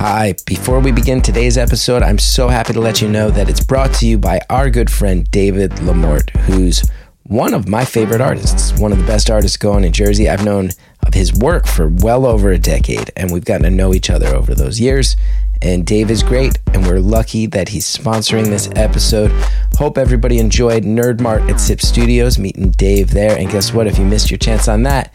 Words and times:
Hi, 0.00 0.34
before 0.46 0.80
we 0.80 0.92
begin 0.92 1.20
today's 1.20 1.58
episode, 1.58 2.02
I'm 2.02 2.18
so 2.18 2.48
happy 2.48 2.72
to 2.72 2.80
let 2.80 3.02
you 3.02 3.08
know 3.10 3.30
that 3.30 3.50
it's 3.50 3.62
brought 3.62 3.92
to 3.96 4.06
you 4.06 4.16
by 4.16 4.40
our 4.48 4.70
good 4.70 4.90
friend 4.90 5.30
David 5.30 5.72
LaMorte, 5.72 6.30
who's 6.46 6.88
one 7.24 7.52
of 7.52 7.68
my 7.68 7.84
favorite 7.84 8.22
artists, 8.22 8.72
one 8.78 8.92
of 8.92 8.98
the 8.98 9.04
best 9.04 9.28
artists 9.28 9.58
going 9.58 9.84
in 9.84 9.92
Jersey. 9.92 10.26
I've 10.26 10.42
known 10.42 10.70
of 11.06 11.12
his 11.12 11.34
work 11.34 11.66
for 11.66 11.88
well 11.88 12.24
over 12.24 12.50
a 12.50 12.58
decade, 12.58 13.10
and 13.14 13.30
we've 13.30 13.44
gotten 13.44 13.64
to 13.64 13.70
know 13.70 13.92
each 13.92 14.08
other 14.08 14.28
over 14.28 14.54
those 14.54 14.80
years. 14.80 15.16
And 15.60 15.86
Dave 15.86 16.10
is 16.10 16.22
great, 16.22 16.58
and 16.72 16.86
we're 16.86 17.00
lucky 17.00 17.44
that 17.48 17.68
he's 17.68 17.84
sponsoring 17.84 18.46
this 18.46 18.70
episode. 18.76 19.30
Hope 19.74 19.98
everybody 19.98 20.38
enjoyed 20.38 20.84
Nerd 20.84 21.20
Mart 21.20 21.42
at 21.42 21.60
Sip 21.60 21.82
Studios, 21.82 22.38
meeting 22.38 22.70
Dave 22.70 23.10
there. 23.10 23.38
And 23.38 23.50
guess 23.50 23.74
what? 23.74 23.86
If 23.86 23.98
you 23.98 24.06
missed 24.06 24.30
your 24.30 24.38
chance 24.38 24.66
on 24.66 24.82
that, 24.84 25.12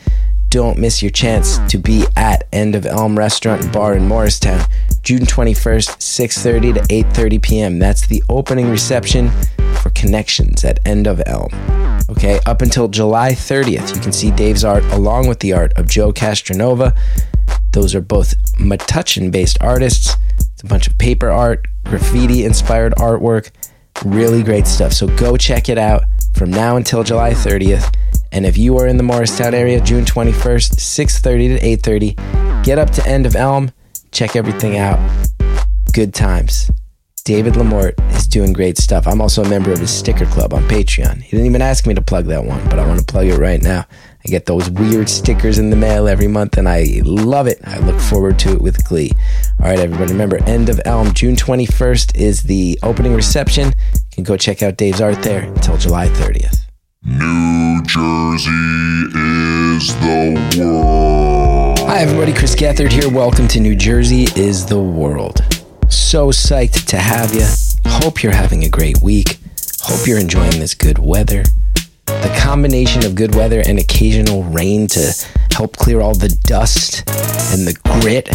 don't 0.55 0.77
miss 0.77 1.01
your 1.01 1.11
chance 1.11 1.57
to 1.67 1.77
be 1.77 2.05
at 2.15 2.47
End 2.53 2.75
of 2.75 2.85
Elm 2.85 3.17
Restaurant 3.17 3.61
and 3.61 3.73
Bar 3.73 3.93
in 3.93 4.07
Morristown, 4.07 4.65
June 5.03 5.25
21st, 5.25 5.99
6:30 5.99 6.75
to 6.75 6.79
8:30 6.79 7.41
p.m. 7.41 7.77
That's 7.77 8.07
the 8.07 8.23
opening 8.29 8.69
reception 8.69 9.31
for 9.81 9.89
Connections 9.89 10.63
at 10.63 10.79
End 10.87 11.07
of 11.07 11.21
Elm. 11.25 11.49
Okay, 12.09 12.39
up 12.45 12.61
until 12.61 12.87
July 12.87 13.33
30th, 13.33 13.93
you 13.93 14.01
can 14.01 14.13
see 14.13 14.31
Dave's 14.31 14.63
art 14.63 14.85
along 14.93 15.27
with 15.27 15.41
the 15.41 15.51
art 15.51 15.73
of 15.73 15.89
Joe 15.89 16.13
Castronova. 16.13 16.97
Those 17.73 17.93
are 17.93 17.99
both 17.99 18.33
Metuchen 18.53 19.31
based 19.31 19.57
artists. 19.59 20.15
It's 20.39 20.63
a 20.63 20.67
bunch 20.67 20.87
of 20.87 20.97
paper 20.97 21.31
art, 21.31 21.67
graffiti 21.83 22.45
inspired 22.45 22.93
artwork, 22.95 23.51
really 24.05 24.41
great 24.41 24.67
stuff. 24.67 24.93
So 24.93 25.07
go 25.17 25.35
check 25.35 25.67
it 25.67 25.77
out 25.77 26.03
from 26.33 26.49
now 26.49 26.77
until 26.77 27.03
July 27.03 27.31
30th. 27.31 27.93
And 28.31 28.45
if 28.45 28.57
you 28.57 28.77
are 28.77 28.87
in 28.87 28.97
the 28.97 29.03
Morristown 29.03 29.53
area, 29.53 29.79
June 29.79 30.05
21st, 30.05 30.79
6:30 30.79 31.59
to 31.59 31.65
8:30, 31.65 32.63
get 32.63 32.79
up 32.79 32.89
to 32.91 33.07
End 33.07 33.25
of 33.25 33.35
Elm, 33.35 33.71
check 34.11 34.35
everything 34.35 34.77
out. 34.77 34.99
Good 35.93 36.13
times. 36.13 36.69
David 37.25 37.55
LaMorte 37.55 37.95
is 38.15 38.27
doing 38.27 38.53
great 38.53 38.77
stuff. 38.77 39.07
I'm 39.07 39.19
also 39.19 39.43
a 39.43 39.49
member 39.49 39.71
of 39.71 39.79
his 39.79 39.89
sticker 39.89 40.27
club 40.27 40.53
on 40.53 40.61
Patreon. 40.67 41.23
He 41.23 41.31
didn't 41.31 41.47
even 41.47 41.61
ask 41.61 41.87
me 41.87 41.95
to 41.95 42.01
plug 42.01 42.25
that 42.25 42.45
one, 42.45 42.63
but 42.65 42.77
I 42.77 42.85
want 42.85 42.99
to 42.99 43.05
plug 43.05 43.25
it 43.25 43.39
right 43.39 43.59
now. 43.59 43.87
I 44.23 44.29
get 44.29 44.45
those 44.45 44.69
weird 44.69 45.09
stickers 45.09 45.57
in 45.57 45.71
the 45.71 45.75
mail 45.75 46.07
every 46.07 46.27
month 46.27 46.57
and 46.57 46.69
I 46.69 47.01
love 47.03 47.47
it. 47.47 47.59
I 47.63 47.79
look 47.79 47.99
forward 47.99 48.37
to 48.39 48.53
it 48.53 48.61
with 48.61 48.83
glee. 48.85 49.11
All 49.59 49.67
right, 49.67 49.79
everybody, 49.79 50.11
remember, 50.11 50.37
End 50.43 50.69
of 50.69 50.79
Elm, 50.85 51.13
June 51.13 51.35
21st 51.35 52.15
is 52.15 52.43
the 52.43 52.77
opening 52.83 53.15
reception. 53.15 53.69
You 53.93 53.99
can 54.11 54.23
go 54.23 54.37
check 54.37 54.61
out 54.61 54.77
Dave's 54.77 55.01
art 55.01 55.23
there 55.23 55.43
until 55.43 55.77
July 55.77 56.09
30th. 56.09 56.64
New 57.07 57.83
Jersey 57.83 58.49
is 59.13 59.93
the 59.97 60.57
world. 60.57 61.77
Hi, 61.87 61.99
everybody. 61.99 62.33
Chris 62.33 62.55
Gethard 62.55 62.91
here. 62.91 63.07
Welcome 63.11 63.47
to 63.49 63.59
New 63.59 63.75
Jersey 63.75 64.23
is 64.35 64.65
the 64.65 64.79
World. 64.79 65.45
So 65.87 66.29
psyched 66.29 66.87
to 66.87 66.97
have 66.97 67.31
you. 67.35 67.45
Hope 67.85 68.23
you're 68.23 68.33
having 68.33 68.63
a 68.63 68.69
great 68.69 69.03
week. 69.03 69.37
Hope 69.81 70.07
you're 70.07 70.17
enjoying 70.17 70.59
this 70.59 70.73
good 70.73 70.97
weather. 70.97 71.43
The 72.07 72.35
combination 72.41 73.05
of 73.05 73.13
good 73.13 73.35
weather 73.35 73.61
and 73.63 73.77
occasional 73.77 74.43
rain 74.43 74.87
to 74.87 75.13
help 75.51 75.77
clear 75.77 76.01
all 76.01 76.15
the 76.15 76.35
dust 76.45 77.07
and 77.53 77.67
the 77.67 77.77
grit 78.01 78.29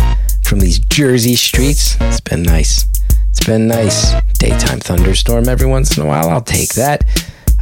from 0.45 0.61
these 0.61 0.79
Jersey 0.79 1.35
streets. 1.35 1.97
It's 2.03 2.21
been 2.21 2.45
nice. 2.45 2.87
It's 3.31 3.45
been 3.45 3.67
nice. 3.67 4.13
Daytime 4.35 4.79
thunderstorm 4.79 5.49
every 5.49 5.67
once 5.67 5.97
in 5.97 6.05
a 6.05 6.07
while. 6.07 6.31
I'll 6.31 6.41
take 6.41 6.75
that. 6.75 7.03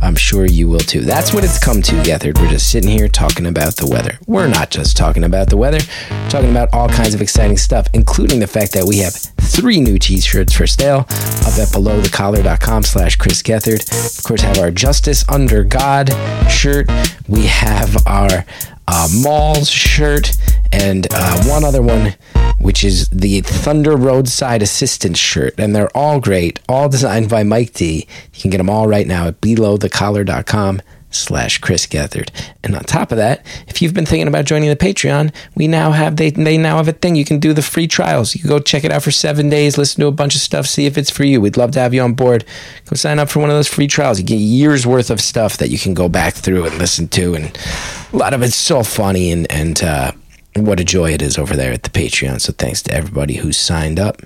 I'm 0.00 0.16
sure 0.16 0.46
you 0.46 0.68
will 0.68 0.78
too. 0.80 1.00
That's 1.00 1.32
what 1.34 1.44
it's 1.44 1.58
come 1.58 1.82
to, 1.82 1.92
Gethard. 2.02 2.40
We're 2.40 2.50
just 2.50 2.70
sitting 2.70 2.90
here 2.90 3.08
talking 3.08 3.46
about 3.46 3.76
the 3.76 3.86
weather. 3.86 4.18
We're 4.26 4.48
not 4.48 4.70
just 4.70 4.96
talking 4.96 5.24
about 5.24 5.50
the 5.50 5.56
weather, 5.56 5.80
we're 6.10 6.30
talking 6.30 6.50
about 6.50 6.72
all 6.72 6.88
kinds 6.88 7.14
of 7.14 7.20
exciting 7.20 7.56
stuff, 7.56 7.88
including 7.94 8.40
the 8.40 8.46
fact 8.46 8.72
that 8.72 8.84
we 8.84 8.98
have 8.98 9.14
three 9.14 9.80
new 9.80 9.98
t-shirts 9.98 10.52
for 10.52 10.66
sale 10.66 11.00
up 11.00 11.58
at 11.58 11.68
belowthecollar.com 11.72 12.82
slash 12.82 13.16
Chris 13.16 13.42
Gethard. 13.42 14.18
Of 14.18 14.24
course, 14.24 14.42
have 14.42 14.58
our 14.58 14.70
Justice 14.70 15.24
Under 15.28 15.64
God 15.64 16.10
shirt. 16.48 16.88
We 17.26 17.46
have 17.46 18.06
our 18.06 18.44
uh, 18.86 19.08
Malls 19.22 19.68
shirt 19.70 20.36
and 20.72 21.06
uh, 21.12 21.44
one 21.44 21.64
other 21.64 21.82
one, 21.82 22.14
which 22.58 22.84
is 22.84 23.08
the 23.08 23.40
Thunder 23.40 23.96
Roadside 23.96 24.62
Assistance 24.62 25.18
shirt. 25.18 25.54
And 25.58 25.74
they're 25.74 25.96
all 25.96 26.20
great, 26.20 26.60
all 26.68 26.88
designed 26.88 27.28
by 27.28 27.42
Mike 27.42 27.72
D. 27.72 28.06
You 28.34 28.40
can 28.40 28.50
get 28.50 28.58
them 28.58 28.70
all 28.70 28.86
right 28.86 29.06
now 29.06 29.28
at 29.28 29.40
belowthecollar.com 29.40 30.82
slash 31.10 31.58
Chris 31.58 31.86
Gethard. 31.86 32.30
And 32.62 32.74
on 32.76 32.84
top 32.84 33.10
of 33.12 33.18
that, 33.18 33.44
if 33.66 33.80
you've 33.80 33.94
been 33.94 34.06
thinking 34.06 34.28
about 34.28 34.44
joining 34.44 34.68
the 34.68 34.76
Patreon, 34.76 35.32
we 35.54 35.66
now 35.66 35.92
have 35.92 36.16
they 36.16 36.30
they 36.30 36.58
now 36.58 36.76
have 36.76 36.88
a 36.88 36.92
thing. 36.92 37.16
You 37.16 37.24
can 37.24 37.38
do 37.38 37.52
the 37.52 37.62
free 37.62 37.86
trials. 37.86 38.34
You 38.34 38.40
can 38.40 38.50
go 38.50 38.58
check 38.58 38.84
it 38.84 38.92
out 38.92 39.02
for 39.02 39.10
seven 39.10 39.48
days, 39.48 39.78
listen 39.78 40.00
to 40.02 40.06
a 40.06 40.12
bunch 40.12 40.34
of 40.34 40.40
stuff, 40.40 40.66
see 40.66 40.86
if 40.86 40.98
it's 40.98 41.10
for 41.10 41.24
you. 41.24 41.40
We'd 41.40 41.56
love 41.56 41.72
to 41.72 41.80
have 41.80 41.94
you 41.94 42.02
on 42.02 42.14
board. 42.14 42.44
Go 42.86 42.96
sign 42.96 43.18
up 43.18 43.28
for 43.30 43.40
one 43.40 43.50
of 43.50 43.56
those 43.56 43.68
free 43.68 43.86
trials. 43.86 44.18
You 44.18 44.26
get 44.26 44.36
years 44.36 44.86
worth 44.86 45.10
of 45.10 45.20
stuff 45.20 45.56
that 45.58 45.70
you 45.70 45.78
can 45.78 45.94
go 45.94 46.08
back 46.08 46.34
through 46.34 46.66
and 46.66 46.78
listen 46.78 47.08
to, 47.08 47.34
and 47.34 47.58
a 48.12 48.16
lot 48.16 48.34
of 48.34 48.42
it's 48.42 48.56
so 48.56 48.82
funny 48.82 49.30
and 49.30 49.50
and 49.50 49.82
uh 49.82 50.12
what 50.66 50.80
a 50.80 50.84
joy 50.84 51.12
it 51.12 51.22
is 51.22 51.38
over 51.38 51.56
there 51.56 51.72
at 51.72 51.82
the 51.82 51.90
Patreon. 51.90 52.40
So 52.40 52.52
thanks 52.52 52.82
to 52.82 52.92
everybody 52.92 53.36
who 53.36 53.52
signed 53.52 53.98
up. 53.98 54.22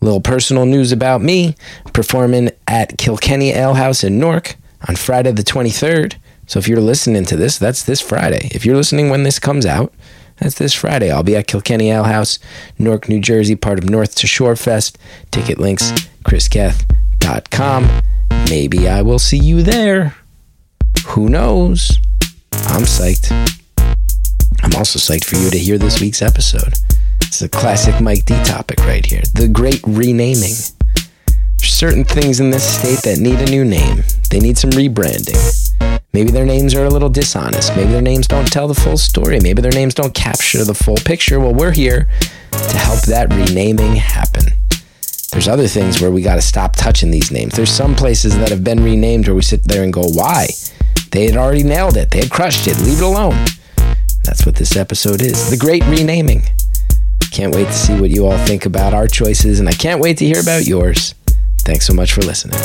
Little 0.00 0.20
personal 0.20 0.66
news 0.66 0.92
about 0.92 1.22
me 1.22 1.54
performing 1.92 2.50
at 2.66 2.98
Kilkenny 2.98 3.50
Ale 3.50 3.74
House 3.74 4.04
in 4.04 4.18
Newark 4.18 4.56
on 4.88 4.96
Friday 4.96 5.32
the 5.32 5.42
23rd. 5.42 6.16
So 6.46 6.58
if 6.58 6.68
you're 6.68 6.80
listening 6.80 7.24
to 7.26 7.36
this, 7.36 7.58
that's 7.58 7.82
this 7.82 8.00
Friday. 8.00 8.48
If 8.52 8.64
you're 8.64 8.76
listening 8.76 9.10
when 9.10 9.22
this 9.22 9.38
comes 9.38 9.66
out, 9.66 9.92
that's 10.38 10.56
this 10.56 10.72
Friday. 10.72 11.10
I'll 11.10 11.22
be 11.22 11.36
at 11.36 11.46
Kilkenny 11.46 11.90
Ale 11.90 12.04
House, 12.04 12.38
Newark, 12.78 13.08
New 13.08 13.20
Jersey, 13.20 13.56
part 13.56 13.78
of 13.78 13.90
North 13.90 14.14
to 14.16 14.26
Shore 14.26 14.56
Fest. 14.56 14.96
Ticket 15.30 15.58
links, 15.58 15.90
chrisketh.com. 16.24 18.02
Maybe 18.48 18.88
I 18.88 19.02
will 19.02 19.18
see 19.18 19.38
you 19.38 19.62
there. 19.62 20.14
Who 21.08 21.28
knows? 21.28 21.98
I'm 22.52 22.82
psyched. 22.82 23.57
I'm 24.62 24.74
also 24.76 24.98
psyched 24.98 25.24
for 25.24 25.36
you 25.36 25.50
to 25.50 25.58
hear 25.58 25.78
this 25.78 26.00
week's 26.00 26.22
episode. 26.22 26.74
It's 27.22 27.42
a 27.42 27.48
classic 27.48 28.00
Mike 28.00 28.24
D 28.24 28.34
topic 28.44 28.78
right 28.80 29.04
here 29.04 29.22
the 29.34 29.48
great 29.48 29.80
renaming. 29.86 30.54
There's 31.58 31.74
certain 31.74 32.04
things 32.04 32.40
in 32.40 32.50
this 32.50 32.78
state 32.78 33.02
that 33.02 33.18
need 33.18 33.40
a 33.40 33.50
new 33.50 33.64
name, 33.64 34.02
they 34.30 34.40
need 34.40 34.58
some 34.58 34.70
rebranding. 34.70 35.68
Maybe 36.12 36.30
their 36.30 36.46
names 36.46 36.74
are 36.74 36.84
a 36.84 36.90
little 36.90 37.10
dishonest. 37.10 37.76
Maybe 37.76 37.92
their 37.92 38.02
names 38.02 38.26
don't 38.26 38.50
tell 38.50 38.66
the 38.66 38.74
full 38.74 38.96
story. 38.96 39.40
Maybe 39.40 39.60
their 39.60 39.72
names 39.72 39.94
don't 39.94 40.14
capture 40.14 40.64
the 40.64 40.74
full 40.74 40.96
picture. 40.96 41.38
Well, 41.38 41.54
we're 41.54 41.72
here 41.72 42.08
to 42.50 42.78
help 42.78 43.02
that 43.02 43.32
renaming 43.32 43.94
happen. 43.94 44.46
There's 45.30 45.46
other 45.46 45.68
things 45.68 46.00
where 46.00 46.10
we 46.10 46.22
got 46.22 46.36
to 46.36 46.42
stop 46.42 46.74
touching 46.74 47.10
these 47.10 47.30
names. 47.30 47.52
There's 47.52 47.70
some 47.70 47.94
places 47.94 48.36
that 48.38 48.48
have 48.48 48.64
been 48.64 48.82
renamed 48.82 49.28
where 49.28 49.34
we 49.34 49.42
sit 49.42 49.64
there 49.64 49.84
and 49.84 49.92
go, 49.92 50.08
why? 50.08 50.48
They 51.10 51.26
had 51.26 51.36
already 51.36 51.62
nailed 51.62 51.96
it, 51.96 52.10
they 52.10 52.20
had 52.20 52.30
crushed 52.30 52.66
it. 52.66 52.78
Leave 52.80 52.98
it 52.98 53.04
alone. 53.04 53.44
That's 54.28 54.44
what 54.44 54.56
this 54.56 54.76
episode 54.76 55.22
is 55.22 55.48
the 55.48 55.56
great 55.56 55.82
renaming. 55.84 56.42
Can't 57.32 57.54
wait 57.54 57.64
to 57.64 57.72
see 57.72 57.98
what 57.98 58.10
you 58.10 58.26
all 58.26 58.36
think 58.44 58.66
about 58.66 58.92
our 58.92 59.06
choices, 59.08 59.58
and 59.58 59.66
I 59.66 59.72
can't 59.72 60.02
wait 60.02 60.18
to 60.18 60.26
hear 60.26 60.38
about 60.38 60.66
yours. 60.66 61.14
Thanks 61.62 61.86
so 61.86 61.94
much 61.94 62.12
for 62.12 62.20
listening. 62.20 62.60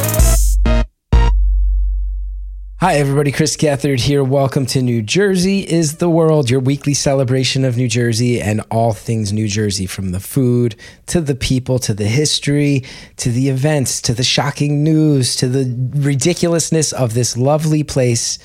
Hi, 2.81 2.95
everybody. 2.95 3.31
Chris 3.31 3.55
Gethard 3.55 4.01
here. 4.01 4.25
Welcome 4.25 4.65
to 4.65 4.81
New 4.81 5.01
Jersey 5.01 5.61
is 5.61 5.99
the 5.99 6.09
World, 6.09 6.49
your 6.49 6.59
weekly 6.59 6.93
celebration 6.93 7.63
of 7.63 7.77
New 7.77 7.87
Jersey 7.87 8.41
and 8.41 8.59
all 8.69 8.91
things 8.91 9.31
New 9.31 9.47
Jersey 9.47 9.85
from 9.85 10.11
the 10.11 10.19
food 10.19 10.75
to 11.05 11.21
the 11.21 11.33
people 11.33 11.79
to 11.79 11.93
the 11.93 12.07
history 12.07 12.83
to 13.15 13.31
the 13.31 13.47
events 13.47 14.01
to 14.01 14.13
the 14.13 14.25
shocking 14.25 14.83
news 14.83 15.37
to 15.37 15.47
the 15.47 15.73
ridiculousness 15.95 16.91
of 16.91 17.13
this 17.13 17.37
lovely 17.37 17.83
place 17.83 18.37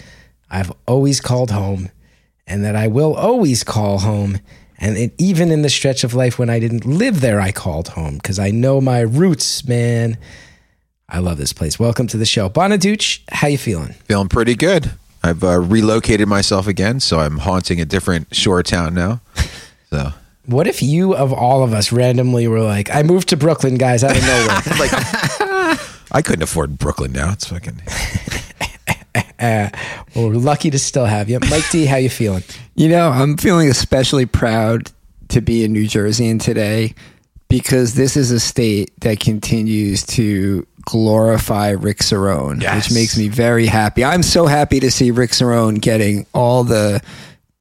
I've 0.49 0.73
always 0.87 1.21
called 1.21 1.50
home 1.50 1.91
and 2.48 2.64
that 2.64 2.75
I 2.75 2.88
will 2.88 3.14
always 3.14 3.62
call 3.62 3.98
home. 4.00 4.41
And 4.78 4.97
it, 4.97 5.12
even 5.19 5.50
in 5.50 5.62
the 5.62 5.69
stretch 5.69 6.03
of 6.04 6.14
life 6.14 6.38
when 6.38 6.48
I 6.50 6.59
didn't 6.59 6.84
live 6.84 7.20
there, 7.20 7.41
I 7.41 7.53
called 7.53 7.88
home 7.88 8.14
because 8.14 8.38
I 8.38 8.50
know 8.50 8.81
my 8.81 9.00
roots, 9.00 9.67
man. 9.67 10.17
I 11.08 11.19
love 11.20 11.38
this 11.38 11.52
place. 11.52 11.78
Welcome 11.78 12.06
to 12.08 12.17
the 12.17 12.26
show, 12.26 12.49
Bonaduce. 12.49 13.20
How 13.31 13.49
you 13.49 13.58
feeling? 13.58 13.94
Feeling 14.05 14.28
pretty 14.28 14.55
good. 14.55 14.93
I've 15.23 15.43
uh, 15.43 15.61
relocated 15.61 16.28
myself 16.28 16.67
again, 16.67 17.00
so 17.00 17.19
I'm 17.20 17.38
haunting 17.38 17.81
a 17.81 17.84
different 17.84 18.34
shore 18.34 18.62
town 18.62 18.94
now. 18.94 19.20
So 19.90 20.12
What 20.44 20.67
if 20.67 20.82
you, 20.82 21.14
of 21.14 21.32
all 21.32 21.64
of 21.64 21.73
us, 21.73 21.93
randomly 21.93 22.46
were 22.46 22.61
like, 22.61 22.94
"I 22.94 23.02
moved 23.02 23.31
to 23.31 23.38
Brooklyn, 23.38 23.76
guys, 23.76 24.05
out 24.05 24.14
of 24.14 24.23
nowhere." 24.23 24.49
like, 24.78 24.93
I 26.12 26.20
couldn't 26.23 26.43
afford 26.43 26.76
Brooklyn 26.76 27.12
now. 27.12 27.32
It's 27.32 27.46
fucking. 27.46 27.81
uh, 29.38 29.69
well, 30.15 30.29
we're 30.29 30.35
lucky 30.35 30.70
to 30.70 30.79
still 30.79 31.06
have 31.06 31.29
you, 31.29 31.38
Mike 31.50 31.69
D. 31.70 31.87
How 31.87 31.97
you 31.97 32.11
feeling? 32.11 32.43
You 32.75 32.88
know, 32.88 33.11
I'm 33.11 33.37
feeling 33.37 33.69
especially 33.69 34.26
proud 34.26 34.91
to 35.29 35.41
be 35.41 35.65
in 35.65 35.73
New 35.73 35.87
Jersey 35.87 36.29
and 36.29 36.41
today 36.41 36.94
because 37.49 37.94
this 37.94 38.17
is 38.17 38.31
a 38.31 38.41
state 38.41 38.93
that 39.00 39.20
continues 39.20 40.05
to 40.06 40.67
glorify 40.82 41.70
Rick 41.70 41.99
Cerrone, 41.99 42.62
Yes. 42.62 42.88
which 42.88 42.94
makes 42.94 43.19
me 43.19 43.29
very 43.29 43.67
happy. 43.67 44.05
I'm 44.05 44.23
so 44.23 44.47
happy 44.47 44.81
to 44.81 44.91
see 44.91 45.11
Rick 45.11 45.31
Cerrone 45.32 45.81
getting 45.81 46.26
all 46.35 46.64
the 46.64 47.03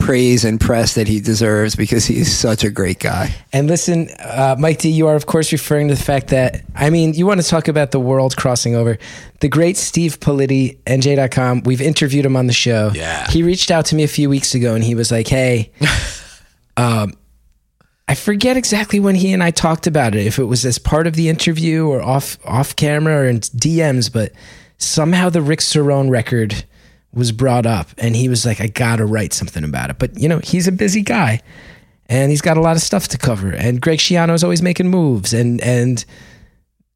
praise 0.08 0.46
and 0.46 0.62
press 0.62 0.96
that 0.96 1.06
he 1.06 1.20
deserves 1.20 1.76
because 1.76 2.06
he's 2.06 2.34
such 2.34 2.64
a 2.64 2.70
great 2.70 2.98
guy. 2.98 3.36
And 3.52 3.68
listen, 3.68 4.08
uh, 4.20 4.56
Mike 4.58 4.78
D, 4.78 4.90
you 4.90 5.06
are, 5.08 5.16
of 5.16 5.26
course, 5.26 5.52
referring 5.52 5.90
to 5.90 5.96
the 5.96 6.02
fact 6.02 6.28
that, 6.28 6.64
I 6.76 6.90
mean, 6.90 7.14
you 7.14 7.26
want 7.28 7.42
to 7.42 7.48
talk 7.48 7.68
about 7.68 7.92
the 7.92 8.00
world 8.00 8.38
crossing 8.38 8.74
over. 8.74 8.98
The 9.42 9.50
great 9.50 9.76
Steve 9.76 10.22
Politi, 10.22 10.78
NJ.com, 10.86 11.64
we've 11.64 11.82
interviewed 11.82 12.26
him 12.26 12.38
on 12.38 12.48
the 12.48 12.54
show. 12.54 12.92
Yeah. 12.96 13.28
He 13.28 13.44
reached 13.44 13.70
out 13.70 13.86
to 13.88 13.96
me 13.96 14.04
a 14.04 14.08
few 14.08 14.30
weeks 14.30 14.56
ago 14.56 14.76
and 14.76 14.84
he 14.84 14.96
was 14.96 15.12
like, 15.12 15.28
hey, 15.28 15.74
um, 16.78 17.12
I 18.08 18.16
forget 18.16 18.56
exactly 18.56 19.02
when 19.02 19.16
he 19.16 19.34
and 19.34 19.44
I 19.44 19.52
talked 19.52 19.88
about 19.88 20.16
it, 20.16 20.26
if 20.26 20.40
it 20.40 20.46
was 20.46 20.66
as 20.66 20.80
part 20.80 21.08
of 21.08 21.16
the 21.16 21.28
interview 21.28 21.86
or 21.86 22.02
off 22.02 22.38
off 22.46 22.78
camera 22.78 23.24
or 23.24 23.26
in 23.26 23.42
DMs, 23.42 24.10
but 24.12 24.32
somehow 24.78 25.30
the 25.30 25.42
Rick 25.42 25.60
Cerrone 25.60 26.10
record 26.10 26.64
was 27.14 27.32
brought 27.32 27.66
up 27.66 27.90
and 27.98 28.16
he 28.16 28.30
was 28.30 28.46
like, 28.46 28.62
I 28.62 28.68
gotta 28.68 29.06
write 29.06 29.34
something 29.34 29.64
about 29.64 29.90
it. 29.90 30.00
But 30.00 30.18
you 30.20 30.28
know, 30.28 30.40
he's 30.40 30.68
a 30.68 30.72
busy 30.72 31.02
guy 31.02 31.42
and 32.08 32.30
he's 32.32 32.42
got 32.42 32.58
a 32.58 32.62
lot 32.62 32.76
of 32.76 32.82
stuff 32.82 33.08
to 33.10 33.18
cover. 33.18 33.52
And 33.52 33.82
Greg 33.82 34.00
Schiano 34.00 34.34
is 34.34 34.44
always 34.44 34.62
making 34.62 34.90
moves 34.90 35.34
and 35.34 35.62
and 35.62 36.06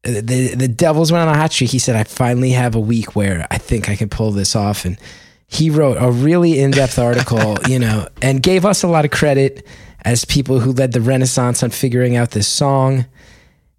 the 0.02 0.54
the 0.54 0.68
Devils 0.68 1.12
went 1.12 1.28
on 1.28 1.34
a 1.34 1.38
hot 1.38 1.52
streak. 1.52 1.70
He 1.70 1.78
said, 1.78 1.96
I 1.96 2.04
finally 2.04 2.50
have 2.50 2.74
a 2.74 2.80
week 2.80 3.14
where 3.14 3.46
I 3.50 3.58
think 3.58 3.88
I 3.88 3.96
can 3.96 4.08
pull 4.08 4.32
this 4.32 4.56
off. 4.56 4.84
And 4.84 4.98
he 5.46 5.70
wrote 5.70 5.96
a 6.00 6.10
really 6.10 6.58
in-depth 6.58 6.98
article, 6.98 7.56
you 7.68 7.78
know, 7.78 8.08
and 8.20 8.42
gave 8.42 8.64
us 8.64 8.82
a 8.82 8.88
lot 8.88 9.04
of 9.04 9.10
credit 9.10 9.66
as 10.04 10.24
people 10.24 10.60
who 10.60 10.72
led 10.72 10.92
the 10.92 11.00
renaissance 11.00 11.62
on 11.62 11.70
figuring 11.70 12.16
out 12.16 12.32
this 12.32 12.48
song. 12.48 13.06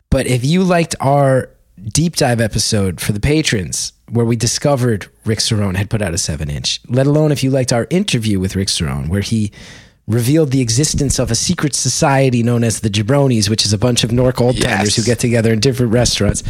But 0.09 0.27
if 0.27 0.45
you 0.45 0.63
liked 0.63 0.95
our 0.99 1.49
deep 1.81 2.15
dive 2.15 2.39
episode 2.39 3.01
for 3.01 3.11
the 3.11 3.19
patrons, 3.19 3.92
where 4.13 4.25
we 4.25 4.35
discovered 4.35 5.07
Rick 5.25 5.39
Cerrone 5.39 5.75
had 5.75 5.89
put 5.89 6.01
out 6.01 6.13
a 6.13 6.17
seven 6.17 6.49
inch, 6.49 6.79
let 6.87 7.07
alone 7.07 7.31
if 7.31 7.43
you 7.43 7.49
liked 7.49 7.73
our 7.73 7.87
interview 7.89 8.39
with 8.39 8.55
Rick 8.55 8.67
Cerrone, 8.67 9.09
where 9.09 9.21
he 9.21 9.51
revealed 10.05 10.51
the 10.51 10.59
existence 10.61 11.17
of 11.17 11.31
a 11.31 11.35
secret 11.35 11.73
society 11.73 12.43
known 12.43 12.63
as 12.63 12.81
the 12.81 12.89
Jabronis, 12.89 13.49
which 13.49 13.65
is 13.65 13.71
a 13.73 13.77
bunch 13.77 14.03
of 14.03 14.11
Nork 14.11 14.41
old 14.41 14.57
timers 14.61 14.87
Yes. 14.89 14.95
who 14.97 15.03
get 15.03 15.17
together 15.19 15.53
in 15.53 15.59
different 15.61 15.93
restaurants. 15.93 16.43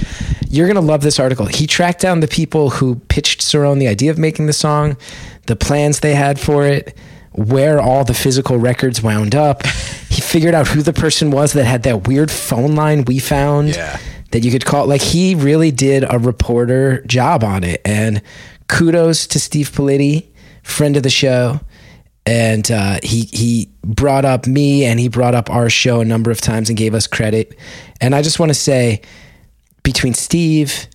You're 0.50 0.66
going 0.68 0.76
to 0.76 0.82
love 0.82 1.02
this 1.02 1.20
article. 1.20 1.46
He 1.46 1.68
tracked 1.68 2.02
down 2.02 2.20
the 2.20 2.28
people 2.28 2.72
who 2.72 2.96
pitched 3.08 3.42
Cerrone 3.42 3.78
the 3.80 3.88
idea 3.88 4.10
of 4.12 4.18
making 4.18 4.48
the 4.48 4.54
song, 4.54 4.98
the 5.46 5.56
plans 5.56 6.00
they 6.00 6.16
had 6.16 6.40
for 6.40 6.66
it, 6.66 6.98
where 7.32 7.80
all 7.80 8.04
the 8.04 8.14
physical 8.16 8.58
records 8.58 9.02
wound 9.04 9.36
up. 9.36 9.66
He 10.10 10.22
figured 10.22 10.54
out 10.56 10.68
who 10.68 10.82
the 10.82 10.94
person 10.94 11.30
was 11.32 11.54
that 11.54 11.66
had 11.66 11.84
that 11.84 12.08
weird 12.08 12.30
phone 12.32 12.76
line 12.76 13.06
we 13.06 13.20
found 13.20 13.70
Yeah. 13.76 14.00
That 14.34 14.44
you 14.44 14.52
could 14.52 14.66
call. 14.66 14.88
Like 14.88 15.02
he 15.02 15.36
really 15.36 15.70
did 15.70 16.04
a 16.10 16.18
reporter 16.18 17.04
job 17.06 17.44
on 17.44 17.64
it. 17.64 17.82
And 17.86 18.22
kudos 18.68 19.28
to 19.28 19.40
Steve 19.40 19.70
Politi, 19.70 20.26
friend 20.64 20.98
of 20.98 21.04
the 21.04 21.12
show. 21.12 21.60
And 22.26 22.70
uh, 22.72 23.00
he 23.04 23.30
he 23.32 23.70
brought 23.84 24.26
up 24.26 24.48
me 24.48 24.86
and 24.86 25.00
he 25.00 25.08
brought 25.08 25.36
up 25.36 25.52
our 25.52 25.70
show 25.70 26.02
a 26.02 26.06
number 26.06 26.32
of 26.32 26.42
times 26.42 26.70
and 26.70 26.78
gave 26.78 26.96
us 26.96 27.06
credit. 27.06 27.56
And 28.02 28.16
I 28.16 28.24
just 28.24 28.40
want 28.40 28.50
to 28.50 28.56
say, 28.56 29.02
between 29.84 30.16
Steve 30.16 30.88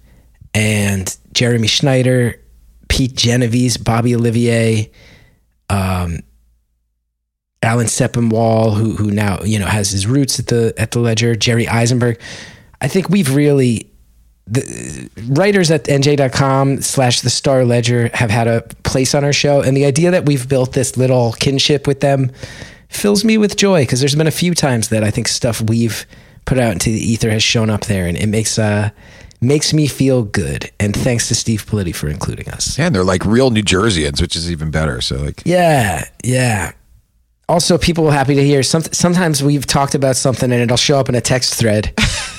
and 0.53 1.17
Jeremy 1.33 1.69
Schneider, 1.69 2.43
Pete 2.89 3.15
Genovese, 3.15 3.77
Bobby 3.77 4.17
Olivier, 4.17 4.91
um, 5.71 6.21
Alan 7.63 7.87
Sepinwall, 7.87 8.75
who 8.75 8.97
who 8.97 9.11
now 9.11 9.43
you 9.45 9.59
know 9.59 9.67
has 9.67 9.91
his 9.91 10.07
roots 10.07 10.41
at 10.41 10.47
the 10.49 10.75
at 10.77 10.91
the 10.91 10.99
Ledger, 10.99 11.37
Jerry 11.37 11.67
Izenberg. 11.67 12.19
I 12.81 12.89
think 12.89 13.09
we've 13.09 13.35
really 13.35 13.91
the 14.47 15.11
writers 15.29 15.71
at 15.71 15.85
nj.com 15.85 16.81
slash 16.81 17.21
the 17.21 17.29
star 17.31 17.65
ledger 17.65 18.11
have 18.15 18.31
had 18.31 18.47
a 18.49 18.63
place 18.83 19.15
on 19.15 19.23
our 19.23 19.33
show 19.33 19.61
and 19.61 19.77
the 19.77 19.85
idea 19.85 20.11
that 20.11 20.25
we've 20.25 20.49
built 20.49 20.73
this 20.73 20.97
little 20.97 21.33
kinship 21.33 21.87
with 21.87 22.01
them 22.01 22.33
fills 22.89 23.25
me 23.25 23.37
with 23.37 23.57
joy 23.59 23.83
because 23.83 24.01
there's 24.01 24.15
been 24.15 24.27
a 24.27 24.31
few 24.31 24.55
times 24.55 24.89
that 24.89 25.05
i 25.05 25.11
think 25.11 25.29
stuff 25.29 25.61
we've 25.61 26.07
put 26.47 26.59
out 26.59 26.73
into 26.73 26.89
the 26.91 26.99
ether 26.99 27.31
has 27.31 27.43
shown 27.43 27.69
up 27.69 27.83
there 27.83 28.07
and 28.07 28.17
it 28.17 28.27
makes 28.27 28.59
uh 28.59 28.89
makes 29.43 29.75
me 29.75 29.87
feel 29.87 30.23
good 30.23 30.71
and 30.81 30.97
thanks 30.97 31.29
to 31.29 31.35
steve 31.35 31.67
politi 31.67 31.95
for 31.95 32.09
including 32.09 32.49
us 32.49 32.79
Yeah, 32.79 32.87
and 32.87 32.95
they're 32.95 33.05
like 33.05 33.27
real 33.27 33.51
New 33.51 33.63
Jerseyans, 33.63 34.21
which 34.23 34.35
is 34.35 34.51
even 34.51 34.71
better. 34.71 35.03
So 35.03 35.17
like, 35.17 35.43
yeah, 35.45 36.09
yeah. 36.25 36.73
Also, 37.49 37.79
people 37.79 38.07
are 38.09 38.13
happy 38.13 38.35
to 38.35 38.45
hear. 38.45 38.63
Some, 38.63 38.83
sometimes 38.83 39.43
we've 39.43 39.65
talked 39.65 39.95
about 39.95 40.17
something 40.17 40.51
and 40.53 40.61
it'll 40.61 40.77
show 40.77 40.99
up 40.99 41.09
in 41.09 41.15
a 41.15 41.21
text 41.21 41.55
thread, 41.55 41.95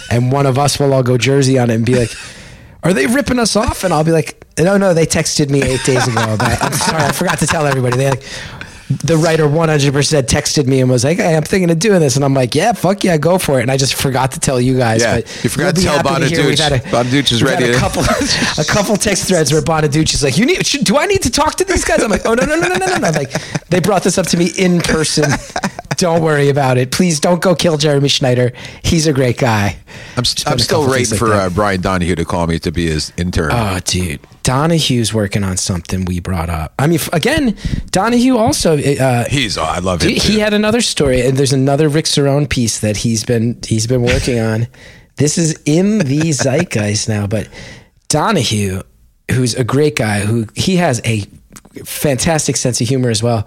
and 0.09 0.31
one 0.31 0.45
of 0.45 0.57
us 0.57 0.79
will 0.79 0.94
all 0.94 1.03
go 1.03 1.17
Jersey 1.17 1.57
on 1.59 1.69
it 1.69 1.75
and 1.75 1.85
be 1.85 1.95
like, 1.95 2.11
"Are 2.83 2.94
they 2.94 3.07
ripping 3.07 3.39
us 3.39 3.56
off?" 3.56 3.83
And 3.83 3.94
I'll 3.94 4.03
be 4.03 4.11
like, 4.11 4.44
"No, 4.57 4.77
no, 4.77 4.94
they 4.94 5.06
texted 5.06 5.50
me 5.50 5.61
eight 5.63 5.83
days 5.85 6.07
ago. 6.07 6.35
But 6.38 6.61
I'm 6.63 6.73
sorry, 6.88 7.03
I 7.03 7.11
forgot 7.11 7.39
to 7.39 7.47
tell 7.47 7.65
everybody." 7.65 7.97
They 7.97 8.09
like. 8.09 8.23
The 9.03 9.17
writer 9.17 9.44
100% 9.44 9.91
texted 10.23 10.65
me 10.65 10.81
and 10.81 10.89
was 10.89 11.03
like, 11.03 11.17
Hey, 11.19 11.35
I'm 11.35 11.44
thinking 11.44 11.69
of 11.69 11.77
doing 11.77 12.00
this. 12.00 12.15
And 12.15 12.25
I'm 12.25 12.33
like, 12.33 12.56
Yeah, 12.56 12.73
fuck 12.73 13.03
yeah, 13.03 13.17
go 13.17 13.38
for 13.38 13.59
it. 13.59 13.61
And 13.61 13.69
I 13.69 13.77
just 13.77 13.94
forgot 13.94 14.31
to 14.31 14.39
tell 14.39 14.59
you 14.59 14.79
guys. 14.79 15.03
Yeah, 15.03 15.17
but 15.17 15.44
you 15.44 15.50
forgot 15.51 15.75
to 15.75 15.81
tell 15.83 15.97
happy 15.97 16.25
hear 16.25 16.44
we've 16.44 16.57
Bonaduce. 16.57 16.81
Bonaduce 16.85 17.31
is 17.33 17.44
ready 17.44 17.65
A 17.69 17.75
couple, 17.75 18.01
a 18.01 18.65
couple 18.65 18.95
text 18.95 19.27
threads 19.27 19.53
where 19.53 19.61
Bonaduce 19.61 20.15
is 20.15 20.23
like, 20.23 20.39
"You 20.39 20.47
need? 20.47 20.65
Should, 20.65 20.85
do 20.85 20.97
I 20.97 21.06
need 21.06 21.21
to 21.21 21.29
talk 21.29 21.53
to 21.57 21.65
these 21.65 21.85
guys?" 21.85 22.01
I'm 22.01 22.09
like, 22.09 22.25
"Oh 22.25 22.33
no, 22.33 22.45
no, 22.45 22.56
no, 22.56 22.67
no, 22.67 22.77
no, 22.77 22.85
no!" 22.88 22.97
no. 22.97 23.09
Like, 23.11 23.31
they 23.67 23.79
brought 23.79 24.03
this 24.03 24.17
up 24.17 24.25
to 24.25 24.38
me 24.38 24.47
in 24.57 24.81
person. 24.81 25.25
Don't 26.00 26.22
worry 26.24 26.48
about 26.48 26.78
it. 26.78 26.92
Please 26.92 27.19
don't 27.19 27.42
go 27.42 27.54
kill 27.54 27.78
Jeremy 27.78 28.07
Schneider. 28.07 28.54
He's 28.84 29.06
a 29.06 29.12
great 29.12 29.38
guy. 29.38 29.78
I'm, 30.16 30.24
Just 30.24 30.48
I'm 30.50 30.57
still 30.57 30.90
waiting 30.90 31.07
things 31.07 31.19
for 31.19 31.34
uh. 31.34 31.50
Brian 31.50 31.81
Donahue 31.81 32.16
to 32.16 32.24
call 32.24 32.48
me 32.48 32.57
to 32.60 32.72
be 32.72 32.88
his 32.88 33.12
intern. 33.18 33.51
Oh, 33.51 33.80
dude, 33.84 34.22
Donahue's 34.44 35.13
working 35.13 35.44
on 35.44 35.57
something 35.57 36.06
we 36.06 36.22
brought 36.22 36.50
up. 36.50 36.74
I 36.80 36.88
mean, 36.88 37.00
again, 37.12 37.57
Donahue 37.92 38.38
also. 38.38 38.78
Uh, 38.78 39.25
He's, 39.30 39.57
oh, 39.57 39.63
I 39.63 39.80
love 39.80 40.01
him. 40.01 40.12
he, 40.12 40.19
he 40.19 40.40
had 40.40 40.54
another 40.54 40.80
story, 40.80 41.25
and 41.25 41.36
there's 41.36 41.51
another 41.51 41.90
Rick 41.90 42.06
Cerrone 42.06 42.50
piece 42.50 42.80
that 42.80 42.95
he's 42.95 43.25
been 43.25 43.60
he's 43.68 43.86
been 43.86 44.04
working 44.04 44.40
on. 44.52 44.68
This 45.18 45.38
is 45.38 45.62
in 45.66 46.00
the 46.00 46.31
zeitgeist 46.31 47.10
now, 47.10 47.28
but 47.28 47.50
Donahue, 48.07 48.84
who's 49.31 49.54
a 49.54 49.66
great 49.66 49.98
guy, 49.98 50.22
who 50.22 50.48
he 50.56 50.78
has 50.78 51.02
a 51.04 51.25
fantastic 51.84 52.56
sense 52.56 52.80
of 52.80 52.88
humor 52.88 53.10
as 53.10 53.22
well. 53.22 53.45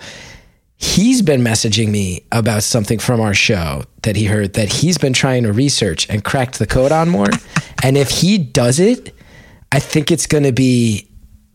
He's 0.84 1.22
been 1.22 1.42
messaging 1.42 1.90
me 1.90 2.24
about 2.32 2.64
something 2.64 2.98
from 2.98 3.20
our 3.20 3.34
show 3.34 3.84
that 4.02 4.16
he 4.16 4.24
heard 4.24 4.54
that 4.54 4.68
he's 4.68 4.98
been 4.98 5.12
trying 5.12 5.44
to 5.44 5.52
research 5.52 6.10
and 6.10 6.24
cracked 6.24 6.58
the 6.58 6.66
code 6.66 6.90
on 6.90 7.08
more. 7.08 7.28
and 7.84 7.96
if 7.96 8.10
he 8.10 8.36
does 8.36 8.80
it, 8.80 9.14
I 9.70 9.78
think 9.78 10.10
it's 10.10 10.26
going 10.26 10.44
to 10.44 10.52
be. 10.52 11.08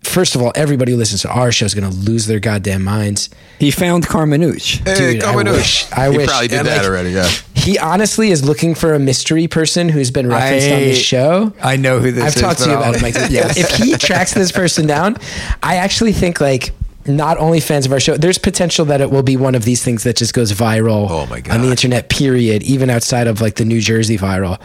First 0.03 0.35
of 0.35 0.41
all, 0.41 0.53
everybody 0.55 0.93
who 0.93 0.97
listens 0.97 1.23
to 1.23 1.29
our 1.29 1.51
show 1.51 1.65
is 1.65 1.73
going 1.75 1.91
to 1.91 1.95
lose 1.95 2.27
their 2.27 2.39
goddamn 2.39 2.81
minds. 2.85 3.29
He 3.59 3.71
found 3.71 4.07
Carmenouche. 4.07 4.77
Hey, 4.87 5.15
Dude, 5.15 5.23
I 5.23 5.35
wish- 5.35 5.91
I 5.91 6.09
he 6.09 6.17
wish- 6.17 6.27
probably 6.29 6.47
did 6.47 6.59
and, 6.59 6.67
that 6.69 6.77
like, 6.77 6.87
already. 6.87 7.09
Yeah. 7.09 7.29
He 7.55 7.77
honestly 7.77 8.31
is 8.31 8.45
looking 8.45 8.73
for 8.73 8.93
a 8.93 8.99
mystery 8.99 9.49
person 9.49 9.89
who's 9.89 10.09
been 10.09 10.27
referenced 10.27 10.71
on 10.71 10.79
this 10.79 10.97
show. 10.97 11.51
I 11.61 11.75
know 11.75 11.99
who 11.99 12.13
this 12.13 12.23
is. 12.25 12.35
I've 12.37 12.41
talked 12.41 12.59
to 12.61 12.69
you 12.69 12.75
about 12.77 12.85
I'll- 12.87 12.95
it, 12.95 13.01
Mike. 13.01 13.15
yes. 13.29 13.57
If 13.57 13.71
he 13.71 13.97
tracks 13.97 14.33
this 14.33 14.53
person 14.53 14.87
down, 14.87 15.17
I 15.61 15.75
actually 15.75 16.13
think 16.13 16.39
like 16.39 16.71
not 17.07 17.37
only 17.37 17.59
fans 17.59 17.85
of 17.85 17.91
our 17.91 17.99
show, 17.99 18.17
there's 18.17 18.37
potential 18.37 18.85
that 18.85 19.01
it 19.01 19.09
will 19.11 19.23
be 19.23 19.37
one 19.37 19.55
of 19.55 19.63
these 19.65 19.83
things 19.83 20.03
that 20.03 20.17
just 20.17 20.33
goes 20.33 20.51
viral 20.51 21.07
Oh, 21.09 21.25
my 21.27 21.41
on 21.49 21.61
the 21.61 21.69
internet, 21.69 22.09
period, 22.09 22.63
even 22.63 22.89
outside 22.89 23.27
of 23.27 23.41
like 23.41 23.55
the 23.55 23.65
New 23.65 23.81
Jersey 23.81 24.17
viral. 24.17 24.61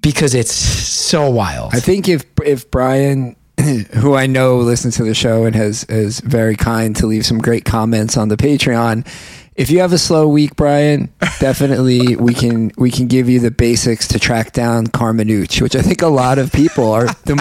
Because 0.00 0.34
it's 0.34 0.52
so 0.54 1.30
wild. 1.30 1.74
I 1.74 1.80
think 1.80 2.08
if 2.08 2.24
if 2.44 2.70
Brian, 2.70 3.36
who 3.94 4.14
I 4.14 4.26
know 4.26 4.58
listens 4.58 4.96
to 4.96 5.04
the 5.04 5.14
show 5.14 5.44
and 5.44 5.56
has 5.56 5.84
is 5.84 6.20
very 6.20 6.56
kind 6.56 6.94
to 6.96 7.06
leave 7.06 7.24
some 7.24 7.38
great 7.38 7.64
comments 7.64 8.16
on 8.16 8.28
the 8.28 8.36
Patreon. 8.36 9.06
If 9.56 9.70
you 9.70 9.80
have 9.80 9.92
a 9.92 9.98
slow 9.98 10.26
week, 10.26 10.56
Brian, 10.56 11.12
definitely 11.38 12.16
we 12.16 12.34
can 12.34 12.72
we 12.76 12.90
can 12.90 13.06
give 13.06 13.28
you 13.28 13.40
the 13.40 13.52
basics 13.52 14.08
to 14.08 14.18
track 14.18 14.52
down 14.52 14.88
Carmenouche, 14.88 15.62
which 15.62 15.76
I 15.76 15.80
think 15.80 16.02
a 16.02 16.08
lot 16.08 16.38
of 16.38 16.52
people 16.52 16.92
are. 16.92 17.06
The, 17.06 17.36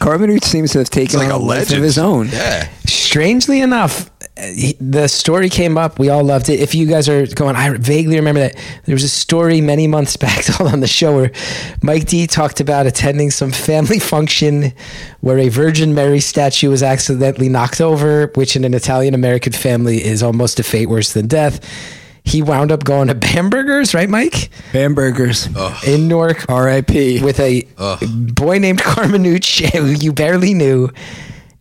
Carmenouche 0.00 0.44
seems 0.44 0.72
to 0.72 0.78
have 0.78 0.90
taken 0.90 1.18
like 1.18 1.28
on 1.28 1.40
a 1.40 1.44
a 1.44 1.44
life 1.44 1.70
of 1.72 1.82
his 1.82 1.98
own. 1.98 2.28
Yeah. 2.28 2.68
Strangely 3.10 3.60
enough, 3.60 4.08
the 4.36 5.08
story 5.08 5.48
came 5.48 5.76
up. 5.76 5.98
We 5.98 6.10
all 6.10 6.22
loved 6.22 6.48
it. 6.48 6.60
If 6.60 6.76
you 6.76 6.86
guys 6.86 7.08
are 7.08 7.26
going, 7.26 7.56
I 7.56 7.76
vaguely 7.76 8.14
remember 8.14 8.38
that 8.38 8.56
there 8.84 8.94
was 8.94 9.02
a 9.02 9.08
story 9.08 9.60
many 9.60 9.88
months 9.88 10.16
back 10.24 10.44
told 10.44 10.72
on 10.72 10.78
the 10.78 10.86
show 10.86 11.16
where 11.16 11.32
Mike 11.82 12.06
D 12.06 12.28
talked 12.28 12.60
about 12.60 12.86
attending 12.86 13.32
some 13.32 13.50
family 13.50 13.98
function 14.14 14.72
where 15.22 15.38
a 15.38 15.48
Virgin 15.48 15.92
Mary 15.92 16.20
statue 16.20 16.70
was 16.70 16.84
accidentally 16.84 17.48
knocked 17.48 17.80
over, 17.80 18.30
which 18.36 18.54
in 18.54 18.62
an 18.62 18.74
Italian 18.74 19.12
American 19.14 19.54
family 19.54 20.04
is 20.04 20.22
almost 20.22 20.60
a 20.60 20.62
fate 20.62 20.88
worse 20.88 21.12
than 21.12 21.26
death. 21.26 21.66
He 22.22 22.42
wound 22.42 22.70
up 22.70 22.84
going 22.84 23.08
to 23.08 23.16
Bamberger's, 23.16 23.92
right, 23.92 24.08
Mike? 24.08 24.50
Hamburgers. 24.70 25.48
In 25.84 26.06
Newark 26.06 26.48
R.I.P. 26.48 27.24
with 27.24 27.40
a 27.40 27.66
boy 28.06 28.58
named 28.58 28.78
Carmenucci 28.84 29.68
who 29.72 29.86
you 29.86 30.12
barely 30.12 30.54
knew. 30.54 30.90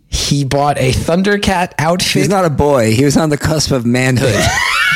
He 0.09 0.43
bought 0.43 0.77
a 0.77 0.91
Thundercat 0.91 1.73
outfit. 1.77 2.13
He's 2.13 2.29
not 2.29 2.45
a 2.45 2.49
boy. 2.49 2.93
He 2.93 3.05
was 3.05 3.15
on 3.15 3.29
the 3.29 3.37
cusp 3.37 3.71
of 3.71 3.85
manhood. 3.85 4.33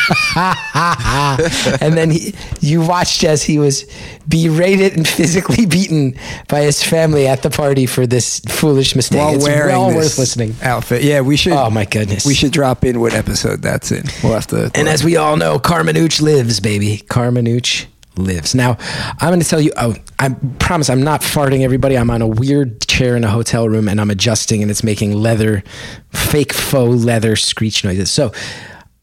and 0.36 1.94
then 1.94 2.12
he, 2.12 2.34
you 2.60 2.82
watched 2.82 3.24
as 3.24 3.44
he 3.44 3.58
was 3.58 3.86
berated 4.28 4.98
and 4.98 5.08
physically 5.08 5.66
beaten 5.68 6.16
by 6.48 6.62
his 6.62 6.84
family 6.84 7.28
at 7.28 7.42
the 7.42 7.50
party 7.50 7.86
for 7.86 8.06
this 8.06 8.40
foolish 8.40 8.96
mistake. 8.96 9.20
While 9.20 9.36
it's 9.36 9.44
wearing 9.44 9.76
well 9.76 9.88
this 9.90 9.96
worth 9.96 10.18
listening. 10.18 10.56
outfit. 10.62 11.04
Yeah, 11.04 11.22
we 11.22 11.38
should. 11.38 11.54
Oh 11.54 11.70
my 11.70 11.86
goodness. 11.86 12.26
We 12.26 12.34
should 12.34 12.52
drop 12.52 12.84
in 12.84 13.00
what 13.00 13.14
episode 13.14 13.62
that's 13.62 13.92
in. 13.92 14.04
We'll 14.24 14.34
have 14.34 14.48
to. 14.48 14.72
And 14.76 14.90
as 14.90 15.04
we 15.04 15.16
all 15.16 15.38
know, 15.38 15.60
Carmenuch 15.60 16.22
lives, 16.22 16.60
baby. 16.60 16.98
Carmenuch 17.08 17.88
lives. 18.18 18.56
Now, 18.56 18.78
I'm 19.20 19.30
going 19.30 19.40
to 19.40 19.48
tell 19.48 19.62
you. 19.62 19.72
Oh, 19.78 19.96
I 20.20 20.30
promise, 20.60 20.90
I'm 20.90 21.04
not 21.04 21.22
farting. 21.22 21.62
Everybody, 21.62 21.98
I'm 21.98 22.10
on 22.10 22.22
a 22.22 22.28
weird 22.28 22.82
chair 22.88 23.16
in 23.16 23.24
a 23.24 23.30
hotel 23.30 23.68
room, 23.68 23.88
and 23.88 24.00
I'm 24.00 24.10
adjusting, 24.10 24.62
and 24.62 24.70
it's 24.72 24.84
making 24.84 25.14
leather, 25.14 25.64
fake 26.12 26.54
faux 26.54 27.04
leather 27.04 27.36
screech 27.36 27.84
noises. 27.84 28.12
So, 28.12 28.32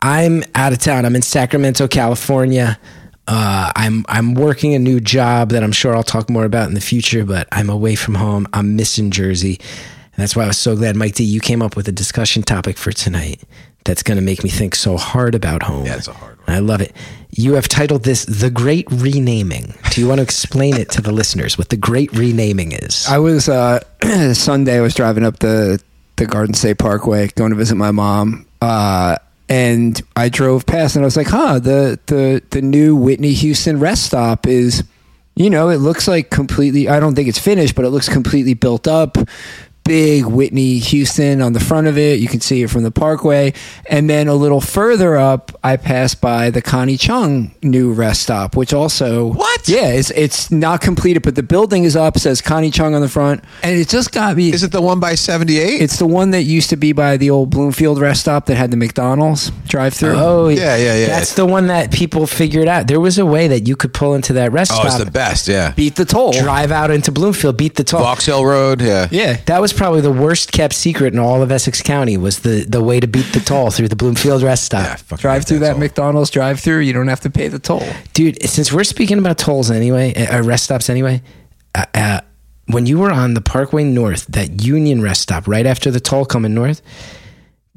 I'm 0.03 0.43
out 0.55 0.73
of 0.73 0.79
town. 0.79 1.05
I'm 1.05 1.15
in 1.15 1.23
Sacramento, 1.23 1.89
California. 1.89 2.79
Uh, 3.27 3.71
I'm 3.77 4.05
I'm 4.09 4.35
working 4.35 4.75
a 4.75 4.79
new 4.79 4.99
job 4.99 5.51
that 5.51 5.63
I'm 5.63 5.73
sure 5.73 5.95
I'll 5.95 6.03
talk 6.03 6.31
more 6.31 6.45
about 6.45 6.69
in 6.69 6.75
the 6.75 6.81
future. 6.81 7.25
But 7.25 7.47
I'm 7.53 7.71
away 7.71 7.95
from 7.95 8.15
home. 8.15 8.47
I'm 8.53 8.77
missing 8.77 9.11
Jersey, 9.11 9.61
and 9.61 10.17
that's 10.17 10.35
why 10.35 10.45
I 10.45 10.47
was 10.49 10.59
so 10.59 10.75
glad, 10.75 10.97
Mike 10.97 11.15
D. 11.15 11.25
You 11.25 11.41
came 11.41 11.63
up 11.63 11.77
with 11.77 11.87
a 11.87 11.93
discussion 11.93 12.43
topic 12.43 12.79
for 12.79 12.93
tonight. 12.93 13.43
That's 13.85 14.03
going 14.03 14.17
to 14.17 14.23
make 14.23 14.45
me 14.45 14.51
think 14.51 14.75
so 14.75 14.97
hard 14.97 15.35
about 15.35 15.63
home. 15.63 15.87
Yeah, 15.87 15.97
it's 15.97 16.09
a 16.09 16.13
hard 16.13 16.39
one. 16.39 16.57
I 16.57 16.59
love 16.59 16.81
it. 16.81 16.95
You 17.31 17.55
have 17.55 17.69
titled 17.69 18.03
this 18.05 18.25
"The 18.25 18.51
Great 18.51 18.87
Renaming." 18.91 19.75
Do 19.91 20.01
you 20.01 20.09
want 20.09 20.19
to 20.19 20.23
explain 20.23 20.77
it 20.77 20.91
to 20.91 21.01
the 21.03 21.13
listeners 21.13 21.57
what 21.57 21.71
the 21.71 21.77
Great 21.77 22.13
Renaming 22.13 22.73
is? 22.73 23.07
I 23.09 23.19
was 23.19 23.49
uh, 23.49 23.81
Sunday. 24.35 24.79
I 24.79 24.81
was 24.81 24.95
driving 24.95 25.25
up 25.25 25.39
the 25.39 25.83
the 26.17 26.27
Garden 26.27 26.55
State 26.55 26.79
Parkway, 26.79 27.29
going 27.29 27.51
to 27.51 27.57
visit 27.57 27.77
my 27.77 27.91
mom, 27.91 28.47
uh, 28.61 29.17
and 29.49 30.01
I 30.17 30.29
drove 30.29 30.67
past, 30.67 30.97
and 30.97 31.05
I 31.05 31.07
was 31.07 31.17
like, 31.17 31.29
"Huh, 31.29 31.59
the 31.59 31.99
the 32.07 32.43
the 32.51 32.61
new 32.63 32.95
Whitney 32.97 33.33
Houston 33.33 33.81
rest 33.81 34.05
stop 34.05 34.47
is." 34.47 34.85
You 35.37 35.49
know, 35.49 35.71
it 35.71 35.77
looks 35.77 36.07
like 36.07 36.29
completely. 36.29 36.89
I 36.89 37.01
don't 37.01 37.15
think 37.15 37.29
it's 37.29 37.39
finished, 37.39 37.75
but 37.75 37.87
it 37.87 37.91
looks 37.91 38.11
completely 38.11 38.53
built 38.53 38.87
up. 38.87 39.17
Big 39.91 40.25
Whitney 40.25 40.79
Houston 40.79 41.43
on 41.43 41.53
the 41.53 41.59
front 41.59 41.89
of 41.89 41.99
it. 41.99 42.21
You 42.21 42.29
can 42.29 42.41
see 42.41 42.63
it 42.63 42.71
from 42.71 42.85
the 42.85 42.93
parkway. 42.93 43.53
And 43.87 44.09
then 44.09 44.29
a 44.29 44.35
little 44.35 44.61
further 44.61 45.17
up, 45.17 45.51
I 45.65 45.77
passed 45.79 46.21
by 46.21 46.51
the 46.51 46.63
Connie 46.63 46.97
Chung 46.97 47.57
new 47.61 47.93
rest 47.93 48.23
stop, 48.23 48.55
which 48.55 48.73
also 48.73 49.33
What? 49.33 49.69
Yeah, 49.69 49.89
it's 49.89 50.13
it's 50.13 50.49
not 50.53 50.81
completed, 50.81 51.25
but 51.25 51.35
the 51.35 51.43
building 51.43 51.83
is 51.83 51.97
up. 51.97 52.17
Says 52.19 52.41
Connie 52.41 52.71
Chung 52.71 52.95
on 52.95 53.01
the 53.01 53.09
front, 53.09 53.43
and 53.65 53.77
it 53.81 53.89
just 53.89 54.13
got 54.13 54.37
me. 54.37 54.53
Is 54.53 54.63
it 54.63 54.71
the 54.71 54.81
one 54.81 55.01
by 55.01 55.17
78? 55.17 55.83
It's 55.83 55.99
the 55.99 56.07
one 56.07 56.31
that 56.31 56.45
used 56.45 56.71
to 56.71 56.77
be 56.77 56.93
by 56.93 57.17
the 57.17 57.31
old 57.31 57.51
Bloomfield 57.51 57.99
rest 58.01 58.21
stop 58.21 58.47
that 58.47 58.55
had 58.55 58.71
the 58.71 58.77
McDonald's 58.77 59.51
drive-through. 59.67 60.13
Oh, 60.13 60.45
oh 60.45 60.49
Yeah, 60.51 60.77
yeah, 60.77 60.95
yeah. 60.95 61.07
That's 61.07 61.35
the 61.35 61.47
one 61.47 61.67
that 61.67 61.91
people 61.93 62.29
figured 62.29 62.69
out. 62.69 62.87
There 62.87 63.01
was 63.01 63.19
a 63.19 63.27
way 63.27 63.49
that 63.49 63.67
you 63.67 63.75
could 63.75 63.93
pull 63.93 64.15
into 64.15 64.35
that 64.35 64.53
rest 64.53 64.71
oh, 64.73 64.87
it's 64.87 64.99
the 64.99 65.11
best. 65.11 65.49
Yeah. 65.49 65.73
beat 65.73 65.97
the 65.97 66.05
toll. 66.05 66.31
drive 66.31 66.71
out 66.71 66.93
into 66.93 67.11
Bloomfield, 67.11 67.57
beat 67.57 67.75
the 67.75 67.83
toll. 67.83 68.01
Box 68.01 68.27
Hill 68.27 68.45
Road. 68.45 68.81
Yeah. 68.81 69.09
Yeah, 69.11 69.39
That 69.47 69.61
was 69.61 69.73
probably 69.81 70.03
the 70.03 70.13
worst 70.13 70.53
kept 70.53 70.75
secret 70.75 71.15
in 71.15 71.19
all 71.19 71.43
of 71.43 71.51
Essex 71.51 71.81
County. 71.81 72.19
Was 72.19 72.41
the 72.41 72.67
the 72.69 72.83
way 72.83 73.01
to 73.01 73.07
beat 73.07 73.33
the 73.33 73.41
toll 73.41 73.71
through 73.71 73.89
the 73.89 73.97
Bloomfield 73.97 74.43
rest 74.43 74.65
stop. 74.65 74.99
Yeah, 75.11 75.17
drive 75.17 75.47
through 75.47 75.61
that 75.61 75.73
toll. 75.73 75.81
McDonald's 75.81 76.29
drive-through. 76.29 76.81
You 76.81 76.93
don't 76.93 77.09
have 77.09 77.21
to 77.21 77.31
pay 77.31 77.49
the 77.49 77.59
toll. 77.59 77.83
dude 78.13 78.37
since 78.43 78.71
we're 78.71 78.85
speaking 78.85 79.19
about 79.19 79.39
tolls 79.39 79.71
anyway 79.71 80.15
uh, 80.15 80.43
rest 80.43 80.65
stops 80.65 80.91
anyway 80.91 81.23
uh, 81.75 81.87
uh, 81.95 82.21
when 82.67 82.85
you 82.85 82.99
were 82.99 83.11
on 83.11 83.33
the 83.33 83.41
parkway 83.41 83.83
north 83.83 84.27
that 84.27 84.63
union 84.63 85.01
rest 85.01 85.23
stop 85.23 85.49
right 85.49 85.65
after 85.67 85.91
the 85.91 86.01
toll 86.01 86.27
coming 86.27 86.53
north 86.53 86.83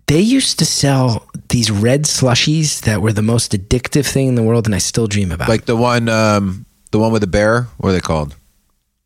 they 0.07 0.19
used 0.19 0.59
to 0.59 0.65
sell 0.65 1.25
these 1.49 1.71
red 1.71 2.03
slushies 2.03 2.81
that 2.81 3.01
were 3.01 3.13
the 3.13 3.21
most 3.21 3.53
addictive 3.53 4.05
thing 4.05 4.27
in 4.27 4.35
the 4.35 4.43
world 4.43 4.65
and 4.65 4.75
i 4.75 4.77
still 4.77 5.07
dream 5.07 5.31
about 5.31 5.47
Like 5.47 5.65
the 5.65 5.77
one, 5.77 6.09
um, 6.09 6.65
the 6.91 6.99
one 6.99 7.13
with 7.13 7.21
the 7.21 7.27
bear. 7.27 7.67
What 7.77 7.89
are 7.89 7.93
they 7.93 8.01
called? 8.01 8.35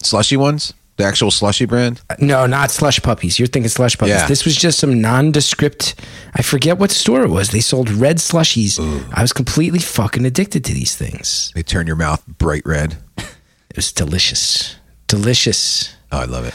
Slushy 0.01 0.36
ones. 0.38 0.74
The 0.98 1.04
actual 1.06 1.30
slushy 1.32 1.66
brand. 1.66 2.01
no 2.20 2.46
not 2.48 2.72
slush 2.72 3.00
puppies 3.01 3.38
you're 3.39 3.48
thinking 3.48 3.70
slush 3.70 3.98
puppies 3.98 4.16
Yeah. 4.16 4.27
this 4.27 4.46
was 4.46 4.56
just 4.56 4.80
some 4.80 5.00
nondescript 5.00 5.94
i 6.36 6.42
forget 6.42 6.80
what 6.80 6.89
store 6.92 7.24
it 7.24 7.30
was 7.30 7.50
they 7.51 7.60
sold 7.60 7.89
red 7.92 8.18
slushies 8.18 8.80
i 9.13 9.22
was 9.22 9.32
completely 9.32 9.77
fucking 9.80 10.25
addicted 10.25 10.66
to 10.66 10.74
these 10.74 10.96
things 10.96 11.51
They 11.54 11.62
turn 11.63 11.86
your 11.88 11.96
mouth 11.98 12.25
bright 12.27 12.63
red. 12.66 12.98
it 13.18 13.75
was 13.75 13.92
delicious 13.92 14.75
delicious 15.08 15.94
Oh, 16.12 16.20
I 16.20 16.25
love 16.25 16.46
it. 16.46 16.54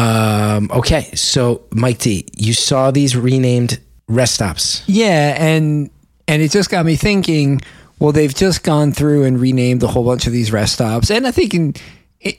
Um, 0.00 0.70
okay, 0.72 1.02
so 1.14 1.62
Mike 1.70 1.98
D, 1.98 2.26
you 2.36 2.52
saw 2.54 2.90
these 2.90 3.14
renamed 3.16 3.78
rest 4.08 4.34
stops. 4.34 4.82
Yeah, 4.86 5.36
and 5.38 5.90
and 6.26 6.40
it 6.42 6.50
just 6.50 6.70
got 6.70 6.84
me 6.86 6.96
thinking. 6.96 7.60
Well, 8.00 8.12
they've 8.12 8.34
just 8.34 8.62
gone 8.64 8.92
through 8.92 9.24
and 9.24 9.38
renamed 9.40 9.82
a 9.82 9.86
whole 9.86 10.04
bunch 10.04 10.26
of 10.26 10.32
these 10.32 10.50
rest 10.50 10.72
stops, 10.74 11.10
and 11.10 11.26
I 11.26 11.30
think 11.30 11.54
in 11.54 11.74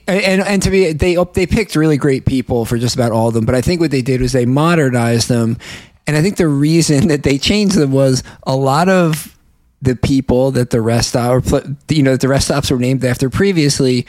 and 0.06 0.42
and 0.42 0.62
to 0.62 0.70
be 0.70 0.92
they 0.92 1.16
up 1.16 1.34
they 1.34 1.46
picked 1.46 1.76
really 1.76 1.96
great 1.96 2.24
people 2.26 2.64
for 2.64 2.78
just 2.78 2.94
about 2.94 3.12
all 3.12 3.28
of 3.28 3.34
them. 3.34 3.44
But 3.44 3.54
I 3.54 3.60
think 3.60 3.80
what 3.80 3.90
they 3.90 4.02
did 4.02 4.20
was 4.20 4.32
they 4.32 4.46
modernized 4.46 5.28
them, 5.28 5.58
and 6.06 6.16
I 6.16 6.22
think 6.22 6.36
the 6.36 6.48
reason 6.48 7.08
that 7.08 7.22
they 7.22 7.38
changed 7.38 7.76
them 7.76 7.92
was 7.92 8.22
a 8.46 8.56
lot 8.56 8.88
of 8.88 9.36
the 9.82 9.94
people 9.94 10.50
that 10.52 10.70
the 10.70 10.80
rest 10.80 11.10
stop 11.10 11.52
or 11.52 11.62
you 11.88 12.02
know 12.02 12.12
that 12.12 12.20
the 12.20 12.28
rest 12.28 12.46
stops 12.46 12.70
were 12.70 12.78
named 12.78 13.04
after 13.04 13.30
previously 13.30 14.06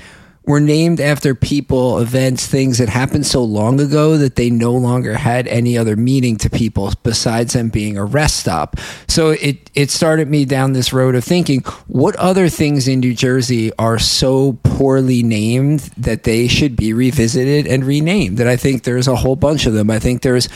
were 0.47 0.61
named 0.61 1.01
after 1.01 1.35
people, 1.35 1.99
events, 1.99 2.47
things 2.47 2.77
that 2.77 2.87
happened 2.87 3.27
so 3.27 3.43
long 3.43 3.79
ago 3.81 4.17
that 4.17 4.37
they 4.37 4.49
no 4.49 4.71
longer 4.71 5.13
had 5.13 5.45
any 5.47 5.77
other 5.77 5.97
meaning 5.97 6.37
to 6.37 6.49
people 6.49 6.93
besides 7.03 7.53
them 7.53 7.69
being 7.69 7.97
a 7.97 8.05
rest 8.05 8.37
stop. 8.37 8.77
So 9.07 9.31
it 9.31 9.69
it 9.75 9.91
started 9.91 10.29
me 10.29 10.45
down 10.45 10.71
this 10.71 10.93
road 10.93 11.15
of 11.15 11.23
thinking, 11.23 11.61
what 11.87 12.15
other 12.15 12.47
things 12.47 12.87
in 12.87 13.01
New 13.01 13.13
Jersey 13.13 13.71
are 13.77 13.99
so 13.99 14.53
poorly 14.63 15.21
named 15.21 15.81
that 15.97 16.23
they 16.23 16.47
should 16.47 16.77
be 16.77 16.93
revisited 16.93 17.67
and 17.67 17.83
renamed? 17.83 18.39
And 18.39 18.49
I 18.49 18.55
think 18.55 18.83
there's 18.83 19.07
a 19.07 19.15
whole 19.17 19.35
bunch 19.35 19.65
of 19.65 19.73
them. 19.73 19.91
I 19.91 19.99
think 19.99 20.21
there's 20.21 20.47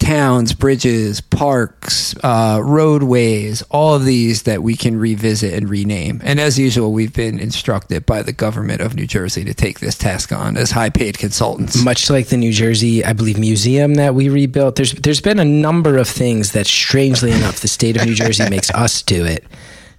towns, 0.00 0.52
bridges, 0.52 1.20
parks, 1.20 2.14
uh, 2.24 2.60
roadways, 2.62 3.62
all 3.70 3.94
of 3.94 4.04
these 4.04 4.42
that 4.42 4.62
we 4.62 4.74
can 4.74 4.98
revisit 4.98 5.54
and 5.54 5.68
rename. 5.70 6.20
And 6.24 6.40
as 6.40 6.58
usual, 6.58 6.92
we've 6.92 7.12
been 7.12 7.38
instructed 7.38 8.06
by 8.06 8.22
the 8.22 8.32
government 8.32 8.80
of 8.80 8.96
New 8.96 9.06
Jersey 9.06 9.44
to 9.44 9.54
take 9.54 9.78
this 9.78 9.96
task 9.96 10.32
on 10.32 10.56
as 10.56 10.72
high 10.72 10.90
paid 10.90 11.18
consultants. 11.18 11.84
Much 11.84 12.10
like 12.10 12.28
the 12.28 12.36
New 12.36 12.52
Jersey, 12.52 13.04
I 13.04 13.12
believe, 13.12 13.38
museum 13.38 13.94
that 13.94 14.14
we 14.14 14.28
rebuilt. 14.28 14.76
There's 14.76 14.92
there's 14.94 15.20
been 15.20 15.38
a 15.38 15.44
number 15.44 15.96
of 15.98 16.08
things 16.08 16.52
that, 16.52 16.66
strangely 16.66 17.30
enough, 17.30 17.60
the 17.60 17.68
state 17.68 17.96
of 17.96 18.06
New 18.06 18.14
Jersey 18.14 18.48
makes 18.50 18.70
us 18.74 19.02
do 19.02 19.24
it. 19.24 19.44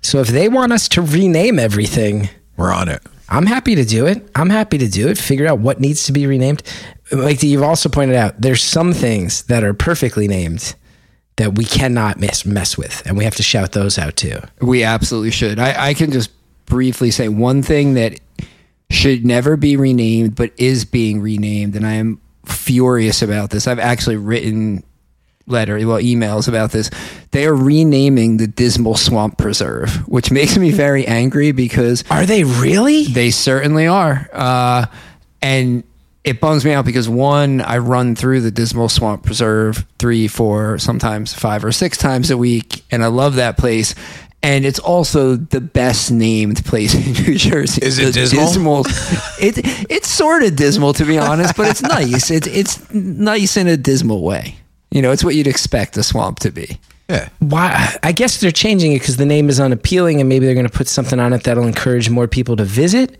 So 0.02 0.20
if 0.20 0.28
they 0.28 0.50
want 0.50 0.74
us 0.74 0.90
to 0.90 1.02
rename 1.02 1.60
everything, 1.60 2.30
We're 2.58 2.74
on 2.74 2.90
it. 2.90 3.02
I'm 3.30 3.46
happy 3.46 3.76
to 3.76 3.86
do 3.86 4.08
it. 4.08 4.30
I'm 4.36 4.50
happy 4.50 4.78
to 4.80 4.90
do 4.90 5.08
it. 5.08 5.18
Figure 5.18 5.48
out 5.48 5.60
what 5.60 5.80
needs 5.80 6.04
to 6.08 6.12
be 6.12 6.28
renamed. 6.28 6.64
Like 7.12 7.44
you've 7.44 7.64
also 7.64 7.90
pointed 7.90 8.16
out, 8.16 8.40
there's 8.42 8.64
some 8.64 8.94
things 8.94 9.44
that 9.44 9.64
are 9.64 9.74
perfectly 9.74 10.28
named 10.28 10.76
that 11.38 11.56
we 11.58 11.66
cannot 11.66 12.20
mess 12.20 12.46
mess 12.46 12.78
with, 12.78 13.02
and 13.06 13.18
we 13.18 13.24
have 13.24 13.36
to 13.36 13.44
shout 13.44 13.72
those 13.72 13.98
out 13.98 14.16
too. 14.16 14.40
We 14.62 14.84
absolutely 14.84 15.32
should. 15.32 15.60
I, 15.60 15.90
I 15.90 15.94
can 15.94 16.12
just 16.12 16.30
briefly 16.66 17.12
say 17.12 17.30
one 17.30 17.64
thing 17.64 17.96
that 17.96 18.20
should 18.90 19.26
never 19.26 19.58
be 19.58 19.76
renamed, 19.78 20.36
but 20.36 20.52
is 20.58 20.86
being 20.86 21.22
renamed, 21.22 21.76
and 21.76 21.86
I 21.86 21.94
am 21.94 22.20
furious 22.46 23.22
about 23.22 23.50
this. 23.50 23.68
I've 23.68 23.80
actually 23.80 24.18
written 24.18 24.84
letter, 25.48 25.76
well, 25.88 26.00
emails 26.00 26.48
about 26.48 26.72
this. 26.72 26.90
They 27.32 27.46
are 27.46 27.56
renaming 27.56 28.38
the 28.38 28.48
Dismal 28.48 28.96
Swamp 28.96 29.38
Preserve, 29.38 30.08
which 30.08 30.32
makes 30.32 30.58
me 30.58 30.72
very 30.72 31.06
angry 31.08 31.52
because 31.52 32.04
Are 32.12 32.26
they 32.26 32.44
really? 32.44 33.06
they 33.06 33.32
certainly 33.32 33.88
are. 33.88 34.30
Uh, 34.32 34.86
and 35.42 35.84
it 36.24 36.40
bums 36.40 36.64
me 36.64 36.72
out 36.72 36.86
because 36.86 37.10
one, 37.10 37.62
I 37.62 37.80
run 37.80 38.16
through 38.16 38.42
the 38.42 38.52
Dismal 38.52 38.90
Swamp 38.90 39.24
Preserve 39.26 39.86
three, 39.98 40.28
four, 40.28 40.78
sometimes 40.78 41.34
five 41.34 41.66
or 41.66 41.72
six 41.72 41.98
times 41.98 42.30
a 42.30 42.38
week, 42.38 42.84
and 42.92 43.04
I 43.04 43.08
love 43.08 43.36
that 43.36 43.58
place. 43.58 43.96
And 44.44 44.66
it's 44.66 44.80
also 44.80 45.36
the 45.36 45.62
best 45.62 46.12
named 46.12 46.66
place 46.66 46.94
in 47.20 47.26
New 47.26 47.38
Jersey. 47.38 47.84
Is 47.84 48.00
it 48.00 48.14
The 48.14 48.28
dismal? 48.28 48.86
it 49.40 49.58
it's 49.90 50.08
sort 50.08 50.44
of 50.44 50.56
dismal 50.56 50.94
to 50.94 51.06
be 51.06 51.18
honest, 51.18 51.56
but 51.56 51.70
it's 51.70 51.82
nice. 51.82 52.32
It's 52.32 52.48
it's 52.48 52.92
nice 52.94 53.58
in 53.58 53.68
a 53.68 53.78
dismal 53.78 54.24
way. 54.24 54.56
You 54.92 55.02
know, 55.02 55.12
it's 55.12 55.24
what 55.24 55.36
you'd 55.36 55.48
expect 55.48 55.96
a 55.98 56.04
swamp 56.04 56.40
to 56.40 56.52
be. 56.52 56.80
Yeah. 57.10 57.30
Why? 57.40 57.96
I 58.04 58.12
guess 58.14 58.40
they're 58.40 58.52
changing 58.52 58.94
it 58.94 59.00
because 59.00 59.18
the 59.18 59.26
name 59.26 59.50
is 59.50 59.60
unappealing, 59.60 60.20
and 60.20 60.30
maybe 60.30 60.46
they're 60.46 60.56
going 60.56 60.68
to 60.68 60.72
put 60.72 60.88
something 60.88 61.20
on 61.20 61.34
it 61.34 61.44
that'll 61.44 61.68
encourage 61.68 62.10
more 62.10 62.28
people 62.28 62.56
to 62.56 62.64
visit. 62.64 63.18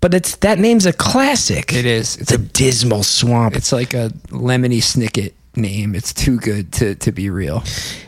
But 0.00 0.14
it's 0.14 0.36
that 0.36 0.58
name's 0.58 0.86
a 0.86 0.92
classic. 0.92 1.72
It 1.74 1.84
is. 1.84 2.16
It's 2.16 2.30
It's 2.30 2.32
a 2.32 2.36
a 2.36 2.38
dismal 2.38 3.02
swamp. 3.02 3.56
it's 3.56 3.72
like 3.72 3.92
a 3.94 4.10
lemony 4.28 4.78
snicket 4.78 5.32
name. 5.56 5.94
It's 5.94 6.12
too 6.14 6.38
good 6.38 6.72
to 6.74 6.94
to 6.96 7.12
be 7.12 7.28
real. 7.30 7.62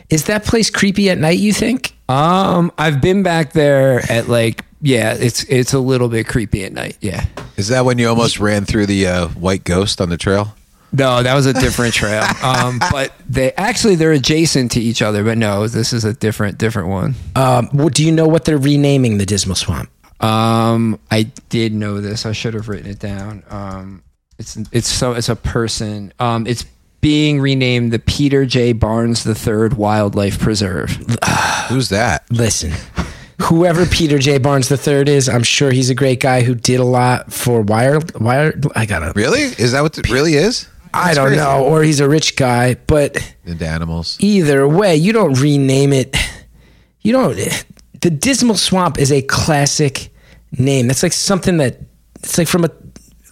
Is 0.09 0.25
that 0.25 0.43
place 0.45 0.69
creepy 0.69 1.09
at 1.09 1.17
night? 1.17 1.39
You 1.39 1.53
think? 1.53 1.93
Um, 2.09 2.71
I've 2.77 3.01
been 3.01 3.23
back 3.23 3.53
there 3.53 3.99
at 4.11 4.27
like 4.27 4.65
yeah, 4.81 5.13
it's 5.13 5.43
it's 5.45 5.73
a 5.73 5.79
little 5.79 6.09
bit 6.09 6.27
creepy 6.27 6.65
at 6.65 6.73
night. 6.73 6.97
Yeah. 6.99 7.25
Is 7.57 7.67
that 7.67 7.85
when 7.85 7.99
you 7.99 8.09
almost 8.09 8.39
ran 8.39 8.65
through 8.65 8.87
the 8.87 9.07
uh, 9.07 9.27
white 9.29 9.63
ghost 9.63 10.01
on 10.01 10.09
the 10.09 10.17
trail? 10.17 10.55
No, 10.91 11.23
that 11.23 11.33
was 11.33 11.45
a 11.45 11.53
different 11.53 11.93
trail. 11.93 12.23
Um, 12.43 12.79
but 12.91 13.13
they 13.27 13.51
actually 13.53 13.95
they're 13.95 14.11
adjacent 14.11 14.71
to 14.73 14.81
each 14.81 15.01
other. 15.01 15.23
But 15.23 15.37
no, 15.37 15.67
this 15.67 15.93
is 15.93 16.03
a 16.05 16.13
different 16.13 16.57
different 16.57 16.89
one. 16.89 17.15
Um, 17.35 17.67
what, 17.71 17.93
do 17.93 18.03
you 18.05 18.11
know 18.11 18.27
what 18.27 18.45
they're 18.45 18.57
renaming 18.57 19.17
the 19.17 19.25
Dismal 19.25 19.55
Swamp? 19.55 19.89
Um, 20.23 20.99
I 21.11 21.23
did 21.49 21.73
know 21.73 21.99
this. 22.01 22.25
I 22.25 22.31
should 22.31 22.53
have 22.53 22.69
written 22.69 22.89
it 22.89 22.99
down. 22.99 23.43
Um, 23.49 24.03
it's 24.39 24.57
it's 24.71 24.87
so 24.87 25.13
it's 25.13 25.29
a 25.29 25.35
person. 25.35 26.13
Um, 26.19 26.47
it's 26.47 26.65
being 27.01 27.41
renamed 27.41 27.91
the 27.91 27.99
Peter 27.99 28.45
J. 28.45 28.71
Barnes 28.73 29.27
III 29.27 29.69
Wildlife 29.75 30.39
Preserve. 30.39 30.91
Who's 31.69 31.89
that? 31.89 32.23
Listen, 32.31 32.71
whoever 33.41 33.85
Peter 33.85 34.17
J. 34.19 34.37
Barnes 34.37 34.71
III 34.71 35.09
is, 35.13 35.27
I'm 35.27 35.43
sure 35.43 35.71
he's 35.71 35.89
a 35.89 35.95
great 35.95 36.21
guy 36.21 36.41
who 36.43 36.55
did 36.55 36.79
a 36.79 36.85
lot 36.85 37.33
for 37.33 37.61
Wire. 37.61 37.99
Wire. 38.19 38.53
I 38.75 38.85
gotta. 38.85 39.11
Really? 39.15 39.41
Is 39.41 39.73
that 39.73 39.81
what 39.81 39.97
it 39.97 40.09
really 40.09 40.35
is? 40.35 40.67
I 40.93 41.05
That's 41.07 41.17
don't 41.17 41.27
crazy. 41.29 41.41
know, 41.43 41.65
or 41.65 41.83
he's 41.83 41.99
a 41.99 42.07
rich 42.07 42.35
guy, 42.35 42.75
but 42.75 43.17
Into 43.45 43.67
animals. 43.67 44.15
either 44.21 44.65
way, 44.67 44.95
you 44.95 45.11
don't 45.11 45.33
rename 45.41 45.91
it. 45.91 46.15
You 47.01 47.11
don't. 47.11 47.35
The 47.99 48.09
Dismal 48.09 48.55
Swamp 48.55 48.97
is 48.99 49.11
a 49.11 49.21
classic 49.23 50.12
name. 50.57 50.87
That's 50.87 51.03
like 51.03 51.13
something 51.13 51.57
that 51.57 51.77
it's 52.19 52.37
like 52.37 52.47
from 52.47 52.65
a 52.65 52.69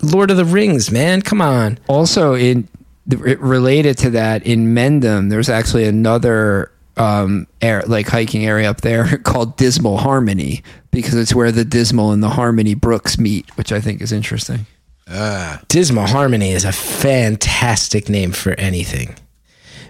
Lord 0.04 0.32
of 0.32 0.38
the 0.38 0.46
Rings, 0.46 0.92
man. 0.92 1.22
Come 1.22 1.42
on. 1.42 1.78
Also, 1.88 2.34
in 2.34 2.68
it- 3.10 3.40
related 3.40 3.98
to 4.00 4.10
that, 4.12 4.46
in 4.46 4.74
Mendham, 4.76 5.30
there's 5.30 5.50
actually 5.50 5.86
another 5.86 6.72
um, 6.98 7.48
air, 7.62 7.84
like 7.88 8.08
hiking 8.08 8.46
area 8.46 8.70
up 8.70 8.82
there 8.82 9.18
called 9.24 9.58
Dismal 9.58 9.98
Harmony 9.98 10.64
because 10.92 11.16
it's 11.16 11.34
where 11.34 11.52
the 11.52 11.64
Dismal 11.66 12.12
and 12.12 12.22
the 12.22 12.30
Harmony 12.30 12.74
brooks 12.74 13.18
meet, 13.18 13.50
which 13.58 13.72
I 13.72 13.80
think 13.80 14.02
is 14.02 14.12
interesting. 14.12 14.66
Dismal 15.68 16.08
Harmony 16.08 16.52
is 16.52 16.64
a 16.66 16.72
fantastic 16.72 18.08
name 18.10 18.32
for 18.32 18.52
anything. 18.54 19.16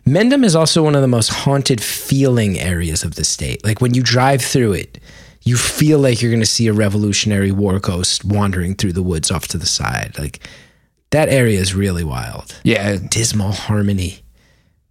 Mendham 0.05 0.43
is 0.43 0.55
also 0.55 0.83
one 0.83 0.95
of 0.95 1.01
the 1.01 1.07
most 1.07 1.29
haunted 1.29 1.81
feeling 1.81 2.59
areas 2.59 3.03
of 3.03 3.15
the 3.15 3.23
state. 3.23 3.63
Like 3.63 3.81
when 3.81 3.93
you 3.93 4.01
drive 4.01 4.41
through 4.41 4.73
it, 4.73 4.99
you 5.43 5.57
feel 5.57 5.99
like 5.99 6.21
you're 6.21 6.31
going 6.31 6.41
to 6.41 6.45
see 6.45 6.67
a 6.67 6.73
Revolutionary 6.73 7.51
War 7.51 7.79
ghost 7.79 8.23
wandering 8.23 8.75
through 8.75 8.93
the 8.93 9.03
woods 9.03 9.31
off 9.31 9.47
to 9.49 9.57
the 9.57 9.65
side. 9.65 10.15
Like 10.17 10.47
that 11.09 11.29
area 11.29 11.59
is 11.59 11.73
really 11.73 12.03
wild. 12.03 12.59
Yeah, 12.63 12.97
Dismal 12.97 13.51
Harmony. 13.51 14.19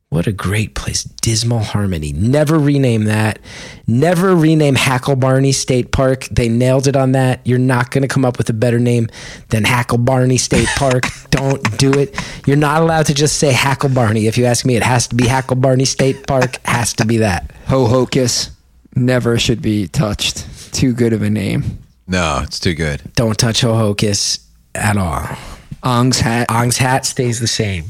What 0.09 0.27
a 0.27 0.33
great 0.33 0.75
place. 0.75 1.05
Dismal 1.05 1.61
Harmony. 1.61 2.13
Never 2.13 2.59
rename 2.59 3.05
that. 3.05 3.39
Never 3.87 4.35
rename 4.35 4.75
Hacklebarney 4.75 5.55
State 5.55 5.93
Park. 5.93 6.27
They 6.33 6.49
nailed 6.49 6.89
it 6.89 6.97
on 6.97 7.13
that. 7.13 7.47
You're 7.47 7.61
not 7.61 7.93
going 7.93 8.03
to 8.03 8.09
come 8.09 8.25
up 8.25 8.37
with 8.37 8.51
a 8.51 8.53
better 8.53 8.81
name 8.81 9.09
than 9.51 9.63
Hacklebarney 9.63 10.41
State 10.41 10.67
Park. 10.75 11.05
Don't 11.31 11.79
do 11.79 11.93
it. 11.93 12.21
You're 12.45 12.57
not 12.57 12.83
allowed 12.83 13.07
to 13.07 13.15
just 13.15 13.37
say 13.37 13.53
Hacklebarney. 13.53 14.27
If 14.27 14.37
you 14.37 14.47
ask 14.47 14.67
me, 14.67 14.75
it 14.75 14.83
has 14.83 15.07
to 15.09 15.15
be 15.15 15.25
Hacklebarney 15.25 15.87
State 15.87 16.27
Park. 16.27 16.57
Has 16.65 16.93
to 16.95 17.07
be 17.07 17.19
that. 17.19 17.53
Ho-Ho-Kus 17.69 18.51
never 18.95 19.39
should 19.39 19.63
be 19.63 19.89
touched. 19.89 20.47
Too 20.75 20.93
good 20.93 21.13
of 21.13 21.23
a 21.23 21.31
name. 21.31 21.79
No, 22.07 22.41
it's 22.43 22.59
too 22.59 22.75
good. 22.75 23.03
Don't 23.15 23.39
touch 23.39 23.61
Ho-Hocus 23.61 24.47
at 24.75 24.97
all. 24.97 25.29
Ong's 25.83 26.21
hat. 26.21 26.51
Ong's 26.51 26.77
hat 26.77 27.07
stays 27.07 27.41
the 27.41 27.47
same. 27.47 27.87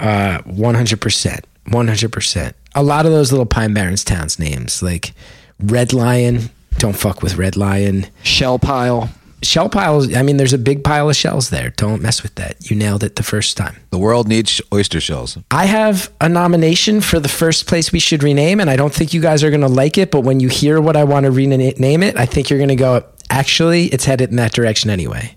Uh, 0.00 0.38
100%. 0.46 1.40
100%. 1.68 2.52
A 2.74 2.82
lot 2.82 3.06
of 3.06 3.12
those 3.12 3.30
little 3.32 3.46
Pine 3.46 3.72
Barrens 3.74 4.04
towns 4.04 4.38
names, 4.38 4.82
like 4.82 5.12
Red 5.60 5.92
Lion, 5.92 6.50
don't 6.78 6.96
fuck 6.96 7.22
with 7.22 7.36
Red 7.36 7.56
Lion. 7.56 8.06
Shell 8.22 8.58
pile. 8.58 9.08
Shell 9.44 9.68
piles, 9.68 10.14
I 10.14 10.22
mean, 10.22 10.36
there's 10.36 10.52
a 10.52 10.58
big 10.58 10.82
pile 10.82 11.08
of 11.08 11.16
shells 11.16 11.50
there. 11.50 11.70
Don't 11.70 12.02
mess 12.02 12.22
with 12.22 12.34
that. 12.36 12.70
You 12.70 12.76
nailed 12.76 13.04
it 13.04 13.16
the 13.16 13.22
first 13.22 13.56
time. 13.56 13.76
The 13.90 13.98
world 13.98 14.26
needs 14.26 14.60
oyster 14.72 15.00
shells. 15.00 15.38
I 15.50 15.66
have 15.66 16.12
a 16.20 16.28
nomination 16.28 17.00
for 17.00 17.20
the 17.20 17.28
first 17.28 17.66
place 17.66 17.92
we 17.92 17.98
should 18.00 18.22
rename, 18.22 18.60
and 18.60 18.70
I 18.70 18.76
don't 18.76 18.92
think 18.92 19.14
you 19.14 19.20
guys 19.20 19.44
are 19.44 19.50
going 19.50 19.60
to 19.60 19.68
like 19.68 19.98
it, 19.98 20.10
but 20.10 20.22
when 20.22 20.40
you 20.40 20.48
hear 20.48 20.80
what 20.80 20.96
I 20.96 21.04
want 21.04 21.24
to 21.24 21.30
rename 21.30 22.02
it, 22.02 22.16
I 22.16 22.26
think 22.26 22.50
you're 22.50 22.58
going 22.58 22.68
to 22.68 22.76
go, 22.76 23.04
actually, 23.30 23.86
it's 23.86 24.04
headed 24.04 24.30
in 24.30 24.36
that 24.36 24.52
direction 24.52 24.90
anyway. 24.90 25.36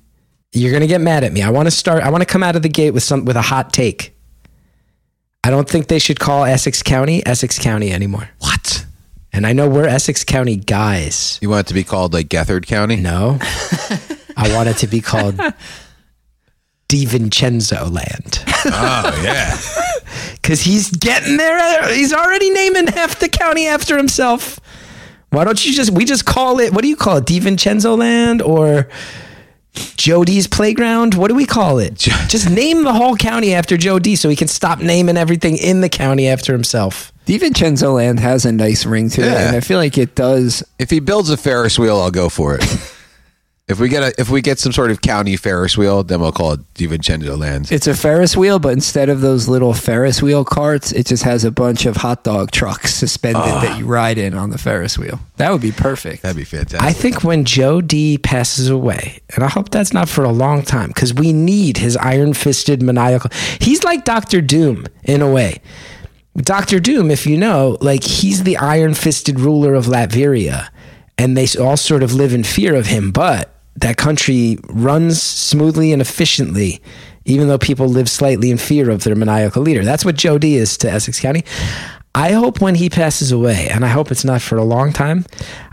You're 0.54 0.72
going 0.72 0.82
to 0.82 0.88
get 0.88 1.02
mad 1.02 1.24
at 1.24 1.34
me. 1.34 1.44
I 1.44 1.50
want 1.50 1.68
to 1.68 1.72
start, 1.72 2.02
I 2.02 2.10
want 2.10 2.22
to 2.22 2.26
come 2.26 2.42
out 2.42 2.56
of 2.56 2.62
the 2.62 2.70
gate 2.70 2.92
with 2.92 3.04
some 3.04 3.26
with 3.26 3.36
a 3.36 3.42
hot 3.42 3.74
take. 3.74 4.18
I 5.44 5.50
don't 5.50 5.70
think 5.70 5.88
they 5.88 6.00
should 6.00 6.20
call 6.20 6.46
Essex 6.46 6.82
County 6.82 7.26
Essex 7.26 7.60
County 7.60 7.92
anymore. 7.92 8.30
What? 8.40 8.87
And 9.38 9.46
I 9.46 9.54
know 9.54 9.70
we're 9.70 9.86
Essex 9.86 10.24
County 10.24 10.56
guys. 10.56 11.38
You 11.44 11.52
want 11.52 11.68
it 11.68 11.70
to 11.70 11.76
be 11.76 11.84
called 11.84 12.12
like 12.12 12.28
Gethard 12.28 12.66
County? 12.66 12.96
No. 12.96 13.38
I 14.36 14.52
want 14.56 14.68
it 14.68 14.78
to 14.78 14.88
be 14.88 15.00
called 15.00 15.36
DiVincenzo 16.90 17.94
Land. 17.94 18.44
Oh 18.66 19.22
yeah. 19.24 19.56
Because 20.42 20.62
he's 20.62 20.90
getting 20.90 21.36
there. 21.36 21.94
He's 21.94 22.14
already 22.14 22.50
naming 22.50 22.88
half 22.88 23.20
the 23.20 23.28
county 23.28 23.68
after 23.68 23.98
himself. 23.98 24.60
Why 25.30 25.44
don't 25.44 25.64
you 25.64 25.74
just, 25.74 25.92
we 25.92 26.06
just 26.06 26.26
call 26.26 26.60
it, 26.62 26.74
what 26.74 26.82
do 26.82 26.88
you 26.88 26.96
call 26.96 27.18
it? 27.18 27.26
DiVincenzo 27.26 27.98
Land 27.98 28.42
or 28.42 28.88
Joe 29.74 30.24
D's 30.24 30.48
Playground? 30.48 31.14
What 31.16 31.28
do 31.30 31.36
we 31.36 31.46
call 31.46 31.80
it? 31.80 31.96
just 31.96 32.50
name 32.50 32.84
the 32.84 32.94
whole 32.94 33.16
county 33.16 33.54
after 33.54 33.78
Joe 33.78 34.00
D, 34.00 34.16
so 34.16 34.30
he 34.30 34.36
can 34.36 34.48
stop 34.48 34.80
naming 34.80 35.18
everything 35.18 35.58
in 35.58 35.82
the 35.82 35.90
county 35.90 36.28
after 36.28 36.52
himself. 36.54 37.12
DiVincenzo 37.26 37.94
Land 37.96 38.20
has 38.20 38.46
a 38.46 38.52
nice 38.52 38.86
ring 38.86 39.10
to 39.12 39.22
it, 39.22 39.26
Yeah. 39.26 39.48
and 39.48 39.56
I 39.56 39.60
feel 39.60 39.78
like 39.78 39.98
it 39.98 40.16
does. 40.16 40.64
if 40.80 40.90
he 40.90 41.00
builds 41.00 41.30
a 41.30 41.38
Ferris 41.38 41.78
wheel, 41.78 41.98
I'll 42.00 42.12
go 42.12 42.30
for 42.30 42.56
it. 42.56 42.64
if 43.68 43.82
we 43.82 43.90
get 43.90 44.02
a 44.02 44.14
if 44.20 44.30
we 44.30 44.42
get 44.42 44.60
some 44.60 44.72
sort 44.72 44.92
of 44.92 45.02
county 45.02 45.36
Ferris 45.36 45.78
wheel, 45.78 46.02
then 46.02 46.22
we'll 46.22 46.32
call 46.32 46.54
it 46.54 46.74
DiVincenzo 46.76 47.38
Lands. 47.38 47.70
It's 47.70 47.86
a 47.86 47.94
Ferris 47.94 48.38
wheel, 48.38 48.60
but 48.60 48.72
instead 48.72 49.10
of 49.10 49.20
those 49.20 49.50
little 49.50 49.74
Ferris 49.74 50.22
wheel 50.22 50.46
carts, 50.46 50.94
it 50.94 51.06
just 51.06 51.24
has 51.24 51.44
a 51.44 51.52
bunch 51.52 51.86
of 51.86 51.98
hot 51.98 52.24
dog 52.24 52.52
trucks 52.52 52.94
suspended 52.94 53.44
that 53.44 53.78
you 53.78 53.86
ride 53.86 54.18
in 54.18 54.34
on 54.34 54.52
the 54.52 54.58
Ferris 54.58 54.98
wheel. 54.98 55.20
That 55.36 55.52
would 55.52 55.62
be 55.62 55.74
perfect. 55.74 56.22
That'd 56.22 56.38
be 56.38 56.46
fantastic. 56.46 56.82
I 56.82 56.94
think 56.94 57.26
when 57.26 57.44
Joe 57.44 57.82
D 57.82 58.18
passes 58.18 58.70
away, 58.70 59.20
and 59.36 59.44
I 59.44 59.50
hope 59.50 59.70
that's 59.70 59.94
not 59.94 60.08
for 60.08 60.24
a 60.24 60.32
long 60.32 60.62
time, 60.62 60.88
because 60.88 61.14
we 61.14 61.34
need 61.34 61.78
his 61.78 61.98
iron 61.98 62.34
fisted 62.34 62.82
maniacal. 62.82 63.32
He's 63.60 63.84
like 63.84 64.06
Doctor 64.06 64.40
Doom 64.40 64.86
in 65.04 65.22
a 65.22 65.30
way. 65.30 65.62
Doctor 66.38 66.80
Doom, 66.80 67.12
if 67.12 67.26
you 67.26 67.36
know, 67.36 67.78
like 67.82 68.04
he's 68.04 68.44
the 68.44 68.56
iron 68.58 68.94
fisted 68.94 69.42
ruler 69.42 69.74
of 69.74 69.88
Latveria, 69.88 70.70
and 71.18 71.36
they 71.36 71.48
all 71.60 71.76
sort 71.76 72.04
of 72.04 72.14
live 72.14 72.34
in 72.34 72.46
fear 72.46 72.76
of 72.76 72.86
him, 72.86 73.12
but 73.12 73.54
that 73.78 73.98
country 73.98 74.58
runs 74.70 75.22
smoothly 75.22 75.92
and 75.92 76.02
efficiently. 76.02 76.82
Even 77.26 77.50
though 77.50 77.58
people 77.58 77.88
live 77.88 78.10
slightly 78.10 78.52
in 78.52 78.58
fear 78.58 78.90
of 78.90 79.04
their 79.04 79.14
maniacal 79.14 79.62
leader. 79.62 79.84
That's 79.84 80.06
what 80.06 80.16
Joe 80.16 80.38
D 80.38 80.56
is 80.56 80.78
to 80.78 80.90
Essex 80.90 81.20
County. 81.20 81.44
I 82.16 82.32
hope 82.32 82.62
when 82.62 82.76
he 82.76 82.90
passes 82.90 83.32
away, 83.32 83.68
and 83.70 83.86
I 83.86 83.90
hope 83.90 84.12
it's 84.12 84.24
not 84.26 84.42
for 84.42 84.58
a 84.58 84.64
long 84.64 84.92
time, 84.92 85.26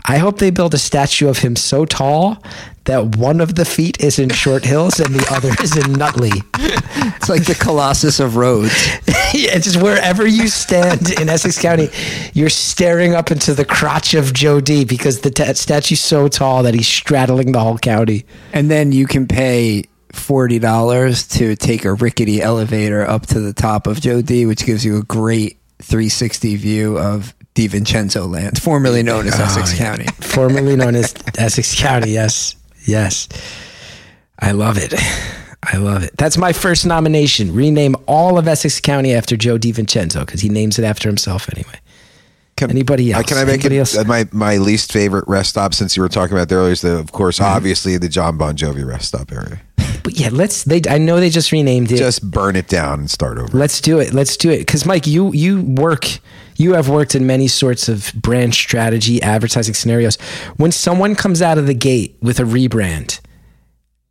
I 0.05 0.17
hope 0.17 0.37
they 0.37 0.51
build 0.51 0.75
a 0.75 0.77
statue 0.77 1.27
of 1.27 1.39
him 1.39 1.55
so 1.55 1.85
tall 1.85 2.43
that 2.83 3.15
one 3.15 3.41
of 3.41 3.55
the 3.55 3.65
feet 3.65 3.99
is 3.99 4.19
in 4.19 4.29
Short 4.29 4.63
Hills 4.63 4.99
and 4.99 5.15
the 5.15 5.25
other 5.33 5.49
is 5.63 5.75
in 5.75 5.93
Nutley. 5.93 6.33
It's 7.15 7.29
like 7.29 7.45
the 7.45 7.55
Colossus 7.55 8.19
of 8.19 8.35
Rhodes. 8.35 8.73
yeah, 9.33 9.57
just 9.57 9.81
wherever 9.81 10.25
you 10.25 10.47
stand 10.47 11.11
in 11.19 11.29
Essex 11.29 11.61
County, 11.61 11.89
you're 12.33 12.49
staring 12.49 13.13
up 13.13 13.31
into 13.31 13.53
the 13.53 13.65
crotch 13.65 14.13
of 14.13 14.33
Joe 14.33 14.59
D 14.59 14.85
because 14.85 15.21
the 15.21 15.31
ta- 15.31 15.53
statue's 15.53 16.01
so 16.01 16.27
tall 16.27 16.63
that 16.63 16.73
he's 16.73 16.87
straddling 16.87 17.51
the 17.51 17.59
whole 17.59 17.77
county. 17.77 18.25
And 18.53 18.69
then 18.69 18.91
you 18.91 19.07
can 19.07 19.27
pay 19.27 19.85
forty 20.13 20.59
dollars 20.59 21.27
to 21.27 21.55
take 21.55 21.85
a 21.85 21.93
rickety 21.93 22.41
elevator 22.41 23.07
up 23.07 23.25
to 23.27 23.39
the 23.39 23.53
top 23.53 23.87
of 23.87 24.01
Joe 24.01 24.21
D, 24.21 24.45
which 24.45 24.65
gives 24.65 24.85
you 24.85 24.97
a 24.97 25.03
great 25.03 25.59
360 25.81 26.55
view 26.55 26.97
of 26.97 27.35
DiVincenzo 27.53 28.29
Land, 28.29 28.61
formerly 28.61 29.03
known 29.03 29.27
as 29.27 29.39
Essex 29.39 29.73
oh, 29.73 29.77
County. 29.77 30.05
Formerly 30.21 30.75
known 30.75 30.95
as 30.95 31.13
Essex 31.37 31.79
County, 31.79 32.11
yes. 32.11 32.55
Yes. 32.85 33.29
I 34.37 34.51
love 34.51 34.77
it. 34.77 34.93
I 35.71 35.77
love 35.77 36.03
it. 36.03 36.15
That's 36.17 36.37
my 36.37 36.53
first 36.53 36.85
nomination. 36.85 37.53
Rename 37.53 37.95
all 38.07 38.37
of 38.37 38.47
Essex 38.47 38.79
County 38.79 39.13
after 39.13 39.35
Joe 39.37 39.57
DiVincenzo 39.57 40.25
because 40.25 40.41
he 40.41 40.49
names 40.49 40.77
it 40.79 40.85
after 40.85 41.09
himself 41.09 41.49
anyway. 41.53 41.79
Can, 42.57 42.69
Anybody 42.69 43.11
else? 43.11 43.25
Can 43.25 43.37
I 43.37 43.43
make 43.43 43.55
Anybody 43.65 43.75
it 43.77 43.79
else? 43.79 43.97
uh, 43.97 44.03
my 44.05 44.27
my 44.31 44.57
least 44.57 44.91
favorite 44.93 45.25
rest 45.27 45.49
stop 45.49 45.73
since 45.73 45.97
you 45.97 46.01
were 46.03 46.07
talking 46.09 46.37
about 46.37 46.47
there 46.47 46.59
earlier 46.59 46.71
is 46.71 46.81
the 46.81 46.97
of 46.97 47.11
course 47.11 47.39
Mm-hmm. 47.39 47.53
obviously 47.55 47.97
the 47.97 48.07
John 48.07 48.37
Bon 48.37 48.55
Jovi 48.55 48.85
rest 48.87 49.09
stop 49.09 49.31
area. 49.31 49.59
But 50.03 50.13
yeah, 50.19 50.29
let's. 50.31 50.63
They. 50.63 50.81
I 50.87 50.99
know 50.99 51.19
they 51.19 51.29
just 51.31 51.51
renamed 51.51 51.91
it. 51.91 51.97
Just 51.97 52.29
burn 52.29 52.55
it 52.55 52.67
down 52.67 52.99
and 52.99 53.09
start 53.09 53.39
over. 53.39 53.57
Let's 53.57 53.81
do 53.81 53.99
it. 53.99 54.13
Let's 54.13 54.37
do 54.37 54.51
it. 54.51 54.59
Because 54.59 54.85
Mike, 54.85 55.07
you 55.07 55.33
you 55.33 55.61
work, 55.63 56.05
you 56.57 56.73
have 56.75 56.87
worked 56.89 57.15
in 57.15 57.25
many 57.25 57.47
sorts 57.47 57.89
of 57.89 58.11
brand 58.13 58.53
strategy, 58.53 59.19
advertising 59.23 59.73
scenarios. 59.73 60.15
When 60.57 60.71
someone 60.71 61.15
comes 61.15 61.41
out 61.41 61.57
of 61.57 61.65
the 61.65 61.73
gate 61.73 62.15
with 62.21 62.39
a 62.39 62.43
rebrand, 62.43 63.19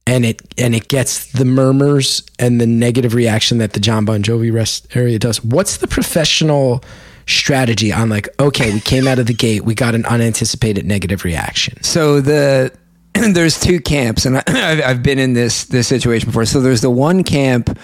and 0.06 0.24
it 0.24 0.42
and 0.58 0.74
it 0.74 0.88
gets 0.88 1.32
the 1.32 1.44
murmurs 1.44 2.22
and 2.38 2.60
the 2.60 2.66
negative 2.66 3.14
reaction 3.14 3.58
that 3.58 3.72
the 3.72 3.80
John 3.80 4.04
Bon 4.04 4.22
Jovi 4.22 4.52
rest 4.52 4.86
area 4.96 5.18
does, 5.18 5.42
what's 5.42 5.78
the 5.78 5.88
professional 5.88 6.84
strategy 7.26 7.92
on 7.92 8.10
like, 8.10 8.28
okay, 8.38 8.72
we 8.72 8.80
came 8.80 9.06
out 9.06 9.18
of 9.18 9.26
the 9.26 9.34
gate, 9.34 9.64
we 9.64 9.74
got 9.74 9.94
an 9.94 10.04
unanticipated 10.06 10.84
negative 10.84 11.24
reaction. 11.24 11.82
So 11.82 12.20
the 12.20 12.72
there's 13.14 13.58
two 13.58 13.80
camps, 13.80 14.26
and 14.26 14.38
I, 14.38 14.42
I've, 14.46 14.82
I've 14.82 15.02
been 15.02 15.18
in 15.18 15.32
this 15.32 15.64
this 15.64 15.88
situation 15.88 16.28
before. 16.28 16.44
So 16.44 16.60
there's 16.60 16.82
the 16.82 16.90
one 16.90 17.24
camp 17.24 17.78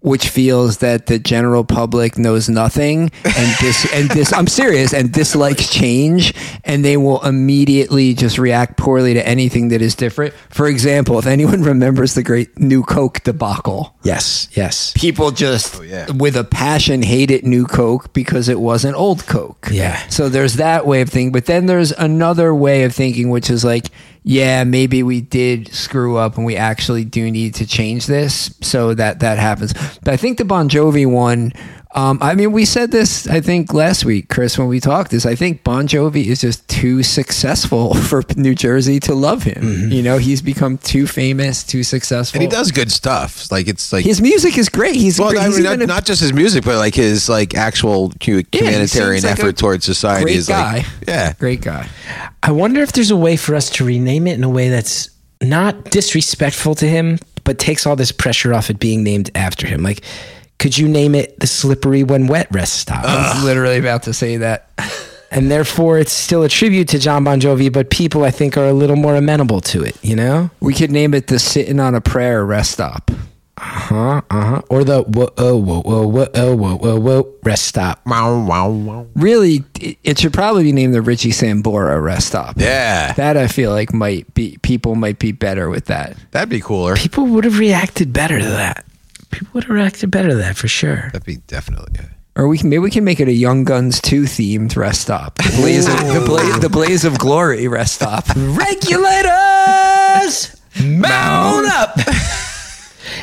which 0.00 0.28
feels 0.28 0.78
that 0.78 1.06
the 1.06 1.18
general 1.18 1.64
public 1.64 2.16
knows 2.18 2.48
nothing 2.48 3.10
and 3.24 3.56
dis 3.60 3.92
and 3.92 4.08
dis 4.10 4.32
I'm 4.32 4.46
serious 4.46 4.92
and 4.94 5.12
dislikes 5.12 5.68
change 5.70 6.32
and 6.64 6.84
they 6.84 6.96
will 6.96 7.20
immediately 7.24 8.14
just 8.14 8.38
react 8.38 8.76
poorly 8.76 9.14
to 9.14 9.26
anything 9.26 9.68
that 9.68 9.82
is 9.82 9.94
different. 9.94 10.34
For 10.50 10.66
example, 10.68 11.18
if 11.18 11.26
anyone 11.26 11.62
remembers 11.74 12.14
the 12.14 12.22
great 12.22 12.58
New 12.58 12.82
Coke 12.82 13.22
debacle, 13.24 13.94
Yes, 14.04 14.48
yes. 14.52 14.92
people 14.96 15.30
just 15.30 15.76
Oh, 15.76 15.82
yeah. 15.82 16.10
with 16.12 16.36
a 16.36 16.44
passion 16.44 17.02
hated 17.02 17.44
new 17.44 17.66
coke 17.66 18.12
because 18.12 18.48
it 18.48 18.58
wasn't 18.60 18.96
old 18.96 19.26
coke 19.26 19.68
Yeah. 19.70 19.96
so 20.08 20.28
there's 20.28 20.54
that 20.54 20.86
way 20.86 21.00
of 21.02 21.08
thinking 21.10 21.32
but 21.32 21.46
then 21.46 21.66
there's 21.66 21.92
another 21.92 22.54
way 22.54 22.84
of 22.84 22.94
thinking 22.94 23.30
which 23.30 23.50
is 23.50 23.64
like 23.64 23.86
yeah 24.22 24.64
maybe 24.64 25.02
we 25.02 25.20
did 25.20 25.68
screw 25.72 26.16
up 26.16 26.36
and 26.36 26.44
we 26.44 26.56
actually 26.56 27.04
do 27.04 27.30
need 27.30 27.54
to 27.54 27.66
change 27.66 28.06
this 28.06 28.54
so 28.60 28.94
that 28.94 29.20
that 29.20 29.38
happens. 29.38 29.72
But 30.02 30.14
i 30.14 30.16
think 30.16 30.38
the 30.38 30.44
bon 30.44 30.68
jovi 30.68 31.10
one 31.10 31.52
um, 31.94 32.18
I 32.20 32.34
mean, 32.34 32.52
we 32.52 32.64
said 32.66 32.90
this, 32.90 33.26
I 33.26 33.40
think, 33.40 33.72
last 33.72 34.04
week, 34.04 34.28
Chris, 34.28 34.58
when 34.58 34.68
we 34.68 34.78
talked. 34.78 35.12
Is 35.14 35.24
I 35.24 35.34
think 35.34 35.64
Bon 35.64 35.88
Jovi 35.88 36.26
is 36.26 36.40
just 36.40 36.68
too 36.68 37.02
successful 37.02 37.94
for 38.08 38.22
New 38.36 38.54
Jersey 38.54 39.00
to 39.00 39.14
love 39.14 39.42
him. 39.42 39.90
You 39.90 40.02
know, 40.02 40.18
he's 40.18 40.42
become 40.42 40.76
too 40.78 41.06
famous, 41.06 41.64
too 41.64 41.82
successful. 41.82 42.40
and 42.40 42.42
he 42.42 42.48
does 42.54 42.70
good 42.72 42.92
stuff. 42.92 43.50
Like 43.50 43.68
it's 43.68 43.92
like 43.92 44.04
His 44.04 44.20
music 44.20 44.58
is 44.58 44.68
great. 44.68 44.96
He's 44.96 45.18
well, 45.18 45.30
great. 45.30 45.42
I 45.42 45.48
mean, 45.48 45.62
not, 45.62 45.80
a- 45.82 45.86
not 45.86 46.04
just 46.04 46.20
his 46.20 46.32
music, 46.32 46.64
but 46.64 46.76
like 46.76 46.94
his 46.94 47.28
like 47.28 47.54
actual 47.54 48.12
hu- 48.24 48.42
humanitarian 48.52 49.22
seems 49.22 49.24
like 49.24 49.38
a 49.38 49.42
effort 49.42 49.56
towards 49.56 49.84
society 49.86 50.24
great 50.24 50.36
is 50.36 50.48
guy. 50.48 50.76
like 50.78 50.86
yeah. 51.06 51.32
Great 51.38 51.62
guy. 51.62 51.88
I 52.42 52.52
wonder 52.52 52.82
if 52.82 52.92
there's 52.92 53.10
a 53.10 53.16
way 53.16 53.36
for 53.36 53.54
us 53.54 53.70
to 53.70 53.84
rename 53.84 54.26
it 54.26 54.34
in 54.34 54.44
a 54.44 54.50
way 54.50 54.68
that's 54.68 55.08
not 55.40 55.84
disrespectful 55.86 56.74
to 56.76 56.86
him, 56.86 57.18
but 57.44 57.58
takes 57.58 57.86
all 57.86 57.96
this 57.96 58.12
pressure 58.12 58.52
off 58.52 58.68
it 58.70 58.78
being 58.78 59.02
named 59.02 59.30
after 59.34 59.66
him. 59.66 59.82
Like, 59.82 60.02
could 60.58 60.76
you 60.76 60.88
name 60.88 61.14
it 61.14 61.38
the 61.40 61.46
Slippery 61.46 62.02
When 62.04 62.26
Wet 62.26 62.48
Rest 62.50 62.74
Stop? 62.74 63.04
I 63.04 63.34
was 63.34 63.44
literally 63.44 63.78
about 63.78 64.04
to 64.04 64.12
say 64.14 64.36
that. 64.38 64.70
and 65.30 65.50
therefore, 65.50 65.98
it's 65.98 66.12
still 66.12 66.42
a 66.42 66.48
tribute 66.48 66.88
to 66.88 66.98
John 66.98 67.24
Bon 67.24 67.40
Jovi, 67.40 67.72
but 67.72 67.90
people, 67.90 68.24
I 68.24 68.30
think, 68.30 68.56
are 68.56 68.66
a 68.66 68.72
little 68.72 68.96
more 68.96 69.14
amenable 69.14 69.60
to 69.62 69.82
it, 69.84 69.96
you 70.02 70.16
know? 70.16 70.50
We 70.60 70.74
could 70.74 70.90
name 70.90 71.14
it 71.14 71.26
the 71.28 71.38
Sitting 71.38 71.78
on 71.80 71.94
a 71.94 72.00
Prayer 72.00 72.44
Rest 72.44 72.72
Stop. 72.72 73.10
Uh 73.60 73.60
huh? 73.60 74.20
Uh 74.30 74.44
huh. 74.44 74.62
Or 74.70 74.84
the 74.84 75.02
whoa, 75.02 75.30
oh, 75.36 75.56
whoa, 75.56 75.80
whoa, 75.82 76.06
whoa, 76.06 76.26
oh, 76.34 76.54
whoa, 76.56 76.76
whoa, 76.76 77.00
whoa, 77.00 77.34
rest 77.42 77.64
stop. 77.66 78.00
Wow, 78.06 78.44
wow, 78.44 78.70
wow. 78.70 79.06
Really, 79.16 79.64
it- 79.80 79.98
it 80.04 80.18
should 80.20 80.32
probably 80.32 80.62
be 80.62 80.70
named 80.72 80.94
the 80.94 81.02
Richie 81.02 81.32
Sambora 81.32 82.00
Rest 82.00 82.28
Stop. 82.28 82.54
Yeah, 82.56 83.12
That 83.14 83.36
I 83.36 83.48
feel 83.48 83.72
like 83.72 83.92
might 83.92 84.32
be 84.32 84.58
people 84.62 84.94
might 84.94 85.18
be 85.18 85.32
better 85.32 85.68
with 85.70 85.86
that. 85.86 86.16
that'd 86.30 86.48
be 86.48 86.60
cooler. 86.60 86.94
People 86.94 87.26
would 87.26 87.42
have 87.44 87.58
reacted 87.58 88.12
better 88.12 88.38
to 88.38 88.44
that. 88.44 88.84
People 89.30 89.48
would 89.54 89.64
have 89.64 89.74
reacted 89.74 90.10
better 90.10 90.28
to 90.30 90.34
that 90.36 90.56
for 90.56 90.68
sure. 90.68 91.10
That'd 91.12 91.24
be 91.24 91.36
definitely. 91.46 91.92
Yeah. 91.94 92.06
Or 92.36 92.46
we 92.48 92.56
can 92.58 92.68
maybe 92.68 92.78
we 92.80 92.90
can 92.90 93.04
make 93.04 93.18
it 93.20 93.28
a 93.28 93.32
Young 93.32 93.64
Guns 93.64 94.00
two 94.00 94.22
themed 94.22 94.76
rest 94.76 95.00
stop. 95.02 95.36
The 95.38 95.52
Blaze 95.56 95.88
of, 95.88 95.98
the, 96.14 96.22
Bla- 96.24 96.58
the 96.60 96.68
Blaze 96.68 97.04
of 97.04 97.18
Glory 97.18 97.66
rest 97.68 97.94
stop. 97.96 98.26
Regulators, 98.36 99.26
mount 100.82 101.66
up. 101.66 101.96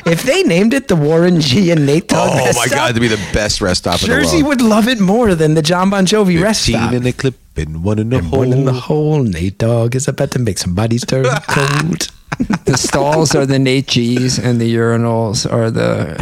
if 0.05 0.23
they 0.23 0.43
named 0.43 0.73
it 0.73 0.87
the 0.87 0.95
Warren 0.95 1.39
G 1.41 1.71
and 1.71 1.85
Nate 1.85 2.07
Dogg 2.07 2.29
Oh 2.33 2.45
rest 2.45 2.57
my 2.57 2.65
stop, 2.65 2.77
god, 2.77 2.95
to 2.95 3.01
be 3.01 3.07
the 3.07 3.29
best 3.33 3.61
rest 3.61 3.79
stop 3.83 4.01
in 4.01 4.09
the 4.09 4.15
Jersey 4.15 4.43
would 4.43 4.61
love 4.61 4.87
it 4.87 4.99
more 4.99 5.35
than 5.35 5.53
the 5.53 5.61
John 5.61 5.89
Bon 5.89 6.05
Jovi 6.05 6.41
rest 6.41 6.65
Fifteen 6.65 6.81
stop. 6.81 6.93
in 6.93 7.03
the 7.03 7.13
clip 7.13 7.35
and 7.57 7.83
one 7.83 7.99
in 7.99 8.09
the 8.09 8.21
hole. 8.21 8.39
One 8.39 8.51
in 8.51 8.65
the 8.65 8.73
hole, 8.73 9.23
Nate 9.23 9.57
Dogg 9.57 9.95
is 9.95 10.07
about 10.09 10.31
to 10.31 10.39
make 10.39 10.57
somebody's 10.57 11.05
turn 11.05 11.23
cold. 11.47 12.07
The 12.65 12.75
stalls 12.75 13.33
are 13.33 13.45
the 13.45 13.59
Nate 13.59 13.87
G's 13.87 14.37
and 14.39 14.59
the 14.59 14.75
urinals 14.75 15.49
are 15.49 15.71
the 15.71 16.15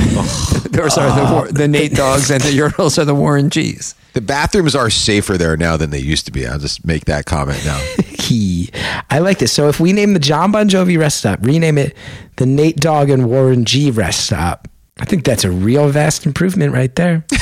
those 0.69 0.95
are 0.97 1.45
the 1.47 1.54
the 1.54 1.67
Nate 1.67 1.93
Dogs 1.95 2.30
and 2.30 2.41
the 2.43 2.56
urinals 2.58 2.99
are 2.99 3.06
the 3.06 3.15
Warren 3.15 3.49
G's. 3.49 3.95
The 4.13 4.21
bathrooms 4.21 4.76
are 4.76 4.91
safer 4.91 5.39
there 5.39 5.58
now 5.58 5.76
than 5.76 5.89
they 5.89 5.97
used 5.99 6.28
to 6.28 6.32
be. 6.32 6.45
I'll 6.45 6.60
just 6.60 6.86
make 6.86 7.06
that 7.06 7.26
comment 7.26 7.65
now. 7.65 7.82
Key. 8.23 8.69
I 9.09 9.19
like 9.19 9.39
this. 9.39 9.51
So 9.51 9.67
if 9.67 9.79
we 9.79 9.91
name 9.93 10.13
the 10.13 10.19
John 10.19 10.51
Bon 10.51 10.69
Jovi 10.69 10.97
rest 10.97 11.17
stop, 11.17 11.39
rename 11.41 11.77
it 11.77 11.95
the 12.38 12.45
Nate 12.45 12.77
Dogg 12.77 13.09
and 13.09 13.29
Warren 13.29 13.65
G 13.65 13.91
rest 13.91 14.25
stop. 14.25 14.67
I 14.99 15.05
think 15.05 15.23
that's 15.25 15.43
a 15.43 15.51
real 15.51 15.89
vast 15.89 16.25
improvement 16.25 16.71
right 16.73 16.93
there. 16.95 17.25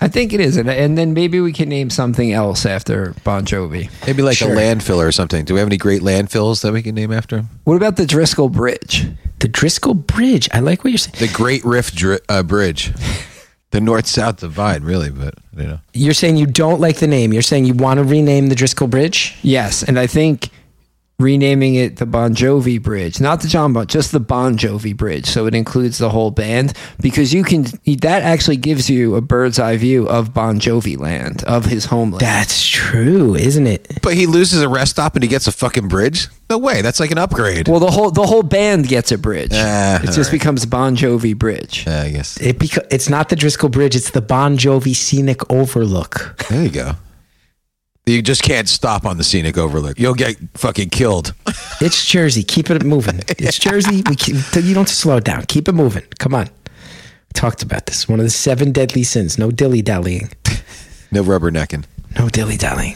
I 0.00 0.08
think 0.08 0.32
it 0.32 0.40
is, 0.40 0.56
and, 0.56 0.68
and 0.68 0.98
then 0.98 1.12
maybe 1.14 1.38
we 1.40 1.52
can 1.52 1.68
name 1.68 1.88
something 1.88 2.32
else 2.32 2.66
after 2.66 3.14
Bon 3.24 3.44
Jovi. 3.44 3.88
Maybe 4.06 4.22
like 4.22 4.36
Sure. 4.36 4.52
a 4.52 4.56
landfill 4.56 4.96
or 4.98 5.12
something. 5.12 5.44
Do 5.44 5.54
we 5.54 5.60
have 5.60 5.68
any 5.68 5.76
great 5.76 6.02
landfills 6.02 6.62
that 6.62 6.72
we 6.72 6.82
can 6.82 6.94
name 6.94 7.12
after 7.12 7.36
him? 7.36 7.48
What 7.64 7.76
about 7.76 7.96
the 7.96 8.04
Driscoll 8.06 8.48
Bridge? 8.48 9.06
The 9.38 9.48
Driscoll 9.48 9.94
Bridge. 9.94 10.48
I 10.52 10.58
like 10.60 10.82
what 10.84 10.90
you're 10.90 10.98
saying. 10.98 11.16
The 11.20 11.28
Great 11.32 11.64
Rift 11.64 11.94
Dri- 11.96 12.18
uh, 12.28 12.42
Bridge. 12.42 12.92
The 13.72 13.80
North 13.80 14.06
South 14.06 14.36
Divide, 14.36 14.84
really, 14.84 15.10
but 15.10 15.34
you 15.56 15.64
know. 15.64 15.80
You're 15.94 16.14
saying 16.14 16.36
you 16.36 16.46
don't 16.46 16.80
like 16.80 16.98
the 16.98 17.06
name. 17.06 17.32
You're 17.32 17.42
saying 17.42 17.64
you 17.64 17.74
want 17.74 17.98
to 17.98 18.04
rename 18.04 18.48
the 18.48 18.54
Driscoll 18.54 18.86
Bridge. 18.86 19.36
Yes, 19.42 19.82
and 19.82 19.98
I 19.98 20.06
think 20.06 20.50
renaming 21.22 21.76
it 21.76 21.96
the 21.96 22.06
Bon 22.06 22.34
Jovi 22.34 22.82
Bridge, 22.82 23.20
not 23.20 23.40
the 23.40 23.48
John 23.48 23.72
Bon, 23.72 23.86
just 23.86 24.12
the 24.12 24.20
Bon 24.20 24.58
Jovi 24.58 24.96
Bridge, 24.96 25.26
so 25.26 25.46
it 25.46 25.54
includes 25.54 25.98
the 25.98 26.10
whole 26.10 26.30
band 26.30 26.74
because 27.00 27.32
you 27.32 27.44
can 27.44 27.62
that 28.00 28.22
actually 28.22 28.56
gives 28.56 28.90
you 28.90 29.14
a 29.14 29.20
bird's 29.20 29.58
eye 29.58 29.76
view 29.76 30.08
of 30.08 30.34
Bon 30.34 30.58
Jovi 30.60 30.98
land, 30.98 31.44
of 31.44 31.66
his 31.66 31.86
homeland. 31.86 32.20
That's 32.20 32.66
true, 32.66 33.34
isn't 33.34 33.66
it? 33.66 34.00
But 34.02 34.14
he 34.14 34.26
loses 34.26 34.60
a 34.62 34.68
rest 34.68 34.92
stop 34.92 35.14
and 35.14 35.22
he 35.22 35.28
gets 35.28 35.46
a 35.46 35.52
fucking 35.52 35.88
bridge? 35.88 36.28
No 36.50 36.58
way. 36.58 36.82
That's 36.82 37.00
like 37.00 37.10
an 37.10 37.18
upgrade. 37.18 37.68
well, 37.68 37.80
the 37.80 37.90
whole 37.90 38.10
the 38.10 38.26
whole 38.26 38.42
band 38.42 38.86
gets 38.88 39.10
a 39.12 39.16
bridge. 39.16 39.52
Ah, 39.54 39.96
it 39.96 40.06
just 40.06 40.18
alright. 40.18 40.32
becomes 40.32 40.66
Bon 40.66 40.96
Jovi 40.96 41.36
Bridge. 41.38 41.84
Yeah, 41.86 42.02
I 42.02 42.10
guess. 42.10 42.38
It 42.40 42.58
beca- 42.58 42.86
it's 42.90 43.08
not 43.08 43.30
the 43.30 43.36
Driscoll 43.36 43.70
Bridge. 43.70 43.96
It's 43.96 44.10
the 44.10 44.20
Bon 44.20 44.58
Jovi 44.58 44.94
Scenic 44.94 45.50
Overlook. 45.50 46.36
There 46.50 46.62
you 46.62 46.70
go. 46.70 46.92
You 48.06 48.20
just 48.20 48.42
can't 48.42 48.68
stop 48.68 49.06
on 49.06 49.16
the 49.16 49.22
scenic 49.24 49.56
overlook. 49.56 49.98
You'll 49.98 50.14
get 50.14 50.36
fucking 50.54 50.90
killed. 50.90 51.34
It's 51.80 52.04
Jersey. 52.06 52.44
Keep 52.44 52.70
it 52.70 52.84
moving. 52.84 53.22
It's 53.26 53.58
Jersey. 53.68 54.04
We 54.08 54.14
keep, 54.14 54.36
you 54.54 54.72
don't 54.72 54.88
slow 54.88 55.16
it 55.16 55.24
down. 55.24 55.46
Keep 55.46 55.66
it 55.68 55.72
moving. 55.72 56.04
Come 56.20 56.32
on. 56.32 56.46
We 56.46 57.32
talked 57.34 57.64
about 57.64 57.86
this. 57.86 58.08
One 58.08 58.20
of 58.20 58.24
the 58.24 58.30
seven 58.30 58.70
deadly 58.70 59.02
sins. 59.02 59.36
No 59.36 59.50
dilly 59.50 59.82
dallying. 59.82 60.30
No 61.10 61.24
rubbernecking. 61.24 61.84
No 62.16 62.28
dilly 62.28 62.56
dallying. 62.56 62.94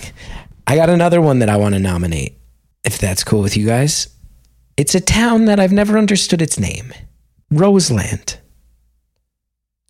I 0.69 0.77
got 0.77 0.89
another 0.89 1.21
one 1.21 1.41
that 1.41 1.49
I 1.49 1.57
want 1.57 1.75
to 1.75 1.81
nominate, 1.81 2.39
if 2.85 2.99
that's 2.99 3.25
cool 3.25 3.43
with 3.43 3.57
you 3.57 3.67
guys. 3.67 4.09
It's 4.77 4.95
a 4.95 5.01
town 5.01 5.47
that 5.47 5.59
I've 5.59 5.73
never 5.73 5.99
understood 5.99 6.41
its 6.41 6.61
name 6.61 6.93
Roseland. 7.51 8.39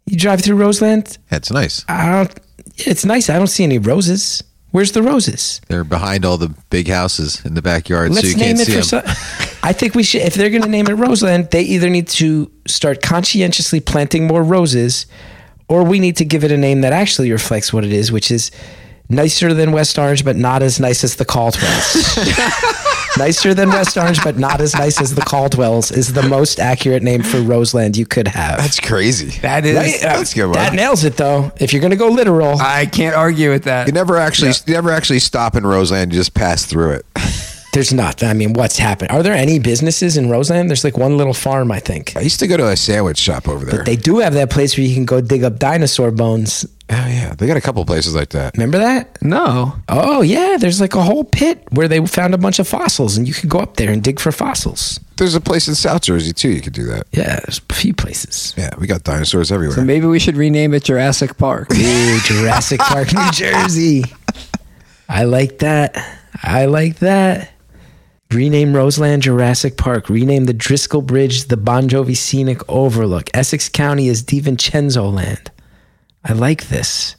You 0.07 0.16
drive 0.16 0.40
through 0.40 0.57
Roseland? 0.57 1.18
That's 1.29 1.50
nice. 1.50 1.85
I 1.87 2.12
don't, 2.12 2.40
it's 2.79 3.05
nice. 3.05 3.29
I 3.29 3.37
don't 3.37 3.46
see 3.48 3.64
any 3.64 3.79
roses. 3.79 4.42
Where's 4.77 4.93
the 4.93 5.03
roses? 5.03 5.62
They're 5.69 5.85
behind 5.85 6.27
all 6.27 6.37
the 6.37 6.55
big 6.69 6.87
houses 6.89 7.43
in 7.47 7.55
the 7.55 7.62
backyard, 7.62 8.11
Let's 8.11 8.27
so 8.27 8.33
you 8.33 8.37
name 8.37 8.57
can't 8.59 8.61
it 8.61 8.67
see 8.67 8.73
for 8.73 9.01
them. 9.01 9.07
some. 9.07 9.59
I 9.62 9.73
think 9.73 9.95
we 9.95 10.03
should. 10.03 10.21
If 10.21 10.35
they're 10.35 10.51
going 10.51 10.65
to 10.65 10.69
name 10.69 10.87
it 10.87 10.93
Roseland, 10.97 11.49
they 11.51 11.62
either 11.62 11.89
need 11.89 12.09
to 12.09 12.51
start 12.67 13.01
conscientiously 13.01 13.81
planting 13.81 14.27
more 14.27 14.43
roses, 14.43 15.07
or 15.67 15.83
we 15.83 15.99
need 15.99 16.19
to 16.19 16.27
give 16.27 16.45
it 16.45 16.53
a 16.53 16.59
name 16.59 16.83
that 16.83 16.93
actually 16.93 17.33
reflects 17.33 17.73
what 17.73 17.87
it 17.87 17.93
is, 17.95 18.12
which 18.12 18.31
is 18.31 18.51
nicer 19.09 19.55
than 19.55 19.73
West 19.73 19.99
Orange, 19.99 20.27
but 20.27 20.37
not 20.37 20.62
as 20.62 20.79
nice 20.79 21.03
as 21.05 21.17
the 21.17 21.25
Caldwells. 21.25 21.95
nicer 23.18 23.55
than 23.55 23.68
West 23.70 23.96
Orange, 23.96 24.22
but 24.22 24.37
not 24.37 24.61
as 24.61 24.74
nice 24.74 25.00
as 25.00 25.14
the 25.14 25.22
Caldwells 25.22 25.90
is 25.90 26.12
the 26.12 26.22
most 26.22 26.61
accurate 26.61 27.02
name 27.02 27.22
for 27.22 27.40
Roseland 27.40 27.96
you 27.96 28.07
could 28.07 28.29
have. 28.29 28.59
That's 28.59 28.81
crazy. 28.81 29.38
That 29.40 29.64
is 29.64 29.76
Right? 29.76 29.94
Uh, 30.05 30.16
That's 30.18 30.33
a 30.33 30.37
good 30.37 30.46
one. 30.46 30.55
That 30.55 30.74
nails 30.74 31.05
it, 31.05 31.16
though. 31.16 31.52
If 31.59 31.72
you're 31.72 31.81
going 31.81 31.90
to 31.90 31.96
go 31.96 32.09
literal, 32.09 32.59
I 32.61 32.87
can't 32.87 33.16
argue 33.16 33.50
with 33.50 33.64
that. 33.64 33.87
You 33.87 33.92
never 33.92 34.16
actually, 34.16 34.52
you 34.66 34.74
never 34.74 34.90
actually 34.90 35.20
stop 35.20 35.57
in 35.57 35.66
Roseland. 35.66 36.12
You 36.12 36.20
just 36.20 36.35
pass 36.35 36.64
through 36.64 36.92
it. 36.92 37.07
there's 37.77 37.93
not. 37.93 38.23
I 38.23 38.33
mean, 38.33 38.55
what's 38.55 38.79
happened? 38.79 39.11
Are 39.11 39.23
there 39.23 39.35
any 39.35 39.59
businesses 39.59 40.17
in 40.17 40.31
Roseland? 40.31 40.71
There's 40.71 40.83
like 40.83 40.97
one 40.97 41.19
little 41.19 41.35
farm, 41.35 41.71
I 41.71 41.79
think. 41.79 42.17
I 42.17 42.21
used 42.23 42.41
to 42.41 42.47
go 42.47 42.57
to 42.57 42.69
a 42.69 42.77
sandwich 42.77 43.19
shop 43.19 43.47
over 43.49 43.67
there. 43.67 43.77
But 43.81 43.85
They 43.87 43.97
do 43.97 44.21
have 44.21 44.33
that 44.33 44.49
place 44.49 44.79
where 44.79 44.87
you 44.87 44.95
can 44.95 45.05
go 45.05 45.21
dig 45.21 45.45
up 45.45 45.59
dinosaur 45.59 46.11
bones. 46.11 46.65
oh 46.89 46.95
yeah, 47.07 47.35
they 47.35 47.47
got 47.47 47.59
a 47.59 47.61
couple 47.61 47.85
places 47.85 48.15
like 48.15 48.31
that. 48.31 48.57
Remember 48.57 48.79
that? 48.79 49.21
No. 49.21 49.75
Oh 49.91 50.23
yeah, 50.23 50.57
there's 50.59 50.81
like 50.81 50.95
a 50.95 51.03
whole 51.03 51.25
pit 51.25 51.62
where 51.71 51.87
they 51.87 52.05
found 52.07 52.33
a 52.33 52.39
bunch 52.39 52.59
of 52.59 52.67
fossils, 52.67 53.19
and 53.19 53.29
you 53.29 53.35
could 53.35 53.51
go 53.51 53.59
up 53.59 53.77
there 53.77 53.91
and 53.93 54.03
dig 54.03 54.21
for 54.21 54.33
fossils. 54.33 54.99
There's 55.19 55.35
a 55.35 55.41
place 55.41 55.69
in 55.69 55.75
South 55.75 56.01
Jersey 56.01 56.33
too. 56.33 56.49
You 56.51 56.62
could 56.62 56.73
do 56.73 56.85
that. 56.87 57.05
Yeah, 57.12 57.41
there's 57.45 57.61
a 57.71 57.75
few 57.75 57.93
places. 57.93 58.55
Yeah, 58.57 58.71
we 58.79 58.87
got 58.87 59.03
dinosaurs 59.05 59.53
everywhere. 59.53 59.77
So 59.77 59.85
maybe 59.85 60.07
we 60.07 60.19
should 60.19 60.37
rename 60.39 60.73
it 60.73 60.85
Jurassic 60.85 61.37
Park. 61.37 61.73
Ooh, 61.75 62.19
Jurassic 62.25 62.81
Park, 62.81 63.12
New 63.12 63.31
Jersey. 63.33 64.05
I 65.09 65.25
like 65.25 65.59
that. 65.59 65.97
I 66.43 66.65
like 66.67 66.97
that. 67.01 67.51
Rename 68.31 68.75
Roseland 68.75 69.23
Jurassic 69.23 69.77
Park. 69.77 70.09
Rename 70.09 70.45
the 70.45 70.53
Driscoll 70.53 71.03
Bridge 71.03 71.45
the 71.45 71.57
Bon 71.57 71.89
Jovi 71.89 72.17
Scenic 72.17 72.61
Overlook. 72.69 73.31
Essex 73.35 73.69
County 73.69 74.09
is 74.09 74.23
DiVincenzo 74.23 75.12
Land. 75.12 75.51
I 76.25 76.33
like 76.33 76.69
this. 76.69 77.17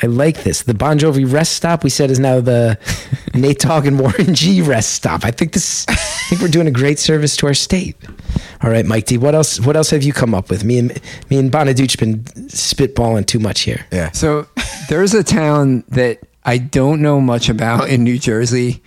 I 0.00 0.06
like 0.06 0.44
this. 0.44 0.62
The 0.62 0.74
Bon 0.74 0.98
Jovi 0.98 1.30
rest 1.30 1.54
stop 1.54 1.82
we 1.82 1.90
said 1.90 2.10
is 2.10 2.20
now 2.20 2.40
the 2.40 2.78
Nate 3.34 3.58
Dogg 3.58 3.86
and 3.86 3.98
Warren 3.98 4.34
G 4.34 4.62
rest 4.62 4.92
stop. 4.92 5.24
I 5.24 5.32
think 5.32 5.52
this. 5.52 5.86
I 5.88 5.94
think 5.94 6.40
we're 6.40 6.48
doing 6.48 6.68
a 6.68 6.72
great 6.72 6.98
service 6.98 7.36
to 7.38 7.46
our 7.46 7.54
state. 7.54 7.96
All 8.62 8.70
right, 8.70 8.86
Mike 8.86 9.06
D. 9.06 9.18
What 9.18 9.34
else? 9.34 9.58
What 9.60 9.76
else 9.76 9.90
have 9.90 10.04
you 10.04 10.12
come 10.12 10.34
up 10.34 10.50
with? 10.50 10.62
Me 10.62 10.78
and 10.78 11.00
me 11.30 11.38
and 11.38 11.50
Bonaduce 11.50 11.98
been 11.98 12.22
spitballing 12.48 13.26
too 13.26 13.40
much 13.40 13.62
here. 13.62 13.86
Yeah. 13.90 14.12
So 14.12 14.46
there's 14.88 15.14
a 15.14 15.24
town 15.24 15.84
that 15.88 16.20
I 16.44 16.58
don't 16.58 17.02
know 17.02 17.20
much 17.20 17.48
about 17.48 17.88
in 17.88 18.04
New 18.04 18.18
Jersey, 18.18 18.82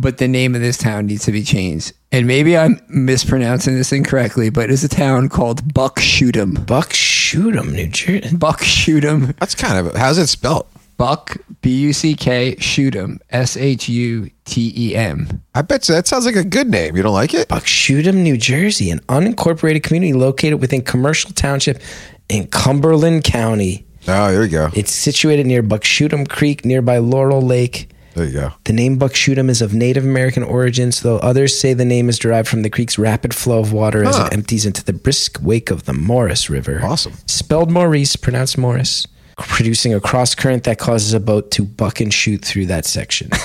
but 0.00 0.18
the 0.18 0.28
name 0.28 0.54
of 0.54 0.60
this 0.60 0.76
town 0.78 1.06
needs 1.06 1.24
to 1.26 1.32
be 1.32 1.42
changed. 1.42 1.92
And 2.12 2.26
maybe 2.26 2.56
I'm 2.56 2.80
mispronouncing 2.88 3.74
this 3.76 3.92
incorrectly, 3.92 4.50
but 4.50 4.70
it's 4.70 4.82
a 4.82 4.88
town 4.88 5.28
called 5.28 5.62
Buckshutem. 5.72 6.66
Buck 6.66 6.92
shoot 6.92 7.54
'em, 7.56 7.72
New 7.72 7.86
Jersey. 7.88 8.34
Buckshutem. 8.36 9.36
That's 9.38 9.54
kind 9.54 9.86
of 9.86 9.94
how's 9.94 10.18
it 10.18 10.26
spelled? 10.28 10.66
Buck 10.96 11.38
B 11.62 11.70
U 11.80 11.92
C 11.94 12.14
K 12.14 12.56
Shootem 12.56 13.20
S 13.30 13.56
H 13.56 13.88
U 13.88 14.30
T 14.44 14.72
E 14.76 14.94
M. 14.94 15.42
I 15.54 15.62
bet 15.62 15.88
you 15.88 15.94
that 15.94 16.06
sounds 16.06 16.26
like 16.26 16.36
a 16.36 16.44
good 16.44 16.68
name. 16.68 16.94
You 16.94 17.02
don't 17.02 17.14
like 17.14 17.32
it? 17.32 17.48
Buckshutem, 17.48 18.16
New 18.16 18.36
Jersey, 18.36 18.90
an 18.90 18.98
unincorporated 19.08 19.82
community 19.82 20.12
located 20.12 20.60
within 20.60 20.82
Commercial 20.82 21.30
Township 21.32 21.80
in 22.28 22.48
Cumberland 22.48 23.24
County. 23.24 23.86
Oh, 24.08 24.30
there 24.30 24.42
you 24.44 24.50
go. 24.50 24.68
It's 24.74 24.92
situated 24.92 25.46
near 25.46 25.62
Buckshutem 25.62 26.28
Creek, 26.28 26.64
nearby 26.66 26.98
Laurel 26.98 27.40
Lake. 27.40 27.88
There 28.14 28.24
you 28.26 28.32
go. 28.32 28.52
The 28.64 28.72
name 28.72 28.98
Buckshutem 28.98 29.48
is 29.48 29.62
of 29.62 29.72
Native 29.72 30.04
American 30.04 30.42
origins, 30.42 31.00
though 31.02 31.18
others 31.18 31.58
say 31.58 31.74
the 31.74 31.84
name 31.84 32.08
is 32.08 32.18
derived 32.18 32.48
from 32.48 32.62
the 32.62 32.70
creek's 32.70 32.98
rapid 32.98 33.34
flow 33.34 33.60
of 33.60 33.72
water 33.72 34.04
as 34.04 34.16
Huh. 34.16 34.26
it 34.26 34.34
empties 34.34 34.66
into 34.66 34.84
the 34.84 34.92
brisk 34.92 35.38
wake 35.40 35.70
of 35.70 35.84
the 35.84 35.92
Morris 35.92 36.50
River. 36.50 36.80
Awesome. 36.82 37.12
Spelled 37.26 37.70
Maurice, 37.70 38.16
pronounced 38.16 38.58
Morris, 38.58 39.06
producing 39.38 39.94
a 39.94 40.00
cross 40.00 40.34
current 40.34 40.64
that 40.64 40.78
causes 40.78 41.12
a 41.14 41.20
boat 41.20 41.50
to 41.52 41.64
buck 41.64 42.00
and 42.00 42.12
shoot 42.12 42.44
through 42.44 42.66
that 42.66 42.84
section. 42.84 43.30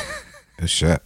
Oh, 0.61 0.65
shit. 0.67 1.01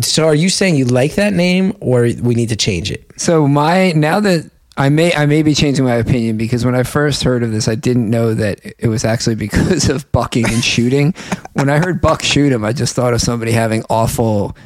so, 0.00 0.26
are 0.26 0.34
you 0.34 0.48
saying 0.48 0.76
you 0.76 0.86
like 0.86 1.16
that 1.16 1.34
name, 1.34 1.76
or 1.80 2.08
we 2.22 2.34
need 2.34 2.48
to 2.48 2.56
change 2.56 2.90
it? 2.90 3.04
So 3.18 3.46
my 3.46 3.92
now 3.92 4.18
that 4.20 4.50
I 4.78 4.90
may 4.90 5.12
I 5.12 5.26
may 5.26 5.42
be 5.42 5.54
changing 5.54 5.84
my 5.84 5.96
opinion 5.96 6.36
because 6.36 6.64
when 6.64 6.76
I 6.76 6.84
first 6.84 7.24
heard 7.24 7.42
of 7.42 7.50
this, 7.50 7.66
I 7.66 7.74
didn't 7.74 8.08
know 8.08 8.32
that 8.34 8.60
it 8.78 8.86
was 8.86 9.04
actually 9.04 9.34
because 9.34 9.88
of 9.88 10.10
bucking 10.12 10.48
and 10.48 10.62
shooting. 10.62 11.14
when 11.54 11.68
I 11.68 11.78
heard 11.78 12.00
buck 12.00 12.22
shoot 12.22 12.52
him, 12.52 12.64
I 12.64 12.72
just 12.72 12.94
thought 12.94 13.12
of 13.12 13.20
somebody 13.20 13.50
having 13.50 13.84
awful 13.90 14.56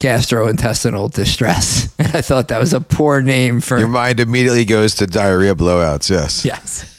gastrointestinal 0.00 1.12
distress, 1.12 1.94
and 1.98 2.08
I 2.16 2.22
thought 2.22 2.48
that 2.48 2.58
was 2.58 2.72
a 2.72 2.80
poor 2.80 3.20
name 3.20 3.60
for 3.60 3.78
Your 3.78 3.88
mind 3.88 4.20
immediately 4.20 4.64
goes 4.64 4.94
to 4.96 5.06
diarrhea 5.06 5.54
blowouts. 5.54 6.08
Yes. 6.08 6.46
yes. 6.46 6.94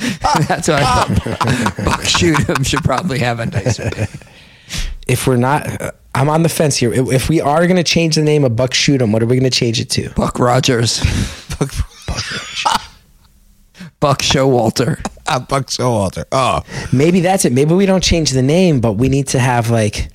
That's 0.48 0.68
why 0.68 0.80
I 0.80 1.04
thought 1.04 1.84
buck 1.84 2.04
shoot 2.04 2.38
him 2.48 2.64
should 2.64 2.82
probably 2.82 3.18
have 3.18 3.38
a 3.38 3.46
nicer 3.46 3.90
name. 3.90 4.08
If 5.06 5.26
we're 5.26 5.36
not, 5.36 5.80
uh, 5.80 5.92
I'm 6.14 6.28
on 6.28 6.42
the 6.42 6.48
fence 6.48 6.76
here. 6.76 6.92
If 6.92 7.28
we 7.28 7.40
are 7.40 7.66
going 7.66 7.76
to 7.76 7.84
change 7.84 8.16
the 8.16 8.22
name 8.22 8.44
of 8.44 8.52
Buckshutem, 8.52 9.12
what 9.12 9.22
are 9.22 9.26
we 9.26 9.38
going 9.38 9.50
to 9.50 9.56
change 9.56 9.80
it 9.80 9.88
to? 9.90 10.10
Buck 10.10 10.38
Rogers, 10.38 11.00
Buck 14.00 14.18
Showalter. 14.18 15.04
Ah, 15.26 15.38
Buck 15.38 15.66
Showalter. 15.66 16.24
Oh, 16.32 16.62
Maybe 16.92 17.20
that's 17.20 17.44
it. 17.44 17.52
Maybe 17.52 17.74
we 17.74 17.86
don't 17.86 18.02
change 18.02 18.32
the 18.32 18.42
name, 18.42 18.80
but 18.80 18.94
we 18.94 19.08
need 19.08 19.28
to 19.28 19.38
have 19.38 19.70
like 19.70 20.08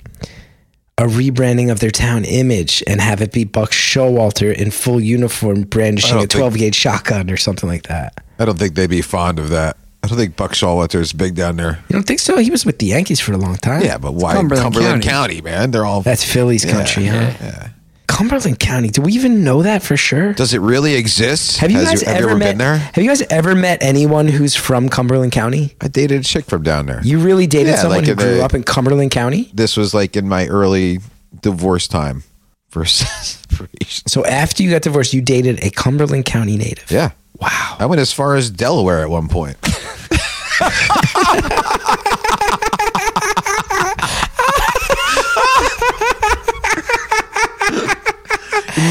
a 0.98 1.04
rebranding 1.04 1.70
of 1.70 1.80
their 1.80 1.90
town 1.90 2.24
image 2.24 2.82
and 2.86 3.00
have 3.00 3.22
it 3.22 3.32
be 3.32 3.44
Buck 3.44 3.70
Showalter 3.70 4.54
in 4.54 4.70
full 4.70 5.00
uniform 5.00 5.62
brandishing 5.62 6.18
a 6.18 6.26
12 6.26 6.56
gauge 6.56 6.74
shotgun 6.74 7.30
or 7.30 7.36
something 7.36 7.68
like 7.68 7.84
that. 7.84 8.22
I 8.38 8.44
don't 8.44 8.58
think 8.58 8.74
they'd 8.74 8.90
be 8.90 9.02
fond 9.02 9.38
of 9.38 9.48
that. 9.50 9.76
I 10.08 10.10
don't 10.10 10.18
think 10.18 10.36
Buck 10.36 10.52
Showalter 10.52 11.00
is 11.00 11.12
big 11.12 11.34
down 11.34 11.56
there. 11.56 11.78
You 11.88 11.92
don't 11.94 12.02
think 12.04 12.20
so? 12.20 12.38
He 12.38 12.50
was 12.50 12.64
with 12.64 12.78
the 12.78 12.86
Yankees 12.86 13.20
for 13.20 13.32
a 13.32 13.36
long 13.36 13.56
time. 13.56 13.82
Yeah, 13.82 13.98
but 13.98 14.14
why 14.14 14.34
Cumberland 14.34 14.62
Cumberland, 14.74 15.02
County. 15.02 15.36
County. 15.36 15.40
man? 15.42 15.70
They're 15.70 15.84
all. 15.84 16.00
That's 16.02 16.24
Philly's 16.24 16.64
country, 16.64 17.06
huh? 17.06 17.68
Cumberland 18.06 18.58
County. 18.58 18.88
Do 18.88 19.02
we 19.02 19.12
even 19.12 19.44
know 19.44 19.62
that 19.62 19.82
for 19.82 19.96
sure? 19.96 20.32
Does 20.32 20.54
it 20.54 20.60
really 20.60 20.94
exist? 20.94 21.58
Have 21.58 21.70
you 21.70 21.76
Has 21.78 21.88
guys 21.88 22.02
ever, 22.04 22.18
you 22.20 22.26
ever 22.30 22.38
met? 22.38 22.44
been 22.52 22.58
there? 22.58 22.76
Have 22.78 23.04
you 23.04 23.08
guys 23.08 23.20
ever 23.22 23.54
met 23.54 23.82
anyone 23.82 24.26
who's 24.28 24.56
from 24.56 24.88
Cumberland 24.88 25.30
County? 25.32 25.76
I 25.80 25.88
dated 25.88 26.20
a 26.22 26.24
chick 26.24 26.46
from 26.46 26.62
down 26.62 26.86
there. 26.86 27.00
You 27.04 27.20
really 27.20 27.46
dated 27.46 27.68
Yeah, 27.74 27.76
someone 27.76 27.98
like 27.98 28.08
who 28.08 28.14
grew 28.14 28.36
the- 28.38 28.44
up 28.44 28.54
in 28.54 28.62
Cumberland 28.64 29.10
County? 29.10 29.50
this 29.52 29.76
was 29.76 29.92
like 29.94 30.16
in 30.16 30.26
my 30.28 30.46
early 30.48 31.00
divorce 31.42 31.86
time 31.86 32.24
for 32.70 32.84
separation. 32.86 34.08
So 34.08 34.24
after 34.24 34.62
you 34.62 34.70
got 34.70 34.82
divorced, 34.82 35.12
you 35.12 35.20
dated 35.20 35.62
a 35.62 35.70
Cumberland 35.70 36.24
County 36.24 36.56
native. 36.56 36.90
Yeah. 36.90 37.10
Wow. 37.40 37.76
I 37.78 37.86
went 37.86 38.00
as 38.00 38.12
far 38.12 38.34
as 38.36 38.50
Delaware 38.50 39.02
at 39.02 39.10
one 39.10 39.28
point. 39.28 39.56
you 39.62 39.70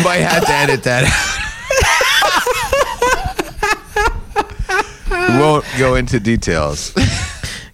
might 0.03 0.21
have 0.21 0.45
to 0.45 0.53
edit 0.53 0.83
that 0.83 1.03
we 5.09 5.39
won't 5.39 5.65
go 5.77 5.95
into 5.95 6.19
details. 6.19 6.93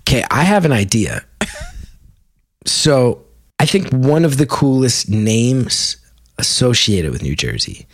Okay, 0.01 0.23
I 0.29 0.43
have 0.43 0.65
an 0.65 0.71
idea. 0.71 1.23
So 2.65 3.25
I 3.59 3.65
think 3.65 3.89
one 3.91 4.25
of 4.25 4.37
the 4.37 4.45
coolest 4.45 5.09
names 5.09 5.97
associated 6.37 7.11
with 7.11 7.21
New 7.21 7.35
Jersey 7.35 7.87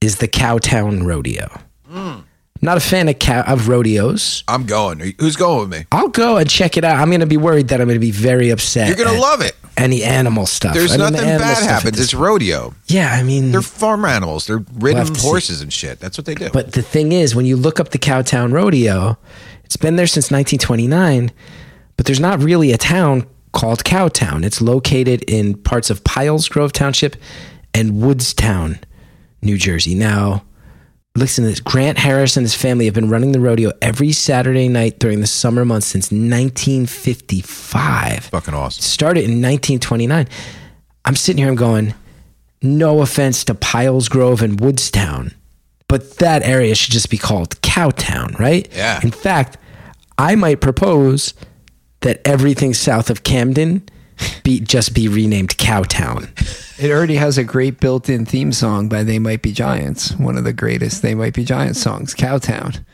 is 0.00 0.18
the 0.18 0.28
Cowtown 0.28 1.04
Rodeo. 1.04 1.48
Not 2.62 2.76
a 2.78 2.80
fan 2.80 3.08
of 3.08 3.18
cow 3.18 3.42
of 3.42 3.68
rodeos. 3.68 4.42
I'm 4.48 4.64
going. 4.64 5.14
Who's 5.18 5.36
going 5.36 5.60
with 5.68 5.78
me? 5.80 5.86
I'll 5.92 6.08
go 6.08 6.38
and 6.38 6.48
check 6.48 6.76
it 6.76 6.84
out. 6.84 6.98
I'm 6.98 7.08
going 7.10 7.20
to 7.20 7.26
be 7.26 7.36
worried 7.36 7.68
that 7.68 7.80
I'm 7.80 7.86
going 7.86 7.96
to 7.96 8.00
be 8.00 8.10
very 8.10 8.50
upset. 8.50 8.88
You're 8.88 8.96
going 8.96 9.14
to 9.14 9.20
love 9.20 9.42
it. 9.42 9.54
any 9.76 10.02
animal 10.02 10.46
stuff. 10.46 10.72
There's 10.74 10.92
I 10.92 10.96
mean, 10.96 11.12
nothing 11.12 11.28
animal 11.28 11.46
bad 11.46 11.62
happens. 11.62 12.00
It's 12.00 12.14
rodeo. 12.14 12.74
yeah, 12.86 13.12
I 13.12 13.22
mean, 13.22 13.52
They're 13.52 13.60
farm 13.60 14.04
animals. 14.06 14.46
They're 14.46 14.64
ridden 14.74 15.14
see. 15.14 15.20
horses 15.20 15.60
and 15.60 15.70
shit. 15.72 16.00
That's 16.00 16.16
what 16.16 16.24
they 16.24 16.34
do. 16.34 16.48
But 16.50 16.72
the 16.72 16.80
thing 16.82 17.12
is, 17.12 17.34
when 17.34 17.44
you 17.44 17.56
look 17.56 17.80
up 17.80 17.90
the 17.90 17.98
Cowtown 17.98 18.52
Rodeo, 18.52 19.18
it's 19.64 19.76
been 19.76 19.96
there 19.96 20.06
since 20.06 20.30
1929, 20.30 21.32
but 21.96 22.06
there's 22.06 22.20
not 22.20 22.42
really 22.42 22.72
a 22.72 22.78
town 22.78 23.26
called 23.52 23.84
Cowtown. 23.84 24.42
It's 24.42 24.62
located 24.62 25.22
in 25.28 25.54
parts 25.54 25.90
of 25.90 26.02
Piles 26.02 26.48
Grove 26.48 26.72
Township 26.72 27.16
and 27.74 28.00
Woodstown, 28.00 28.78
New 29.42 29.58
Jersey. 29.58 29.94
Now, 29.94 30.44
listen 31.16 31.44
to 31.44 31.50
this 31.50 31.60
Grant 31.60 31.98
Harris 31.98 32.36
and 32.36 32.44
his 32.44 32.54
family 32.54 32.84
have 32.86 32.94
been 32.94 33.08
running 33.08 33.32
the 33.32 33.40
rodeo 33.40 33.70
every 33.80 34.10
Saturday 34.12 34.68
night 34.68 34.98
during 34.98 35.20
the 35.20 35.26
summer 35.28 35.64
months 35.64 35.86
since 35.86 36.10
1955 36.10 38.24
Fucking 38.26 38.54
awesome. 38.54 38.82
started 38.82 39.20
in 39.20 39.40
1929. 39.40 40.28
I'm 41.04 41.16
sitting 41.16 41.38
here, 41.38 41.48
I'm 41.48 41.54
going, 41.54 41.94
no 42.62 43.00
offense 43.00 43.44
to 43.44 43.54
Piles 43.54 44.08
Grove 44.08 44.42
and 44.42 44.58
Woodstown, 44.58 45.32
but 45.88 46.18
that 46.18 46.42
area 46.42 46.74
should 46.74 46.92
just 46.92 47.10
be 47.10 47.18
called 47.18 47.60
Cowtown, 47.60 48.38
right? 48.38 48.68
Yeah. 48.74 49.00
In 49.02 49.10
fact, 49.10 49.58
I 50.18 50.34
might 50.34 50.60
propose 50.60 51.34
that 52.00 52.20
everything 52.24 52.74
south 52.74 53.10
of 53.10 53.22
Camden 53.22 53.82
be 54.42 54.60
just 54.60 54.94
be 54.94 55.08
renamed 55.08 55.56
Cowtown. 55.56 56.28
It 56.82 56.90
already 56.90 57.16
has 57.16 57.38
a 57.38 57.44
great 57.44 57.80
built-in 57.80 58.26
theme 58.26 58.52
song 58.52 58.88
by 58.88 59.04
They 59.04 59.18
Might 59.18 59.42
Be 59.42 59.52
Giants, 59.52 60.12
one 60.16 60.36
of 60.36 60.44
the 60.44 60.52
greatest 60.52 61.02
They 61.02 61.14
Might 61.14 61.34
Be 61.34 61.44
Giants 61.44 61.80
songs, 61.80 62.14
Cowtown. 62.14 62.84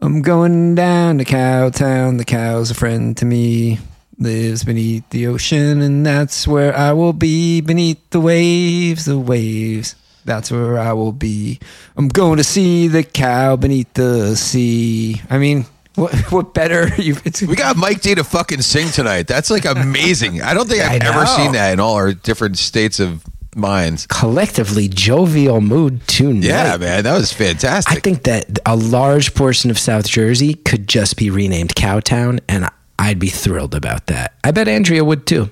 I'm 0.00 0.22
going 0.22 0.74
down 0.74 1.18
to 1.18 1.24
Cowtown. 1.24 2.18
The 2.18 2.24
cow's 2.24 2.70
a 2.70 2.74
friend 2.74 3.16
to 3.16 3.24
me. 3.24 3.78
Lives 4.20 4.64
beneath 4.64 5.08
the 5.10 5.28
ocean, 5.28 5.80
and 5.80 6.04
that's 6.04 6.46
where 6.48 6.76
I 6.76 6.92
will 6.92 7.12
be. 7.12 7.60
Beneath 7.60 8.10
the 8.10 8.18
waves, 8.20 9.04
the 9.04 9.18
waves. 9.18 9.94
That's 10.24 10.50
where 10.50 10.76
I 10.76 10.92
will 10.92 11.12
be. 11.12 11.60
I'm 11.96 12.08
going 12.08 12.38
to 12.38 12.44
see 12.44 12.88
the 12.88 13.04
cow 13.04 13.54
beneath 13.54 13.94
the 13.94 14.34
sea. 14.34 15.22
I 15.30 15.38
mean, 15.38 15.66
what 15.98 16.14
what 16.32 16.54
better? 16.54 16.88
You, 16.98 17.16
it's, 17.24 17.42
We 17.42 17.56
got 17.56 17.76
Mike 17.76 18.00
D 18.00 18.14
to 18.14 18.24
fucking 18.24 18.62
sing 18.62 18.88
tonight. 18.88 19.26
That's 19.26 19.50
like 19.50 19.64
amazing. 19.64 20.42
I 20.42 20.54
don't 20.54 20.68
think 20.68 20.82
I've 20.90 21.02
ever 21.02 21.26
seen 21.26 21.52
that 21.52 21.72
in 21.72 21.80
all 21.80 21.94
our 21.94 22.12
different 22.12 22.58
states 22.58 23.00
of 23.00 23.24
minds. 23.56 24.06
Collectively, 24.06 24.88
jovial 24.88 25.60
mood 25.60 26.06
tonight. 26.06 26.44
Yeah, 26.44 26.76
man, 26.76 27.04
that 27.04 27.16
was 27.16 27.32
fantastic. 27.32 27.96
I 27.96 28.00
think 28.00 28.22
that 28.24 28.58
a 28.66 28.76
large 28.76 29.34
portion 29.34 29.70
of 29.70 29.78
South 29.78 30.06
Jersey 30.08 30.54
could 30.54 30.86
just 30.88 31.16
be 31.16 31.30
renamed 31.30 31.74
Cowtown, 31.74 32.40
and 32.48 32.68
I'd 32.98 33.18
be 33.18 33.28
thrilled 33.28 33.74
about 33.74 34.06
that. 34.06 34.34
I 34.44 34.50
bet 34.52 34.68
Andrea 34.68 35.04
would 35.04 35.26
too. 35.26 35.50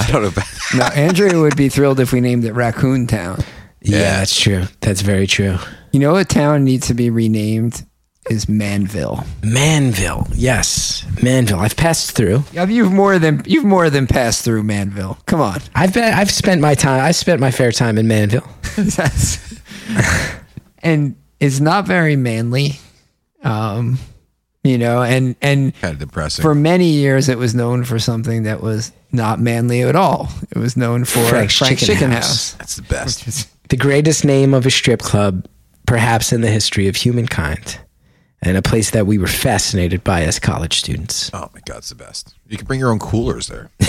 I 0.00 0.06
don't 0.10 0.22
know. 0.22 0.28
About, 0.28 0.46
now, 0.74 0.88
Andrea 0.92 1.38
would 1.40 1.56
be 1.56 1.68
thrilled 1.68 2.00
if 2.00 2.12
we 2.12 2.20
named 2.20 2.44
it 2.44 2.52
Raccoon 2.52 3.06
Town. 3.06 3.38
Yeah, 3.80 3.98
Yeah. 3.98 4.18
that's 4.18 4.38
true. 4.38 4.64
That's 4.80 5.02
very 5.02 5.26
true. 5.26 5.56
You 5.92 6.00
know 6.00 6.12
what 6.12 6.28
town 6.28 6.64
needs 6.64 6.86
to 6.88 6.94
be 6.94 7.10
renamed 7.10 7.84
is 8.30 8.48
Manville. 8.48 9.24
Manville, 9.42 10.26
yes, 10.34 11.04
Manville. 11.22 11.58
I've 11.60 11.76
passed 11.76 12.12
through. 12.12 12.44
Yeah, 12.52 12.66
You've 12.66 12.92
more 12.92 13.18
than 13.18 13.42
you've 13.46 13.64
more 13.64 13.90
than 13.90 14.06
passed 14.06 14.44
through 14.44 14.62
Manville. 14.62 15.18
Come 15.26 15.40
on. 15.40 15.60
I've 15.74 15.92
been. 15.94 16.12
I've 16.14 16.30
spent 16.30 16.60
my 16.60 16.74
time. 16.74 17.04
I 17.04 17.12
spent 17.12 17.40
my 17.40 17.50
fair 17.50 17.72
time 17.72 17.98
in 17.98 18.06
Manville. 18.08 18.48
That's- 18.76 19.60
and 20.82 21.16
it's 21.40 21.60
not 21.60 21.86
very 21.86 22.16
manly. 22.16 22.78
Um, 23.42 23.98
you 24.64 24.76
know, 24.76 25.02
and 25.02 25.36
and 25.40 25.74
kind 25.80 25.94
of 25.94 25.98
depressing. 26.00 26.42
for 26.42 26.54
many 26.54 26.88
years 26.90 27.28
it 27.28 27.38
was 27.38 27.54
known 27.54 27.84
for 27.84 27.98
something 27.98 28.42
that 28.42 28.60
was 28.60 28.92
not 29.12 29.40
manly 29.40 29.82
at 29.82 29.96
all. 29.96 30.28
It 30.50 30.58
was 30.58 30.76
known 30.76 31.04
for 31.04 31.20
Frank's 31.24 31.56
Frank's, 31.56 31.80
Chicken 31.80 31.94
Chicken, 31.94 32.10
House. 32.10 32.52
House. 32.52 32.52
That's 32.54 32.76
the 32.76 32.82
best. 32.82 33.68
the 33.70 33.76
greatest 33.76 34.24
name 34.24 34.52
of 34.54 34.66
a 34.66 34.70
strip 34.70 35.00
club, 35.00 35.46
perhaps 35.86 36.32
in 36.32 36.40
the 36.42 36.50
history 36.50 36.88
of 36.88 36.96
humankind, 36.96 37.78
and 38.42 38.56
a 38.56 38.62
place 38.62 38.90
that 38.90 39.06
we 39.06 39.18
were 39.18 39.26
fascinated 39.26 40.04
by 40.04 40.22
as 40.22 40.38
college 40.38 40.78
students. 40.78 41.30
Oh 41.34 41.50
my 41.54 41.60
god, 41.64 41.78
it's 41.78 41.88
the 41.88 41.94
best. 41.94 42.34
You 42.48 42.56
can 42.56 42.66
bring 42.66 42.80
your 42.80 42.90
own 42.90 42.98
coolers 42.98 43.48
there. 43.48 43.70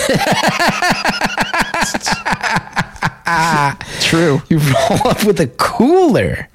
True. 4.00 4.42
You 4.48 4.58
roll 4.58 5.08
up 5.08 5.24
with 5.24 5.40
a 5.40 5.46
cooler. 5.56 6.48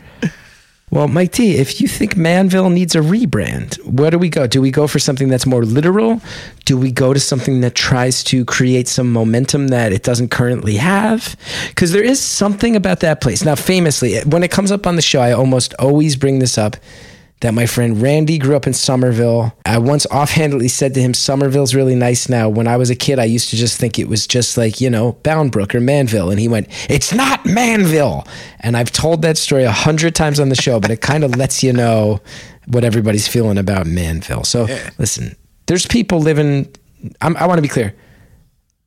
Well, 0.91 1.07
Mike 1.07 1.31
D, 1.31 1.57
if 1.57 1.81
you 1.81 1.87
think 1.87 2.15
Manville 2.15 2.69
needs 2.69 2.95
a 2.95 2.99
rebrand, 2.99 3.83
where 3.85 4.11
do 4.11 4.19
we 4.19 4.29
go? 4.29 4.47
Do 4.47 4.61
we 4.61 4.71
go 4.71 4.87
for 4.87 4.99
something 4.99 5.29
that's 5.29 5.45
more 5.45 5.65
literal? 5.65 6.21
Do 6.63 6.77
we 6.77 6.91
go 6.91 7.13
to 7.13 7.19
something 7.19 7.61
that 7.61 7.75
tries 7.75 8.23
to 8.25 8.45
create 8.45 8.87
some 8.87 9.11
momentum 9.11 9.69
that 9.69 9.91
it 9.91 10.03
doesn't 10.03 10.29
currently 10.29 10.75
have? 10.75 11.35
Because 11.69 11.91
there 11.91 12.03
is 12.03 12.21
something 12.21 12.75
about 12.75 12.99
that 13.01 13.19
place. 13.19 13.43
Now, 13.43 13.55
famously, 13.55 14.19
when 14.21 14.43
it 14.43 14.51
comes 14.51 14.71
up 14.71 14.85
on 14.85 14.95
the 14.95 15.01
show, 15.01 15.21
I 15.21 15.33
almost 15.33 15.73
always 15.79 16.15
bring 16.15 16.39
this 16.39 16.57
up 16.57 16.77
that 17.41 17.53
my 17.53 17.65
friend 17.65 18.01
Randy 18.01 18.37
grew 18.37 18.55
up 18.55 18.65
in 18.65 18.73
Somerville. 18.73 19.53
I 19.65 19.77
once 19.77 20.05
offhandedly 20.07 20.69
said 20.69 20.93
to 20.93 21.01
him, 21.01 21.13
Somerville's 21.13 21.75
really 21.75 21.95
nice 21.95 22.29
now. 22.29 22.47
When 22.47 22.67
I 22.67 22.77
was 22.77 22.89
a 22.89 22.95
kid, 22.95 23.19
I 23.19 23.25
used 23.25 23.49
to 23.49 23.55
just 23.55 23.77
think 23.77 23.99
it 23.99 24.07
was 24.07 24.25
just 24.25 24.57
like, 24.57 24.79
you 24.79 24.89
know, 24.89 25.13
Bound 25.23 25.51
Brook 25.51 25.75
or 25.75 25.81
Manville. 25.81 26.31
And 26.31 26.39
he 26.39 26.47
went, 26.47 26.67
It's 26.89 27.13
not 27.13 27.45
Manville. 27.45 28.25
And 28.61 28.77
I've 28.77 28.91
told 28.91 29.21
that 29.23 29.37
story 29.37 29.63
a 29.63 29.71
hundred 29.71 30.15
times 30.15 30.39
on 30.39 30.49
the 30.49 30.55
show, 30.55 30.79
but 30.79 30.91
it 30.91 31.01
kind 31.01 31.23
of 31.23 31.35
lets 31.35 31.61
you 31.61 31.73
know 31.73 32.21
what 32.67 32.83
everybody's 32.83 33.27
feeling 33.27 33.57
about 33.57 33.85
Manville. 33.85 34.43
So 34.43 34.67
listen, 34.97 35.35
there's 35.67 35.85
people 35.85 36.19
living, 36.19 36.73
I'm, 37.21 37.35
I 37.37 37.47
want 37.47 37.57
to 37.57 37.61
be 37.61 37.67
clear 37.67 37.93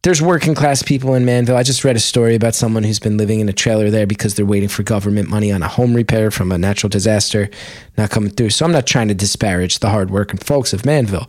there's 0.02 0.22
working 0.22 0.54
class 0.54 0.82
people 0.82 1.14
in 1.14 1.24
Manville. 1.24 1.56
I 1.56 1.62
just 1.62 1.84
read 1.84 1.96
a 1.96 2.00
story 2.00 2.34
about 2.34 2.54
someone 2.54 2.84
who's 2.84 3.00
been 3.00 3.16
living 3.16 3.40
in 3.40 3.48
a 3.48 3.52
trailer 3.52 3.90
there 3.90 4.06
because 4.06 4.34
they're 4.34 4.46
waiting 4.46 4.68
for 4.68 4.82
government 4.82 5.28
money 5.28 5.50
on 5.50 5.62
a 5.62 5.68
home 5.68 5.94
repair 5.94 6.30
from 6.30 6.52
a 6.52 6.58
natural 6.58 6.88
disaster 6.88 7.50
not 7.96 8.10
coming 8.10 8.30
through. 8.30 8.50
So 8.50 8.64
I'm 8.64 8.72
not 8.72 8.86
trying 8.86 9.08
to 9.08 9.14
disparage 9.14 9.80
the 9.80 9.90
hardworking 9.90 10.38
folks 10.38 10.72
of 10.72 10.86
Manville, 10.86 11.28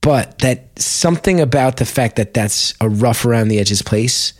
but 0.00 0.38
that 0.40 0.78
something 0.78 1.40
about 1.40 1.76
the 1.76 1.84
fact 1.84 2.16
that 2.16 2.34
that's 2.34 2.74
a 2.80 2.88
rough 2.88 3.24
around 3.24 3.48
the 3.48 3.60
edges 3.60 3.82
place, 3.82 4.32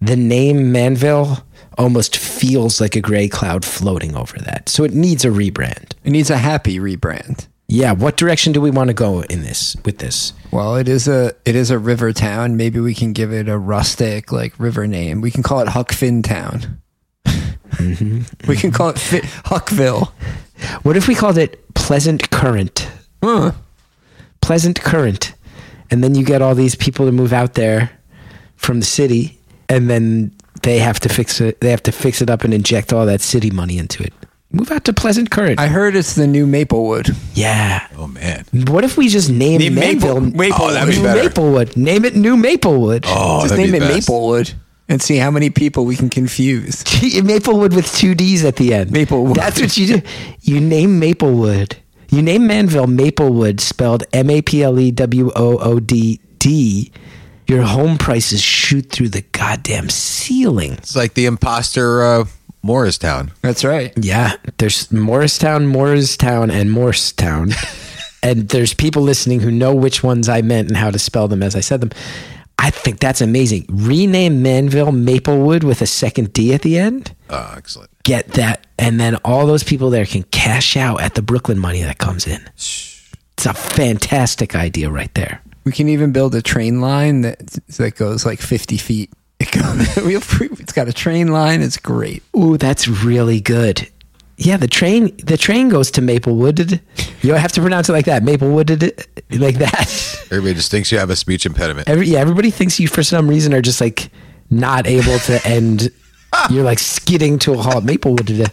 the 0.00 0.16
name 0.16 0.72
Manville 0.72 1.46
almost 1.78 2.16
feels 2.16 2.80
like 2.80 2.96
a 2.96 3.00
gray 3.00 3.28
cloud 3.28 3.64
floating 3.64 4.16
over 4.16 4.38
that. 4.38 4.68
So 4.68 4.82
it 4.82 4.92
needs 4.92 5.24
a 5.24 5.28
rebrand. 5.28 5.92
It 6.04 6.10
needs 6.10 6.28
a 6.28 6.38
happy 6.38 6.78
rebrand. 6.78 7.46
Yeah, 7.68 7.92
what 7.92 8.16
direction 8.16 8.52
do 8.52 8.60
we 8.60 8.70
want 8.70 8.88
to 8.88 8.94
go 8.94 9.22
in 9.22 9.42
this 9.42 9.76
with 9.84 9.98
this? 9.98 10.34
Well, 10.50 10.76
it 10.76 10.88
is 10.88 11.08
a 11.08 11.34
it 11.44 11.56
is 11.56 11.70
a 11.70 11.78
river 11.78 12.12
town. 12.12 12.56
Maybe 12.56 12.80
we 12.80 12.94
can 12.94 13.12
give 13.12 13.32
it 13.32 13.48
a 13.48 13.56
rustic 13.56 14.30
like 14.30 14.58
river 14.58 14.86
name. 14.86 15.20
We 15.20 15.30
can 15.30 15.42
call 15.42 15.60
it 15.60 15.68
Huck 15.68 15.92
Finn 15.92 16.22
Town. 16.22 16.82
Mm-hmm. 17.24 18.22
we 18.48 18.56
can 18.56 18.72
call 18.72 18.90
it 18.90 18.98
Huckville. 19.46 20.12
What 20.82 20.96
if 20.96 21.08
we 21.08 21.14
called 21.14 21.38
it 21.38 21.74
Pleasant 21.74 22.30
Current? 22.30 22.90
Huh. 23.22 23.52
Pleasant 24.42 24.80
Current. 24.80 25.32
And 25.90 26.04
then 26.04 26.14
you 26.14 26.24
get 26.24 26.42
all 26.42 26.54
these 26.54 26.74
people 26.74 27.06
to 27.06 27.12
move 27.12 27.32
out 27.32 27.54
there 27.54 27.90
from 28.56 28.80
the 28.80 28.86
city 28.86 29.38
and 29.68 29.90
then 29.90 30.34
they 30.62 30.78
have 30.78 31.00
to 31.00 31.08
fix 31.08 31.40
it 31.40 31.60
they 31.60 31.70
have 31.70 31.82
to 31.82 31.92
fix 31.92 32.22
it 32.22 32.30
up 32.30 32.44
and 32.44 32.54
inject 32.54 32.92
all 32.92 33.06
that 33.06 33.20
city 33.20 33.50
money 33.50 33.78
into 33.78 34.02
it. 34.02 34.12
Move 34.52 34.70
out 34.70 34.84
to 34.84 34.92
Pleasant 34.92 35.30
Current. 35.30 35.58
I 35.58 35.66
heard 35.68 35.96
it's 35.96 36.14
the 36.14 36.26
new 36.26 36.46
Maplewood. 36.46 37.14
yeah. 37.34 37.86
Oh 37.96 38.06
man. 38.06 38.44
What 38.52 38.84
if 38.84 38.96
we 38.96 39.08
just 39.08 39.30
name 39.30 39.58
Name 39.60 39.74
Maple- 39.74 40.20
Manville 40.20 40.20
Maplewood. 40.20 40.60
Oh, 40.60 40.72
that'd 40.72 40.88
be 40.94 40.96
New 40.98 41.02
better. 41.04 41.22
Maplewood? 41.24 41.76
Name 41.76 42.04
it 42.04 42.16
New 42.16 42.36
Maplewood. 42.36 43.04
Oh, 43.06 43.42
Just 43.42 43.50
that'd 43.56 43.64
name 43.64 43.72
be 43.72 43.78
it 43.78 43.88
best. 43.88 44.08
Maplewood 44.08 44.52
and 44.88 45.00
see 45.00 45.16
how 45.16 45.30
many 45.30 45.48
people 45.48 45.84
we 45.86 45.96
can 45.96 46.10
confuse. 46.10 46.84
Maplewood 47.22 47.74
with 47.74 47.90
two 47.94 48.14
D's 48.14 48.44
at 48.44 48.56
the 48.56 48.74
end. 48.74 48.90
Maplewood. 48.90 49.36
That's 49.36 49.60
what 49.60 49.76
you 49.76 49.86
do. 49.98 50.02
You 50.42 50.60
name 50.60 50.98
Maplewood. 51.00 51.76
You 52.10 52.20
name 52.20 52.46
Manville 52.46 52.88
Maplewood, 52.88 53.58
spelled 53.60 54.04
M 54.12 54.28
A 54.28 54.42
P 54.42 54.62
L 54.62 54.78
E 54.78 54.90
W 54.90 55.30
O 55.34 55.56
O 55.58 55.80
D 55.80 56.20
D. 56.38 56.92
Your 57.48 57.62
home 57.62 57.96
prices 57.98 58.42
shoot 58.42 58.90
through 58.90 59.08
the 59.10 59.22
goddamn 59.32 59.88
ceiling. 59.88 60.72
It's 60.74 60.94
like 60.94 61.14
the 61.14 61.24
imposter 61.26 62.02
uh, 62.02 62.24
Morristown. 62.62 63.32
That's 63.42 63.64
right. 63.64 63.92
Yeah, 63.96 64.34
there's 64.58 64.90
Morristown, 64.92 65.66
Morristown, 65.66 66.50
and 66.50 66.70
Morristown. 66.70 67.50
and 68.22 68.48
there's 68.48 68.72
people 68.74 69.02
listening 69.02 69.40
who 69.40 69.50
know 69.50 69.74
which 69.74 70.02
ones 70.02 70.28
I 70.28 70.42
meant 70.42 70.68
and 70.68 70.76
how 70.76 70.90
to 70.90 70.98
spell 70.98 71.28
them 71.28 71.42
as 71.42 71.56
I 71.56 71.60
said 71.60 71.80
them. 71.80 71.90
I 72.58 72.70
think 72.70 73.00
that's 73.00 73.20
amazing. 73.20 73.66
Rename 73.68 74.40
Manville 74.42 74.92
Maplewood 74.92 75.64
with 75.64 75.82
a 75.82 75.86
second 75.86 76.32
D 76.32 76.54
at 76.54 76.62
the 76.62 76.78
end. 76.78 77.12
Oh, 77.28 77.54
excellent. 77.56 77.90
get 78.04 78.28
that, 78.34 78.66
and 78.78 79.00
then 79.00 79.16
all 79.24 79.46
those 79.46 79.64
people 79.64 79.90
there 79.90 80.06
can 80.06 80.22
cash 80.24 80.76
out 80.76 81.00
at 81.00 81.14
the 81.14 81.22
Brooklyn 81.22 81.58
money 81.58 81.82
that 81.82 81.98
comes 81.98 82.26
in. 82.26 82.40
It's 82.54 83.46
a 83.46 83.54
fantastic 83.54 84.54
idea 84.54 84.90
right 84.90 85.12
there. 85.14 85.40
We 85.64 85.72
can 85.72 85.88
even 85.88 86.12
build 86.12 86.34
a 86.36 86.42
train 86.42 86.80
line 86.80 87.22
that 87.22 87.38
that 87.78 87.96
goes 87.96 88.24
like 88.24 88.40
50 88.40 88.76
feet. 88.76 89.10
It 89.54 89.60
goes, 89.96 90.04
we 90.06 90.14
have- 90.14 90.60
it's 90.60 90.72
got 90.72 90.88
a 90.88 90.92
train 90.92 91.28
line. 91.28 91.62
It's 91.62 91.76
great. 91.76 92.22
Ooh, 92.36 92.56
that's 92.56 92.88
really 92.88 93.40
good. 93.40 93.88
Yeah, 94.38 94.56
the 94.56 94.66
train 94.66 95.14
the 95.18 95.36
train 95.36 95.68
goes 95.68 95.90
to 95.92 96.00
Maplewood. 96.02 96.80
You 97.20 97.34
have 97.34 97.52
to 97.52 97.60
pronounce 97.60 97.88
it 97.88 97.92
like 97.92 98.06
that. 98.06 98.24
Maplewood 98.24 98.70
like 99.30 99.56
that. 99.58 100.26
Everybody 100.32 100.54
just 100.54 100.70
thinks 100.70 100.90
you 100.90 100.98
have 100.98 101.10
a 101.10 101.16
speech 101.16 101.46
impediment. 101.46 101.88
Every, 101.88 102.08
yeah, 102.08 102.18
everybody 102.18 102.50
thinks 102.50 102.80
you 102.80 102.88
for 102.88 103.02
some 103.04 103.28
reason 103.28 103.54
are 103.54 103.60
just 103.60 103.80
like 103.80 104.10
not 104.50 104.86
able 104.86 105.18
to 105.20 105.40
end. 105.46 105.90
You're 106.50 106.64
like 106.64 106.78
skidding 106.80 107.38
to 107.40 107.52
a 107.52 107.58
halt. 107.58 107.84
Maplewood. 107.84 108.50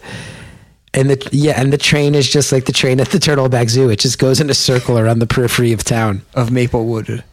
And 0.93 1.09
the 1.09 1.29
yeah, 1.31 1.59
and 1.59 1.71
the 1.73 1.77
train 1.77 2.13
is 2.13 2.29
just 2.29 2.51
like 2.51 2.65
the 2.65 2.73
train 2.73 2.99
at 2.99 3.09
the 3.09 3.17
Turtleback 3.17 3.69
Zoo. 3.69 3.89
It 3.89 3.99
just 3.99 4.19
goes 4.19 4.39
in 4.41 4.49
a 4.49 4.53
circle 4.53 4.99
around 4.99 5.19
the 5.19 5.27
periphery 5.27 5.71
of 5.71 5.83
town. 5.83 6.23
Of 6.35 6.51
Maplewood. 6.51 7.23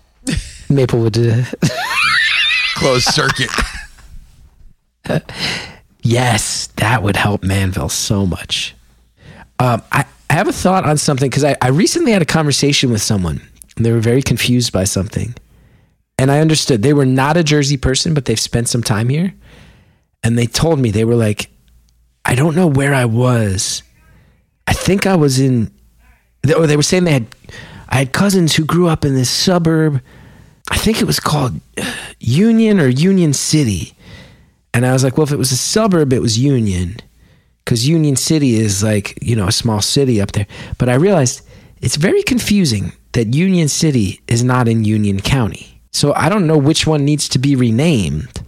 Maplewood. 0.70 1.16
Closed 2.77 3.07
circuit. 3.07 3.51
Yes, 6.07 6.69
that 6.77 7.03
would 7.03 7.17
help 7.17 7.43
Manville 7.43 7.89
so 7.89 8.27
much. 8.27 8.77
Um, 9.59 9.83
I, 9.91 10.05
I 10.31 10.35
have 10.35 10.47
a 10.47 10.53
thought 10.53 10.87
on 10.87 10.99
something 10.99 11.29
because 11.29 11.43
I, 11.43 11.57
I 11.61 11.69
recently 11.69 12.12
had 12.12 12.23
a 12.23 12.27
conversation 12.27 12.93
with 12.93 13.03
someone 13.03 13.43
and 13.77 13.85
they 13.85 13.91
were 13.91 13.99
very 13.99 14.23
confused 14.23 14.73
by 14.73 14.85
something. 14.85 15.35
And 16.17 16.31
I 16.31 16.39
understood 16.39 16.83
they 16.83 16.93
were 16.93 17.07
not 17.07 17.37
a 17.37 17.43
Jersey 17.43 17.77
person, 17.77 18.15
but 18.15 18.25
they've 18.25 18.39
spent 18.39 18.69
some 18.69 18.85
time 18.85 19.09
here. 19.09 19.35
And 20.23 20.39
they 20.39 20.47
told 20.47 20.79
me, 20.79 20.93
they 20.93 21.05
were 21.05 21.17
like, 21.17 21.51
I 22.25 22.37
don't 22.37 22.55
know 22.55 22.69
where 22.69 22.95
I 22.95 23.05
was. 23.05 23.83
I 24.69 24.75
think 24.75 25.07
I 25.07 25.17
was 25.17 25.41
in, 25.41 25.73
or 26.57 26.69
they 26.69 26.77
were 26.77 26.85
saying 26.85 27.03
they 27.03 27.15
had, 27.15 27.27
I 27.89 27.97
had 27.97 28.12
cousins 28.12 28.55
who 28.55 28.65
grew 28.65 28.87
up 28.87 29.05
in 29.05 29.17
this 29.17 29.31
suburb. 29.31 30.01
I 30.70 30.76
think 30.79 31.00
it 31.00 31.05
was 31.05 31.20
called 31.20 31.61
uh, 31.79 31.92
Union 32.18 32.81
or 32.81 32.88
Union 32.88 33.33
City. 33.33 33.94
And 34.74 34.85
I 34.85 34.92
was 34.92 35.05
like, 35.05 35.16
well, 35.16 35.26
if 35.26 35.33
it 35.33 35.38
was 35.38 35.52
a 35.52 35.57
suburb, 35.57 36.12
it 36.12 36.20
was 36.20 36.38
Union. 36.38 36.96
Because 37.64 37.88
Union 37.88 38.16
City 38.16 38.57
is 38.57 38.83
like, 38.83 39.18
you 39.22 39.35
know, 39.35 39.48
a 39.48 39.52
small 39.52 39.81
city 39.81 40.20
up 40.20 40.33
there. 40.33 40.46
But 40.79 40.88
I 40.88 40.94
realized 40.94 41.46
it's 41.81 41.96
very 41.96 42.22
confusing 42.22 42.92
that 43.12 43.35
Union 43.35 43.68
City 43.68 44.20
is 44.29 44.44
not 44.44 44.68
in 44.68 44.85
Union 44.85 45.20
County. 45.20 45.81
So 45.92 46.12
I 46.14 46.29
don't 46.29 46.46
know 46.46 46.59
which 46.59 46.87
one 46.87 47.05
needs 47.05 47.29
to 47.31 47.38
be 47.38 47.57
renamed. 47.57 48.42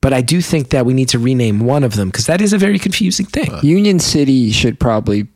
But 0.00 0.12
I 0.12 0.22
do 0.22 0.40
think 0.40 0.70
that 0.70 0.86
we 0.86 0.94
need 0.94 1.08
to 1.10 1.18
rename 1.18 1.60
one 1.60 1.84
of 1.84 1.96
them 1.96 2.08
because 2.08 2.26
that 2.26 2.40
is 2.40 2.52
a 2.52 2.58
very 2.58 2.78
confusing 2.78 3.26
thing. 3.26 3.50
Union 3.62 3.98
City 3.98 4.52
should 4.52 4.78
probably 4.78 5.26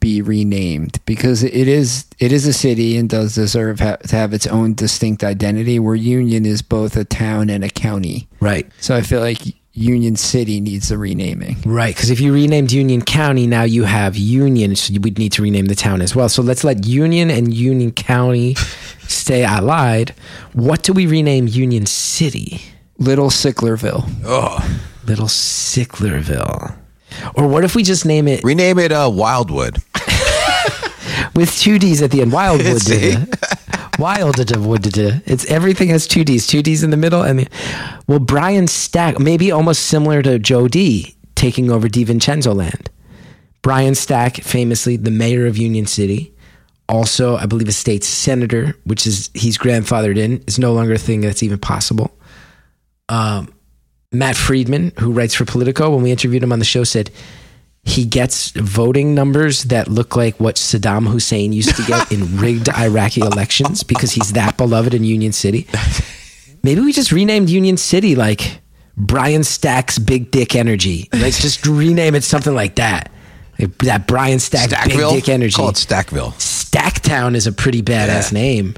be 0.00 0.22
renamed 0.22 0.98
because 1.06 1.42
it 1.42 1.68
is 1.68 2.06
it 2.18 2.32
is 2.32 2.46
a 2.46 2.52
city 2.52 2.96
and 2.96 3.08
does 3.08 3.34
deserve 3.34 3.80
ha- 3.80 3.96
to 3.96 4.16
have 4.16 4.32
its 4.32 4.46
own 4.46 4.74
distinct 4.74 5.22
identity. 5.22 5.78
Where 5.78 5.94
Union 5.94 6.46
is 6.46 6.62
both 6.62 6.96
a 6.96 7.04
town 7.04 7.50
and 7.50 7.62
a 7.64 7.68
county, 7.68 8.28
Right. 8.40 8.66
so 8.80 8.94
I 8.96 9.02
feel 9.02 9.20
like 9.20 9.40
Union 9.72 10.16
City 10.16 10.58
needs 10.60 10.90
a 10.90 10.96
renaming. 10.96 11.58
Right, 11.66 11.94
because 11.94 12.08
if 12.08 12.18
you 12.18 12.32
renamed 12.32 12.72
Union 12.72 13.02
County, 13.02 13.46
now 13.46 13.64
you 13.64 13.84
have 13.84 14.16
Union, 14.16 14.74
so 14.74 14.94
would 15.00 15.18
need 15.18 15.32
to 15.32 15.42
rename 15.42 15.66
the 15.66 15.74
town 15.74 16.00
as 16.00 16.16
well. 16.16 16.30
So 16.30 16.40
let's 16.42 16.64
let 16.64 16.86
Union 16.86 17.30
and 17.30 17.52
Union 17.52 17.92
County 17.92 18.54
stay. 19.06 19.44
I 19.44 19.58
lied. 19.58 20.14
What 20.54 20.82
do 20.82 20.94
we 20.94 21.06
rename 21.06 21.46
Union 21.46 21.84
City? 21.84 22.62
Little 22.98 23.28
Sicklerville. 23.28 24.08
Oh, 24.24 24.58
Little 25.04 25.26
Sicklerville. 25.26 26.74
Or 27.34 27.46
what 27.48 27.64
if 27.64 27.74
we 27.74 27.82
just 27.82 28.06
name 28.06 28.28
it 28.28 28.42
rename 28.44 28.78
it 28.78 28.92
uh, 28.92 29.10
Wildwood. 29.12 29.78
with 31.34 31.56
two 31.58 31.78
D's 31.78 32.02
at 32.02 32.10
the 32.10 32.22
end? 32.22 32.32
Wildwood. 32.32 32.82
See? 32.82 33.14
Wildwood. 33.98 34.96
It's 35.26 35.44
everything 35.46 35.88
has 35.88 36.06
two 36.06 36.24
D's, 36.24 36.46
two 36.46 36.62
D's 36.62 36.82
in 36.82 36.90
the 36.90 36.96
middle. 36.96 37.22
And 37.22 37.48
well, 38.06 38.18
Brian 38.18 38.66
Stack, 38.66 39.18
maybe 39.18 39.50
almost 39.50 39.84
similar 39.84 40.22
to 40.22 40.38
Joe 40.38 40.68
D 40.68 41.14
taking 41.34 41.70
over 41.70 41.88
DiVincenzo 41.88 42.54
land. 42.54 42.90
Brian 43.62 43.94
Stack, 43.94 44.36
famously 44.36 44.96
the 44.96 45.10
mayor 45.10 45.46
of 45.46 45.56
Union 45.56 45.86
City, 45.86 46.32
also 46.88 47.36
I 47.36 47.46
believe 47.46 47.68
a 47.68 47.72
state 47.72 48.04
senator, 48.04 48.76
which 48.84 49.06
is 49.06 49.30
he's 49.34 49.58
grandfathered 49.58 50.18
in, 50.18 50.42
is 50.46 50.58
no 50.58 50.72
longer 50.72 50.94
a 50.94 50.98
thing 50.98 51.20
that's 51.20 51.42
even 51.42 51.58
possible. 51.58 52.16
Um, 53.08 53.52
Matt 54.18 54.36
Friedman, 54.36 54.92
who 54.98 55.12
writes 55.12 55.34
for 55.34 55.44
Politico, 55.44 55.90
when 55.94 56.02
we 56.02 56.10
interviewed 56.10 56.42
him 56.42 56.52
on 56.52 56.58
the 56.58 56.64
show, 56.64 56.84
said 56.84 57.10
he 57.82 58.04
gets 58.04 58.50
voting 58.50 59.14
numbers 59.14 59.64
that 59.64 59.88
look 59.88 60.16
like 60.16 60.38
what 60.40 60.56
Saddam 60.56 61.06
Hussein 61.08 61.52
used 61.52 61.76
to 61.76 61.82
get 61.84 62.10
in 62.10 62.36
rigged 62.40 62.68
Iraqi 62.68 63.20
elections 63.20 63.82
because 63.82 64.12
he's 64.12 64.32
that 64.32 64.56
beloved 64.56 64.92
in 64.94 65.04
Union 65.04 65.32
City. 65.32 65.66
Maybe 66.62 66.80
we 66.80 66.92
just 66.92 67.12
renamed 67.12 67.48
Union 67.48 67.76
City 67.76 68.16
like 68.16 68.60
Brian 68.96 69.44
Stack's 69.44 69.98
Big 69.98 70.30
Dick 70.30 70.56
Energy. 70.56 71.08
Let's 71.12 71.40
just 71.40 71.64
rename 71.66 72.14
it 72.14 72.24
something 72.24 72.54
like 72.54 72.76
that. 72.76 73.10
Like 73.58 73.78
that 73.78 74.06
Brian 74.06 74.38
Stack 74.40 74.70
Big 74.86 74.98
Dick 74.98 75.28
Energy. 75.28 75.54
Call 75.54 75.68
it 75.68 75.76
Stackville. 75.76 76.32
Stacktown 76.34 77.34
is 77.36 77.46
a 77.46 77.52
pretty 77.52 77.82
badass 77.82 78.32
Yeah. 78.32 78.38
name. 78.40 78.74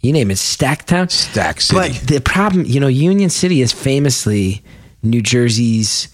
You 0.00 0.12
name 0.12 0.30
it 0.30 0.34
Stacktown. 0.36 1.10
Stack 1.10 1.60
City. 1.60 1.92
But 1.98 2.06
the 2.06 2.20
problem, 2.20 2.64
you 2.66 2.78
know, 2.80 2.86
Union 2.86 3.30
City 3.30 3.60
is 3.62 3.72
famously 3.72 4.62
New 5.02 5.20
Jersey's 5.22 6.08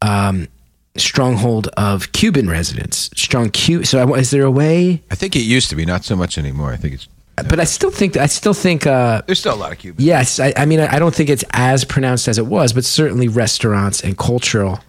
um, 0.00 0.48
stronghold 0.96 1.68
of 1.76 2.12
Cuban 2.12 2.48
residents. 2.48 3.10
Strong 3.16 3.50
Q. 3.50 3.84
So, 3.84 3.98
I, 3.98 4.18
is 4.18 4.30
there 4.30 4.44
a 4.44 4.50
way? 4.50 5.02
I 5.10 5.14
think 5.14 5.36
it 5.36 5.40
used 5.40 5.68
to 5.70 5.76
be, 5.76 5.84
not 5.84 6.04
so 6.04 6.16
much 6.16 6.38
anymore. 6.38 6.72
I 6.72 6.76
think 6.76 6.94
it's. 6.94 7.08
But 7.36 7.60
I 7.60 7.64
still 7.64 7.90
think. 7.90 8.16
I 8.16 8.26
still 8.26 8.54
think. 8.54 8.86
Uh, 8.86 9.22
There's 9.26 9.40
still 9.40 9.54
a 9.54 9.56
lot 9.56 9.72
of 9.72 9.78
Cubans. 9.78 10.04
yes. 10.04 10.38
I, 10.40 10.52
I 10.56 10.64
mean, 10.66 10.80
I, 10.80 10.96
I 10.96 10.98
don't 10.98 11.14
think 11.14 11.28
it's 11.30 11.44
as 11.52 11.84
pronounced 11.84 12.28
as 12.28 12.38
it 12.38 12.46
was, 12.46 12.72
but 12.72 12.84
certainly 12.84 13.28
restaurants 13.28 14.02
and 14.02 14.16
cultural. 14.16 14.80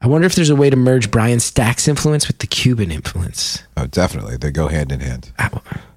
I 0.00 0.06
wonder 0.06 0.26
if 0.26 0.34
there's 0.34 0.50
a 0.50 0.56
way 0.56 0.70
to 0.70 0.76
merge 0.76 1.10
Brian 1.10 1.40
Stack's 1.40 1.88
influence 1.88 2.28
with 2.28 2.38
the 2.38 2.46
Cuban 2.46 2.90
influence. 2.90 3.62
Oh, 3.76 3.86
definitely. 3.86 4.36
They 4.36 4.50
go 4.50 4.68
hand 4.68 4.92
in 4.92 5.00
hand. 5.00 5.32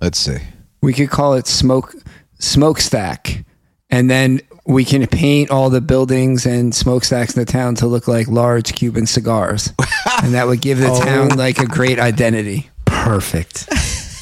Let's 0.02 0.18
see. 0.18 0.38
We 0.82 0.94
could 0.94 1.10
call 1.10 1.36
it 1.36 1.46
smoke 1.46 1.96
smokestack, 2.40 3.46
and 3.90 4.10
then 4.10 4.42
we 4.66 4.84
can 4.84 5.06
paint 5.08 5.52
all 5.52 5.70
the 5.70 5.82
buildings 5.82 6.46
and 6.46 6.74
smokestacks 6.74 7.36
in 7.36 7.46
the 7.46 7.52
town 7.52 7.76
to 7.76 7.88
look 7.88 8.08
like 8.08 8.28
large 8.28 8.74
Cuban 8.74 9.06
cigars, 9.06 9.74
and 10.24 10.34
that 10.34 10.48
would 10.48 10.62
give 10.62 10.80
the 10.80 10.90
oh. 10.90 11.00
town 11.00 11.30
like 11.38 11.60
a 11.60 11.68
great 11.68 12.00
identity. 12.00 12.70
Perfect. 12.86 13.68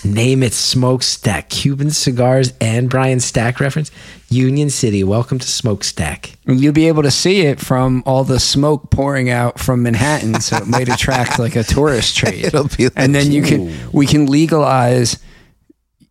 Name 0.06 0.44
it 0.44 0.54
Smokestack. 0.54 1.50
Cuban 1.50 1.92
cigars 1.92 2.54
and 2.62 2.90
Brian 2.90 3.20
Stack 3.20 3.60
reference. 3.60 3.92
Union 4.30 4.70
City. 4.70 5.04
Welcome 5.04 5.40
to 5.40 5.48
Smokestack. 5.48 6.38
You'll 6.46 6.74
be 6.74 6.88
able 6.88 7.04
to 7.04 7.12
see 7.12 7.42
it 7.42 7.60
from 7.60 8.04
all 8.06 8.24
the 8.24 8.40
smoke 8.40 8.92
pouring 8.92 9.30
out 9.30 9.60
from 9.60 9.84
Manhattan, 9.84 10.40
so 10.40 10.58
it 10.58 10.68
might 10.68 10.88
attract 10.88 11.38
like 11.38 11.56
a 11.56 11.64
tourist 11.64 12.16
trade. 12.16 12.46
It'll 12.48 12.68
be 12.68 12.86
like- 12.86 12.94
and 12.96 13.14
then 13.14 13.32
you 13.32 13.44
can 13.44 13.92
we 13.92 14.06
can 14.06 14.26
legalize 14.28 15.20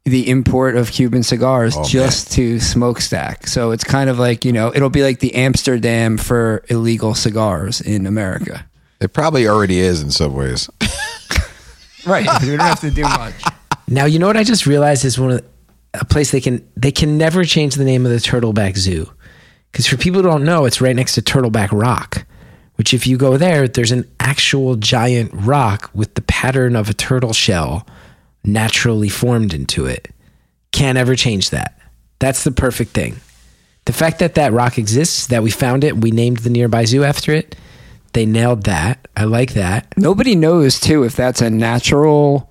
the 0.09 0.28
import 0.28 0.76
of 0.76 0.90
Cuban 0.90 1.22
cigars 1.22 1.74
Oh, 1.76 1.84
just 1.84 2.32
to 2.32 2.59
smokestack. 2.61 3.46
So 3.46 3.70
it's 3.70 3.84
kind 3.84 4.11
of 4.11 4.18
like 4.18 4.44
you 4.44 4.52
know 4.52 4.72
it'll 4.74 4.90
be 4.90 5.02
like 5.02 5.20
the 5.20 5.34
Amsterdam 5.34 6.16
for 6.18 6.64
illegal 6.68 7.14
cigars 7.14 7.80
in 7.80 8.06
America. 8.06 8.66
It 9.00 9.12
probably 9.12 9.46
already 9.46 9.78
is 9.78 10.02
in 10.02 10.11
some 10.11 10.34
ways. 10.34 10.68
Right. 12.06 12.24
you 12.42 12.56
don't 12.56 12.61
have 12.66 12.80
to 12.80 12.90
do 12.90 13.02
much. 13.02 13.34
Now 13.86 14.06
you 14.06 14.18
know 14.18 14.28
what 14.28 14.36
I 14.36 14.44
just 14.44 14.66
realized 14.66 15.04
is 15.04 15.18
one 15.18 15.30
of 15.32 15.38
the, 15.38 16.00
a 16.00 16.04
place 16.04 16.30
they 16.30 16.40
can 16.40 16.66
they 16.76 16.92
can 16.92 17.18
never 17.18 17.44
change 17.44 17.74
the 17.74 17.84
name 17.84 18.06
of 18.06 18.12
the 18.12 18.18
Turtleback 18.18 18.76
Zoo 18.78 19.12
because 19.72 19.86
for 19.86 19.96
people 19.98 20.22
who 20.22 20.28
don't 20.28 20.44
know, 20.44 20.64
it's 20.64 20.80
right 20.80 20.96
next 20.96 21.14
to 21.16 21.22
Turtleback 21.22 21.68
Rock. 21.72 22.24
Which, 22.76 22.94
if 22.94 23.09
you 23.09 23.18
go 23.18 23.36
there, 23.36 23.66
there's 23.66 23.90
an 23.90 24.09
actual 24.20 24.76
giant 24.76 25.32
rock 25.34 25.90
with 25.92 26.14
the 26.14 26.22
pattern 26.22 26.76
of 26.76 26.88
a 26.88 26.94
turtle 26.94 27.32
shell 27.32 27.84
naturally 28.45 29.09
formed 29.09 29.53
into 29.55 29.86
it. 29.86 30.09
Can't 30.72 30.99
ever 30.99 31.16
change 31.16 31.51
that. 31.51 31.78
That's 32.18 32.45
the 32.45 32.53
perfect 32.53 32.93
thing. 32.93 33.16
The 33.84 33.93
fact 33.93 34.18
that 34.18 34.34
that 34.34 34.53
rock 34.53 34.76
exists, 34.78 35.26
that 35.28 35.43
we 35.43 35.51
found 35.51 35.82
it, 35.84 35.97
we 35.97 36.11
named 36.11 36.39
the 36.39 36.51
nearby 36.51 36.84
zoo 36.84 37.05
after 37.05 37.32
it. 37.32 37.57
They 38.12 38.26
nailed 38.26 38.64
that. 38.64 39.07
I 39.16 39.24
like 39.24 39.55
that. 39.55 39.93
Nobody 39.97 40.34
knows 40.34 40.80
too 40.80 41.05
if 41.05 41.14
that's 41.16 41.41
a 41.41 41.51
natural 41.51 42.51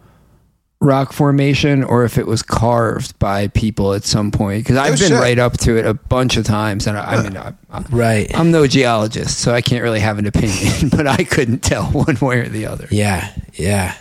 rock 0.79 1.11
formation 1.11 1.83
or 1.83 2.05
if 2.05 2.17
it 2.19 2.27
was 2.27 2.43
carved 2.43 3.17
by 3.19 3.47
people 3.47 3.93
at 3.93 4.03
some 4.03 4.29
point. 4.31 4.63
Because 4.63 4.77
I've 4.77 4.93
Oh, 4.93 4.97
been 4.97 5.09
shit. 5.09 5.19
right 5.19 5.39
up 5.39 5.57
to 5.59 5.75
it 5.77 5.85
a 5.85 5.93
bunch 5.95 6.38
of 6.38 6.45
times, 6.45 6.85
and 6.88 6.97
I, 6.97 7.15
I 7.15 7.23
mean, 7.23 7.35
I, 7.38 7.53
I, 7.71 7.81
Right. 7.89 8.31
I'm 8.38 8.51
no 8.51 8.67
geologist, 8.67 9.39
so 9.39 9.53
I 9.53 9.61
can't 9.61 9.81
really 9.83 9.99
have 9.99 10.19
an 10.19 10.27
opinion. 10.27 10.89
But 10.95 11.07
I 11.07 11.23
couldn't 11.23 11.59
tell 11.63 11.85
one 11.91 12.17
way 12.21 12.39
or 12.41 12.47
the 12.49 12.67
other. 12.67 12.88
Yeah, 12.91 13.31
yeah. 13.53 13.95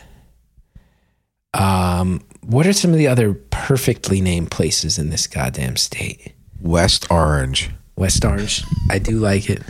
Um, 1.58 2.22
what 2.42 2.66
are 2.66 2.72
some 2.72 2.92
of 2.92 2.98
the 2.98 3.08
other 3.08 3.34
perfectly 3.34 4.20
named 4.20 4.50
places 4.50 4.98
in 4.98 5.10
this 5.10 5.26
goddamn 5.26 5.76
state? 5.76 6.34
West 6.60 7.10
Orange. 7.10 7.70
West 7.96 8.24
Orange. 8.24 8.62
I 8.90 8.98
do 8.98 9.18
like 9.18 9.48
it. 9.48 9.62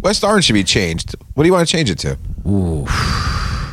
West 0.00 0.24
Orange 0.24 0.46
should 0.46 0.54
be 0.54 0.64
changed. 0.64 1.14
What 1.34 1.44
do 1.44 1.48
you 1.48 1.52
want 1.52 1.68
to 1.68 1.72
change 1.72 1.90
it 1.90 1.98
to? 2.00 2.18
Ooh. 2.46 2.86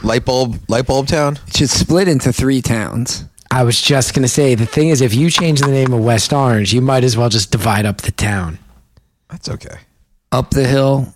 Light 0.03 0.25
bulb, 0.25 0.59
light 0.67 0.87
bulb 0.87 1.07
town. 1.07 1.37
It 1.47 1.57
should 1.57 1.69
split 1.69 2.07
into 2.07 2.31
three 2.31 2.61
towns. 2.61 3.25
I 3.51 3.63
was 3.63 3.81
just 3.81 4.13
gonna 4.13 4.27
say 4.27 4.53
the 4.55 4.65
thing 4.65 4.89
is 4.89 5.01
if 5.01 5.13
you 5.15 5.29
change 5.29 5.59
the 5.59 5.71
name 5.71 5.91
of 5.91 6.03
West 6.03 6.31
Orange, 6.31 6.71
you 6.71 6.81
might 6.81 7.03
as 7.03 7.17
well 7.17 7.29
just 7.29 7.51
divide 7.51 7.85
up 7.85 8.01
the 8.01 8.11
town. 8.11 8.59
That's 9.29 9.49
okay. 9.49 9.77
Up 10.31 10.51
the 10.51 10.67
hill, 10.67 11.15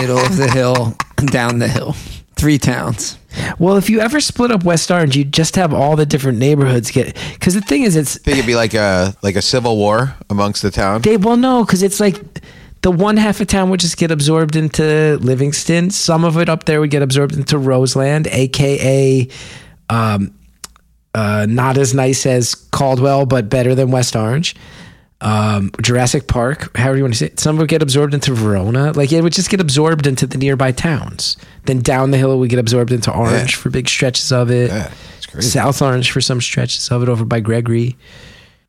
middle 0.00 0.18
of 0.18 0.36
the 0.36 0.50
hill, 0.52 0.96
down 1.26 1.60
the 1.60 1.68
hill. 1.68 1.92
Three 2.34 2.58
towns. 2.58 3.18
Well, 3.58 3.76
if 3.76 3.90
you 3.90 4.00
ever 4.00 4.20
split 4.20 4.50
up 4.50 4.64
West 4.64 4.90
Orange, 4.90 5.16
you'd 5.16 5.32
just 5.32 5.56
have 5.56 5.72
all 5.72 5.96
the 5.96 6.06
different 6.06 6.38
neighborhoods 6.38 6.90
get 6.90 7.16
because 7.32 7.54
the 7.54 7.60
thing 7.60 7.82
is 7.82 7.96
it's 7.96 8.18
think 8.18 8.38
it'd 8.38 8.46
be 8.46 8.56
like 8.56 8.74
a 8.74 9.14
like 9.22 9.36
a 9.36 9.42
civil 9.42 9.76
war 9.76 10.14
amongst 10.30 10.62
the 10.62 10.70
town. 10.70 11.02
They 11.02 11.16
well 11.16 11.36
no, 11.36 11.64
because 11.64 11.82
it's 11.82 12.00
like 12.00 12.16
the 12.82 12.90
one 12.90 13.16
half 13.16 13.40
of 13.40 13.46
town 13.46 13.70
would 13.70 13.80
just 13.80 13.96
get 13.96 14.10
absorbed 14.10 14.56
into 14.56 15.18
Livingston. 15.22 15.90
Some 15.90 16.24
of 16.24 16.36
it 16.36 16.48
up 16.48 16.64
there 16.64 16.80
would 16.80 16.90
get 16.90 17.02
absorbed 17.02 17.34
into 17.34 17.58
Roseland, 17.58 18.26
aka 18.26 19.26
um, 19.88 20.34
uh, 21.14 21.46
not 21.48 21.78
as 21.78 21.94
nice 21.94 22.26
as 22.26 22.54
Caldwell, 22.54 23.24
but 23.24 23.48
better 23.48 23.74
than 23.74 23.90
West 23.90 24.16
Orange. 24.16 24.54
Um, 25.20 25.70
Jurassic 25.80 26.26
Park, 26.26 26.76
however 26.76 26.96
you 26.98 27.02
want 27.04 27.14
to 27.14 27.18
say 27.18 27.26
it. 27.26 27.40
Some 27.40 27.56
would 27.56 27.68
get 27.68 27.82
absorbed 27.82 28.12
into 28.12 28.34
Verona. 28.34 28.92
Like 28.92 29.10
it 29.12 29.22
would 29.22 29.32
just 29.32 29.48
get 29.48 29.60
absorbed 29.60 30.06
into 30.06 30.26
the 30.26 30.36
nearby 30.36 30.70
towns. 30.72 31.36
Then 31.64 31.80
down 31.80 32.10
the 32.10 32.18
hill 32.18 32.32
it 32.32 32.36
would 32.36 32.50
get 32.50 32.58
absorbed 32.58 32.92
into 32.92 33.10
Orange 33.12 33.54
Yeah. 33.54 33.58
for 33.60 33.70
big 33.70 33.88
stretches 33.88 34.30
of 34.32 34.50
it. 34.50 34.70
Yeah. 34.70 34.90
South 35.40 35.80
Orange 35.82 36.10
for 36.12 36.20
some 36.20 36.40
stretches 36.40 36.88
of 36.90 37.02
it 37.02 37.08
over 37.08 37.24
by 37.24 37.40
Gregory. 37.40 37.96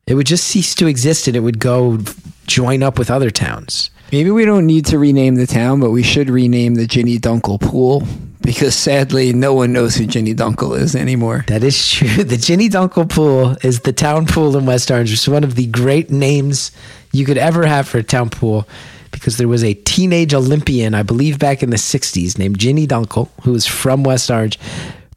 It 0.06 0.14
would 0.14 0.26
just 0.26 0.44
cease 0.44 0.74
to 0.76 0.86
exist 0.86 1.26
and 1.26 1.36
it 1.36 1.40
would 1.40 1.58
go 1.58 1.98
join 2.46 2.82
up 2.82 2.98
with 2.98 3.10
other 3.10 3.30
towns. 3.30 3.90
Maybe 4.12 4.30
we 4.30 4.44
don't 4.44 4.66
need 4.66 4.86
to 4.86 4.98
rename 4.98 5.34
the 5.34 5.46
town, 5.48 5.80
but 5.80 5.90
we 5.90 6.02
should 6.02 6.30
rename 6.30 6.76
the 6.76 6.86
Ginny 6.86 7.18
Duenkel 7.18 7.60
pool 7.60 8.06
because 8.46 8.76
sadly 8.76 9.32
no 9.32 9.52
one 9.52 9.72
knows 9.72 9.96
who 9.96 10.06
Ginny 10.06 10.32
Duenkel 10.32 10.78
is 10.78 10.94
anymore. 10.94 11.44
That 11.48 11.64
is 11.64 11.90
true. 11.90 12.22
The 12.22 12.36
Ginny 12.36 12.68
Duenkel 12.68 13.10
Pool 13.10 13.56
is 13.62 13.80
the 13.80 13.92
town 13.92 14.26
pool 14.26 14.56
in 14.56 14.66
West 14.66 14.90
Orange. 14.90 15.12
It's 15.12 15.26
one 15.26 15.42
of 15.42 15.56
the 15.56 15.66
great 15.66 16.10
names 16.10 16.70
you 17.12 17.26
could 17.26 17.38
ever 17.38 17.66
have 17.66 17.88
for 17.88 17.98
a 17.98 18.04
town 18.04 18.30
pool 18.30 18.66
because 19.10 19.36
there 19.36 19.48
was 19.48 19.64
a 19.64 19.74
teenage 19.74 20.32
Olympian, 20.32 20.94
I 20.94 21.02
believe 21.02 21.40
back 21.40 21.62
in 21.62 21.70
the 21.70 21.76
60s, 21.76 22.38
named 22.38 22.58
Ginny 22.58 22.86
Duenkel, 22.86 23.28
who 23.42 23.52
was 23.52 23.66
from 23.66 24.04
West 24.04 24.30
Orange. 24.30 24.60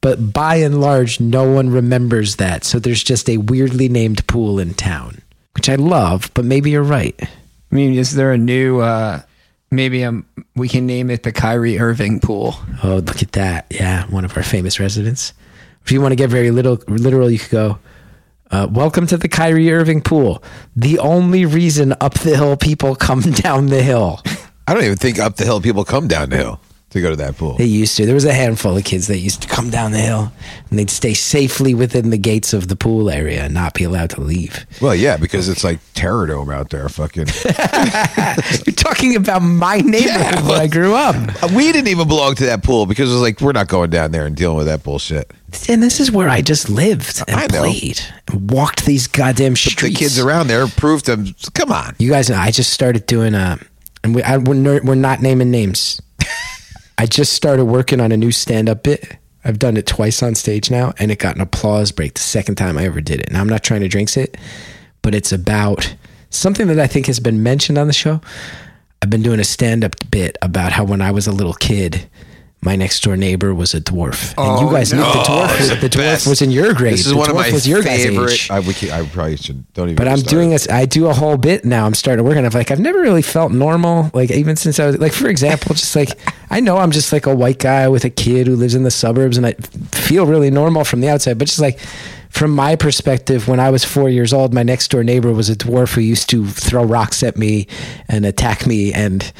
But 0.02 0.34
by 0.34 0.56
and 0.56 0.82
large, 0.82 1.20
no 1.20 1.50
one 1.50 1.70
remembers 1.70 2.38
that. 2.38 2.64
So 2.64 2.80
there's 2.80 3.04
just 3.04 3.30
a 3.30 3.38
weirdly 3.38 3.90
named 3.90 4.26
pool 4.26 4.58
in 4.58 4.74
town, 4.74 5.22
which 5.54 5.70
I 5.70 5.76
love, 5.76 6.32
but 6.34 6.46
maybe 6.46 6.72
you're 6.72 6.82
right. 6.82 7.16
I 7.22 7.76
mean, 7.76 7.94
is 7.94 8.16
there 8.16 8.32
a 8.32 8.38
new? 8.40 8.80
uh 8.80 9.22
Maybe 9.72 10.04
um, 10.04 10.26
we 10.56 10.68
can 10.68 10.86
name 10.88 11.10
it 11.10 11.24
the 11.24 11.32
Kyrie 11.32 11.80
Irving 11.80 12.20
pool. 12.20 12.56
Oh, 12.84 12.98
look 12.98 13.22
at 13.22 13.34
that. 13.34 13.68
Yeah, 13.70 14.06
one 14.08 14.26
of 14.26 14.36
our 14.36 14.44
famous 14.44 14.80
residents. 14.80 15.34
If 15.86 15.92
you 15.92 16.02
want 16.02 16.12
to 16.12 16.16
get 16.16 16.30
very 16.30 16.52
little 16.52 16.80
literal, 16.88 17.30
you 17.30 17.40
could 17.40 17.52
go, 17.52 17.80
uh, 18.52 18.68
Welcome 18.72 19.06
to 19.08 19.18
the 19.18 19.28
Kyrie 19.28 19.72
Irving 19.72 20.02
pool. 20.02 20.44
The 20.76 20.98
only 21.00 21.46
reason 21.46 21.94
up 22.02 22.16
the 22.16 22.36
hill 22.36 22.58
people 22.58 22.96
come 22.96 23.22
down 23.46 23.68
the 23.68 23.84
hill. 23.84 24.22
I 24.68 24.74
don't 24.74 24.84
even 24.84 24.98
think 24.98 25.20
up 25.20 25.36
the 25.36 25.46
hill 25.46 25.62
people 25.62 25.86
come 25.86 26.08
down 26.08 26.30
the 26.30 26.38
hill 26.38 26.60
to 26.92 27.02
go 27.02 27.10
to 27.10 27.16
that 27.18 27.38
pool. 27.38 27.56
They 27.58 27.66
used 27.66 27.98
to. 27.98 28.06
There 28.06 28.16
was 28.16 28.26
a 28.26 28.34
handful 28.34 28.76
of 28.76 28.84
kids 28.84 29.08
that 29.08 29.20
used 29.20 29.42
to 29.44 29.48
come 29.48 29.70
down 29.70 29.92
the 29.92 30.00
hill 30.00 30.32
and 30.70 30.80
they'd 30.80 30.90
stay 30.90 31.14
safely 31.14 31.74
within 31.74 32.10
the 32.10 32.18
gates 32.18 32.52
of 32.54 32.68
the 32.68 32.76
pool 32.76 33.10
area 33.10 33.44
and 33.44 33.54
not 33.54 33.74
be 33.76 33.84
allowed 33.84 34.10
to 34.12 34.22
leave. 34.22 34.66
Well, 34.82 34.96
yeah, 34.96 35.18
because 35.18 35.50
it's 35.50 35.64
like 35.64 35.80
Terror 35.94 36.26
Dome 36.26 36.50
out 36.50 36.70
there. 36.72 36.90
Fucking. 36.90 37.28
You're 38.66 38.76
talking 38.76 39.16
about 39.16 39.42
my 39.42 39.78
neighborhood 39.78 40.48
where 40.48 40.62
I 40.62 40.68
grew 40.68 40.96
up. 40.96 41.16
we 41.54 41.72
didn't 41.72 41.90
even 41.90 42.08
belong 42.08 42.36
to 42.36 42.46
that 42.48 42.64
pool 42.64 42.86
because 42.86 43.10
it 43.10 43.14
was 43.14 43.22
like 43.22 43.40
we're 43.40 43.52
not 43.52 43.68
going 43.68 43.92
down 43.92 44.12
there 44.12 44.26
and 44.26 44.36
dealing 44.36 44.58
with 44.58 44.68
that 44.68 44.84
bullshit. 44.84 45.32
And 45.68 45.82
this 45.82 46.00
is 46.00 46.12
where 46.12 46.30
I 46.30 46.42
just 46.42 46.70
lived 46.70 47.24
and 47.28 47.40
I 47.40 47.48
know. 47.48 47.60
played 47.62 48.00
and 48.28 48.50
walked 48.52 48.86
these 48.86 49.08
goddamn 49.08 49.56
streets. 49.56 49.82
The 49.82 50.06
kids 50.06 50.20
around 50.20 50.48
there 50.48 50.68
proved 50.68 51.06
them. 51.06 51.28
Come 51.54 51.72
on. 51.72 51.96
You 52.00 52.10
guys 52.10 52.32
I 52.32 52.52
just 52.52 52.72
started 52.74 53.06
doing 53.06 53.36
uh 53.36 53.58
and 54.04 54.16
we, 54.16 54.24
I, 54.24 54.38
we're, 54.38 54.54
ner- 54.54 54.82
we're 54.84 54.96
not 54.96 55.22
naming 55.22 55.52
names. 55.52 56.02
I 57.00 57.06
just 57.06 57.32
started 57.32 57.64
working 57.64 58.02
on 58.02 58.12
a 58.12 58.18
new 58.18 58.34
stand 58.34 58.68
up 58.68 58.84
bit. 58.84 59.16
I've 59.46 59.58
done 59.58 59.78
it 59.78 59.88
twice 59.88 60.22
on 60.22 60.36
stage 60.36 60.70
now, 60.70 60.94
and 61.00 61.12
it 61.12 61.18
got 61.18 61.38
an 61.38 61.42
applause 61.42 61.94
break 61.94 62.16
the 62.16 62.20
second 62.20 62.56
time 62.56 62.78
I 62.78 62.84
ever 62.84 63.00
did 63.00 63.22
it. 63.22 63.30
And 63.30 63.38
I'm 63.38 63.48
not 63.48 63.64
trying 63.64 63.80
to 63.80 63.88
drink 63.88 64.18
it, 64.18 64.36
but 65.02 65.16
it's 65.16 65.32
about 65.32 65.96
something 66.30 66.68
that 66.68 66.78
I 66.78 66.88
think 66.88 67.06
has 67.06 67.22
been 67.22 67.42
mentioned 67.42 67.78
on 67.78 67.88
the 67.88 67.94
show. 67.94 68.20
I've 69.02 69.10
been 69.10 69.22
doing 69.22 69.40
a 69.40 69.46
stand 69.46 69.86
up 69.86 69.96
bit 70.12 70.38
about 70.42 70.74
how 70.74 70.84
when 70.84 71.02
I 71.02 71.12
was 71.12 71.26
a 71.26 71.32
little 71.32 71.54
kid, 71.54 72.06
my 72.62 72.76
next 72.76 73.02
door 73.04 73.16
neighbor 73.16 73.54
was 73.56 73.74
a 73.74 73.80
dwarf. 73.80 74.34
And 74.38 74.60
you 74.62 74.68
Oh, 74.68 74.72
guys 74.72 74.92
knew 74.92 75.00
the 75.00 75.06
dwarf, 75.06 75.60
was, 75.60 75.70
the 75.70 75.76
the 75.76 75.90
dwarf 75.90 76.28
was 76.28 76.42
in 76.42 76.52
your 76.52 76.74
grade. 76.74 76.94
This 76.94 77.06
is 77.06 77.12
the 77.12 77.18
one 77.18 77.30
of 77.30 77.36
dwarf 77.36 77.48
my 77.48 77.52
was 77.52 77.68
your 77.68 77.82
favorite. 77.84 78.32
age. 78.34 78.52
I, 78.52 78.60
we, 78.60 78.74
I 78.92 79.06
probably 79.08 79.38
should 79.38 79.72
don't 79.74 79.88
even. 79.88 79.96
But 79.96 80.08
I'm 80.10 80.18
started. 80.18 80.30
doing 80.36 80.50
this. 80.50 80.68
I 80.70 80.86
do 80.86 81.08
a 81.08 81.14
whole 81.14 81.38
bit 81.38 81.64
now. 81.64 81.86
I'm 81.86 81.94
starting 81.94 82.24
to 82.24 82.28
work 82.30 82.38
on 82.38 82.44
it. 82.46 82.54
Like 82.54 82.70
I've 82.72 82.80
never 82.82 83.00
really 83.00 83.22
felt 83.22 83.52
normal. 83.54 84.12
Like 84.14 84.30
even 84.32 84.56
since 84.58 84.78
I 84.80 84.88
was 84.88 84.98
like, 85.00 85.14
for 85.14 85.30
example, 85.30 85.74
just 85.74 85.96
like 85.96 86.10
I 86.50 86.60
know 86.60 86.78
I'm 86.78 86.92
just 86.92 87.14
like 87.14 87.26
a 87.28 87.36
white 87.36 87.60
guy 87.60 87.88
with 87.88 88.04
a 88.04 88.10
kid 88.10 88.48
who 88.48 88.56
lives 88.58 88.76
in 88.76 88.84
the 88.84 88.92
suburbs, 88.92 89.38
and 89.38 89.46
I 89.46 89.54
feel 89.92 90.26
really 90.26 90.52
normal 90.52 90.84
from 90.84 91.00
the 91.02 91.08
outside. 91.10 91.38
But 91.38 91.48
just 91.48 91.60
like 91.62 91.80
from 92.30 92.52
my 92.52 92.76
perspective, 92.76 93.48
when 93.48 93.60
I 93.62 93.70
was 93.72 93.86
four 93.86 94.10
years 94.10 94.34
old, 94.34 94.54
my 94.54 94.64
next 94.64 94.90
door 94.92 95.04
neighbor 95.04 95.32
was 95.32 95.50
a 95.50 95.56
dwarf 95.56 95.94
who 95.96 96.02
used 96.02 96.30
to 96.32 96.46
throw 96.46 96.84
rocks 96.84 97.24
at 97.24 97.38
me 97.38 97.68
and 98.10 98.26
attack 98.26 98.68
me 98.68 98.92
and 98.94 99.32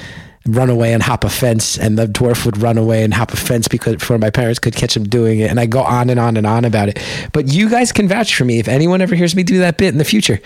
run 0.48 0.70
away 0.70 0.94
and 0.94 1.04
hop 1.04 1.24
a 1.24 1.30
fence 1.30 1.78
and 1.78 1.98
the 1.98 2.06
dwarf 2.08 2.46
would 2.46 2.58
run 2.58 2.78
away 2.78 3.04
and 3.04 3.14
hop 3.14 3.32
a 3.34 3.38
fence 3.38 3.68
because 3.68 3.96
before 3.98 4.18
my 4.18 4.30
parents 4.30 4.58
could 4.58 4.76
catch 4.76 4.96
him 4.96 5.04
doing 5.04 5.40
it 5.40 5.50
and 5.52 5.60
I 5.60 5.66
go 5.66 5.82
on 5.82 6.10
and 6.10 6.20
on 6.20 6.38
and 6.38 6.48
on 6.48 6.66
about 6.66 6.90
it 6.90 6.98
but 7.34 7.48
you 7.54 7.70
guys 7.70 7.92
can 7.92 8.08
vouch 8.08 8.34
for 8.36 8.46
me 8.46 8.58
if 8.60 8.68
anyone 8.68 9.02
ever 9.02 9.16
hears 9.16 9.36
me 9.36 9.44
do 9.44 9.60
that 9.60 9.78
bit 9.78 9.90
in 9.90 9.98
the 9.98 10.06
future 10.06 10.40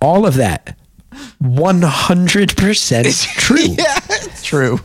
all 0.00 0.24
of 0.24 0.34
that 0.34 0.76
100% 1.42 3.26
true 3.38 3.56
Yeah, 3.58 3.98
True. 4.42 4.80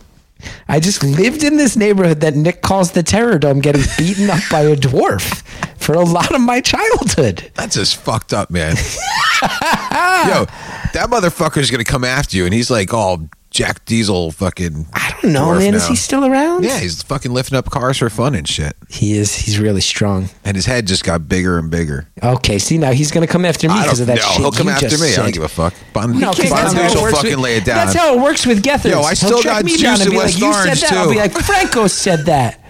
I 0.70 0.80
just 0.80 1.04
lived 1.04 1.44
in 1.44 1.58
this 1.58 1.76
neighborhood 1.76 2.22
that 2.22 2.34
Nick 2.36 2.62
calls 2.62 2.92
the 2.92 3.04
Terror 3.04 3.38
Dome 3.40 3.60
getting 3.60 3.84
beaten 3.98 4.30
up 4.30 4.40
by 4.50 4.62
a 4.62 4.76
dwarf 4.76 5.42
for 5.78 5.96
a 5.96 6.02
lot 6.04 6.34
of 6.34 6.40
my 6.42 6.62
childhood 6.62 7.52
That's 7.56 7.76
just 7.76 7.98
fucked 7.98 8.34
up, 8.34 8.50
man. 8.50 8.76
Yo, 9.42 10.46
that 10.94 11.08
motherfucker's 11.10 11.70
gonna 11.72 11.84
come 11.84 12.04
after 12.04 12.36
you, 12.38 12.46
and 12.46 12.54
he's 12.54 12.70
like 12.72 12.94
all 12.94 13.28
Jack 13.52 13.84
Diesel 13.86 14.32
fucking. 14.32 14.86
I 14.94 15.16
don't 15.22 15.34
know 15.34 15.56
man 15.58 15.74
is 15.74 15.88
he 15.88 15.96
still 15.96 16.24
around 16.24 16.64
Yeah, 16.64 16.78
he's 16.80 17.02
fucking 17.02 17.34
lifting 17.34 17.58
up 17.58 17.66
cars 17.70 17.98
for 17.98 18.10
fun 18.10 18.36
and 18.36 18.48
shit. 18.48 18.76
he 18.90 19.18
is 19.18 19.34
he's 19.34 19.58
really 19.60 19.82
strong 19.82 20.30
And 20.46 20.56
his 20.56 20.68
head 20.68 20.86
just 20.86 21.04
got 21.04 21.28
bigger 21.28 21.58
and 21.58 21.72
bigger. 21.72 22.08
okay 22.22 22.60
see 22.60 22.78
now 22.78 22.92
he's 22.92 23.10
gonna 23.12 23.26
come 23.28 23.46
after 23.46 23.68
me 23.68 23.74
because 23.82 24.00
of 24.02 24.08
that 24.08 24.20
shit 24.20 24.38
He'll 24.38 24.52
come 24.52 24.68
you 24.68 24.74
after 24.74 24.88
just 24.90 25.02
me. 25.02 25.10
I 25.10 25.12
said. 25.12 25.22
don't 25.24 25.34
give 25.34 25.44
a 25.44 25.48
fuck. 25.48 25.74
Bon, 25.94 26.20
No, 26.20 26.28
'cause 26.32 26.50
Bon 26.50 26.74
that's 26.76 26.94
how 26.94 27.04
will 27.04 27.12
fucking 27.12 27.32
with- 27.32 27.40
lay 27.40 27.58
it 27.58 27.66
down. 27.66 27.78
That's 27.88 27.98
how 27.98 28.14
it 28.14 28.22
works 28.22 28.46
with 28.46 28.62
Gethers. 28.62 28.92
Yo, 28.92 29.02
I 29.02 29.08
He'll 29.10 29.16
still 29.16 29.42
track 29.42 29.56
got 29.58 29.66
me 29.66 29.72
juice 29.72 29.82
down 29.82 30.02
and 30.02 30.12
be 30.12 30.18
West 30.18 30.40
like, 30.40 30.44
you 30.44 30.76
said 30.76 30.88
that. 30.90 30.98
I'll 30.98 31.10
be 31.10 31.18
like, 31.18 31.32
Franco 31.34 31.88
said 31.88 32.26
that. 32.28 32.64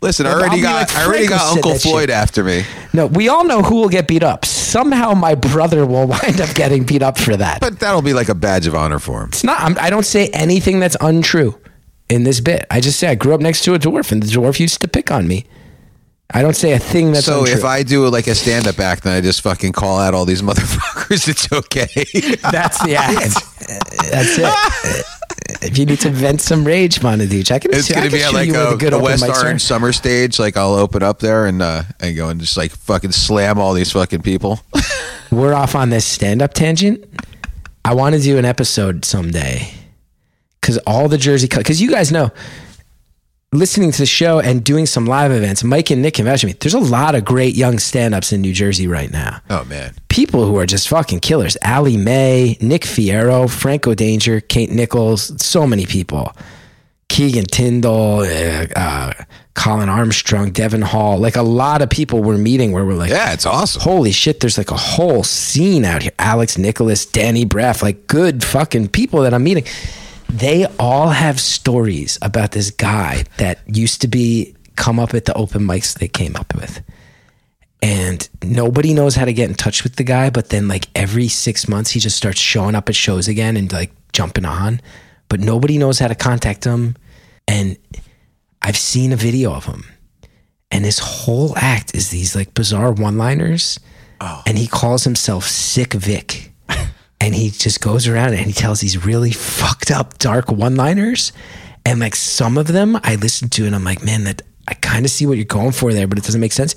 Listen, 0.00 0.26
I 0.26 0.34
Like, 0.34 0.42
already 0.50 0.62
got 0.62 0.88
like, 0.88 0.96
I 0.96 1.06
already 1.06 1.26
got 1.26 1.40
Uncle 1.56 1.72
shit. 1.72 1.82
Floyd 1.82 2.10
after 2.10 2.44
me. 2.44 2.64
No, 2.92 3.06
we 3.06 3.28
all 3.28 3.42
know 3.44 3.62
who 3.62 3.76
will 3.76 3.88
get 3.88 4.06
beat 4.06 4.22
up. 4.22 4.44
Somehow 4.74 5.14
my 5.14 5.36
brother 5.36 5.86
will 5.86 6.06
wind 6.22 6.40
up 6.40 6.52
getting 6.56 6.82
beat 6.82 7.00
up 7.00 7.16
for 7.16 7.36
that. 7.36 7.60
But 7.60 7.78
that'll 7.78 8.02
be 8.02 8.12
like 8.12 8.28
a 8.28 8.34
badge 8.34 8.66
of 8.66 8.74
honor 8.74 8.98
for 8.98 9.22
him. 9.22 9.28
it's 9.28 9.44
not. 9.44 9.60
I'm, 9.60 9.78
I 9.78 9.88
don't 9.88 10.04
say 10.04 10.26
anything 10.30 10.80
that's 10.80 10.96
untrue 11.00 11.60
in 12.08 12.24
this 12.24 12.40
bit. 12.40 12.66
I 12.72 12.80
just 12.80 12.98
say 12.98 13.06
I 13.06 13.14
grew 13.14 13.34
up 13.34 13.40
next 13.40 13.62
to 13.66 13.74
a 13.74 13.78
dwarf, 13.78 14.10
and 14.10 14.20
the 14.20 14.26
dwarf 14.26 14.58
used 14.58 14.80
to 14.80 14.88
pick 14.88 15.12
on 15.12 15.28
me. 15.28 15.44
I 16.32 16.42
don't 16.42 16.56
say 16.56 16.72
a 16.72 16.80
thing 16.80 17.12
that's 17.12 17.26
so 17.26 17.42
untrue. 17.42 17.54
if 17.54 17.64
I 17.64 17.84
do 17.84 18.08
like 18.08 18.26
a 18.26 18.34
stand 18.34 18.66
up 18.66 18.80
act 18.80 19.04
and 19.04 19.14
I 19.14 19.20
just 19.20 19.42
fucking 19.42 19.70
call 19.70 20.00
out 20.00 20.12
all 20.12 20.24
these 20.24 20.42
motherfuckers, 20.48 21.28
it's 21.28 21.52
okay. 21.52 21.86
that's 22.50 22.82
the 22.82 22.96
act. 22.96 23.14
that's 24.10 24.38
it. 24.38 25.04
If 25.62 25.78
you 25.78 25.86
need 25.86 26.00
to 26.00 26.10
vent 26.10 26.40
some 26.40 26.64
rage, 26.64 27.00
Bonaduce, 27.00 27.50
I 27.50 27.58
can. 27.58 27.72
it's 27.72 27.90
gonna 27.90 28.10
be 28.10 28.22
at 28.22 28.32
like 28.32 28.48
a, 28.50 28.68
a 28.68 28.74
open 28.74 29.02
West 29.02 29.24
Orange 29.28 29.62
summer 29.62 29.92
stage. 29.92 30.38
Like 30.38 30.56
I'll 30.56 30.74
open 30.74 31.02
up 31.02 31.18
there 31.18 31.46
and 31.46 31.60
uh 31.60 31.82
and 32.00 32.16
go 32.16 32.28
and 32.28 32.40
just 32.40 32.56
like 32.56 32.70
fucking 32.70 33.12
slam 33.12 33.58
all 33.58 33.74
these 33.74 33.92
fucking 33.92 34.22
people. 34.22 34.60
we're 35.30 35.54
off 35.54 35.74
on 35.74 35.90
this 35.90 36.06
stand-up 36.06 36.54
tangent. 36.54 37.04
I 37.84 37.94
want 37.94 38.14
to 38.14 38.20
do 38.20 38.38
an 38.38 38.44
episode 38.44 39.04
someday 39.04 39.72
because 40.60 40.78
all 40.86 41.08
the 41.08 41.18
Jersey, 41.18 41.48
because 41.48 41.82
you 41.82 41.90
guys 41.90 42.10
know, 42.10 42.30
listening 43.54 43.92
to 43.92 43.98
the 43.98 44.06
show 44.06 44.40
and 44.40 44.62
doing 44.64 44.86
some 44.86 45.06
live 45.06 45.32
events, 45.32 45.62
Mike 45.64 45.90
and 45.90 46.02
Nick 46.02 46.14
can 46.14 46.24
vouch 46.24 46.40
for 46.42 46.46
me. 46.48 46.54
There's 46.54 46.74
a 46.74 46.78
lot 46.78 47.14
of 47.14 47.24
great 47.24 47.54
young 47.54 47.78
stand-ups 47.78 48.32
in 48.32 48.40
New 48.40 48.52
Jersey 48.52 48.86
right 48.86 49.10
now. 49.10 49.40
oh 49.50 49.64
man. 49.64 49.94
People 50.08 50.46
who 50.46 50.56
are 50.58 50.66
just 50.66 50.88
fucking 50.88 51.20
killers. 51.20 51.56
Allie 51.62 51.96
Mae, 51.96 52.56
Nick 52.60 52.82
Fierro, 52.82 53.50
Franco 53.50 53.94
Danger, 53.94 54.40
Kate 54.40 54.70
Nichols, 54.70 55.32
so 55.44 55.66
many 55.66 55.86
people. 55.86 56.32
Keegan 57.08 57.44
Tyndall, 57.44 58.20
uh, 58.20 58.66
uh, 58.74 59.12
Colin 59.54 59.88
Armstrong, 59.88 60.50
Devin 60.50 60.82
Hall, 60.82 61.18
like 61.18 61.36
a 61.36 61.42
lot 61.42 61.80
of 61.82 61.90
people 61.90 62.22
we're 62.22 62.38
meeting 62.38 62.72
where 62.72 62.84
we're 62.84 62.94
like, 62.94 63.10
Yeah, 63.10 63.32
it's 63.32 63.46
awesome. 63.46 63.82
holy 63.82 64.10
shit, 64.10 64.40
there's 64.40 64.58
like 64.58 64.70
a 64.72 64.76
whole 64.76 65.22
scene 65.22 65.84
out 65.84 66.02
here. 66.02 66.12
Alex 66.18 66.58
Nicholas, 66.58 67.06
Danny 67.06 67.44
Breff, 67.44 67.82
like 67.82 68.06
good 68.08 68.42
fucking 68.42 68.88
people 68.88 69.20
that 69.22 69.32
I'm 69.34 69.44
meeting. 69.44 69.64
They 70.28 70.66
all 70.78 71.08
have 71.08 71.40
stories 71.40 72.18
about 72.22 72.52
this 72.52 72.70
guy 72.70 73.24
that 73.38 73.60
used 73.66 74.00
to 74.02 74.08
be 74.08 74.54
come 74.76 74.98
up 74.98 75.14
at 75.14 75.24
the 75.24 75.34
open 75.34 75.62
mics 75.62 75.98
they 75.98 76.08
came 76.08 76.36
up 76.36 76.54
with. 76.54 76.82
And 77.82 78.28
nobody 78.42 78.94
knows 78.94 79.14
how 79.14 79.26
to 79.26 79.32
get 79.32 79.48
in 79.48 79.54
touch 79.54 79.84
with 79.84 79.96
the 79.96 80.04
guy, 80.04 80.30
but 80.30 80.48
then 80.48 80.68
like 80.68 80.88
every 80.94 81.28
six 81.28 81.68
months 81.68 81.90
he 81.90 82.00
just 82.00 82.16
starts 82.16 82.40
showing 82.40 82.74
up 82.74 82.88
at 82.88 82.96
shows 82.96 83.28
again 83.28 83.56
and 83.56 83.70
like 83.72 83.92
jumping 84.12 84.46
on. 84.46 84.80
But 85.28 85.40
nobody 85.40 85.78
knows 85.78 85.98
how 85.98 86.08
to 86.08 86.14
contact 86.14 86.64
him. 86.64 86.96
And 87.46 87.76
I've 88.62 88.78
seen 88.78 89.12
a 89.12 89.16
video 89.16 89.52
of 89.52 89.66
him 89.66 89.84
and 90.74 90.84
his 90.84 90.98
whole 90.98 91.56
act 91.56 91.94
is 91.94 92.10
these 92.10 92.34
like 92.34 92.52
bizarre 92.52 92.92
one-liners 92.92 93.78
oh. 94.20 94.42
and 94.44 94.58
he 94.58 94.66
calls 94.66 95.04
himself 95.04 95.44
sick 95.44 95.92
vic 95.92 96.52
and 97.24 97.34
he 97.34 97.48
just 97.48 97.80
goes 97.80 98.06
around 98.06 98.34
and 98.34 98.44
he 98.46 98.52
tells 98.52 98.80
these 98.80 99.06
really 99.06 99.32
fucked 99.32 99.90
up 99.90 100.18
dark 100.18 100.52
one-liners. 100.52 101.32
And 101.86 101.98
like 101.98 102.14
some 102.16 102.58
of 102.58 102.66
them 102.66 102.98
i 103.02 103.14
listen 103.16 103.48
to 103.50 103.66
and 103.66 103.74
i'm 103.74 103.84
like 103.84 104.02
man 104.02 104.24
that 104.24 104.40
i 104.68 104.74
kind 104.74 105.04
of 105.04 105.10
see 105.10 105.26
what 105.26 105.36
you're 105.36 105.44
going 105.44 105.72
for 105.72 105.92
there 105.92 106.06
but 106.06 106.18
it 106.18 106.24
doesn't 106.24 106.40
make 106.40 106.52
sense. 106.52 106.74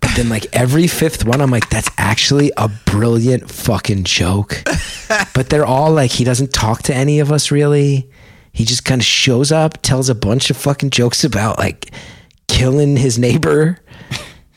But 0.00 0.10
then 0.14 0.28
like 0.28 0.46
every 0.52 0.86
fifth 0.86 1.24
one 1.24 1.40
i'm 1.40 1.50
like 1.50 1.68
that's 1.68 1.90
actually 1.98 2.52
a 2.56 2.68
brilliant 2.86 3.50
fucking 3.50 4.04
joke. 4.04 4.62
But 5.34 5.48
they're 5.48 5.64
all 5.64 5.90
like 5.90 6.10
he 6.10 6.22
doesn't 6.22 6.52
talk 6.52 6.82
to 6.84 6.94
any 6.94 7.20
of 7.20 7.32
us 7.32 7.50
really. 7.50 8.10
He 8.52 8.66
just 8.66 8.84
kind 8.84 9.00
of 9.00 9.06
shows 9.06 9.50
up 9.50 9.80
tells 9.80 10.10
a 10.10 10.14
bunch 10.14 10.50
of 10.50 10.56
fucking 10.58 10.90
jokes 10.90 11.24
about 11.24 11.58
like 11.58 11.90
killing 12.46 12.96
his 12.96 13.18
neighbor 13.18 13.78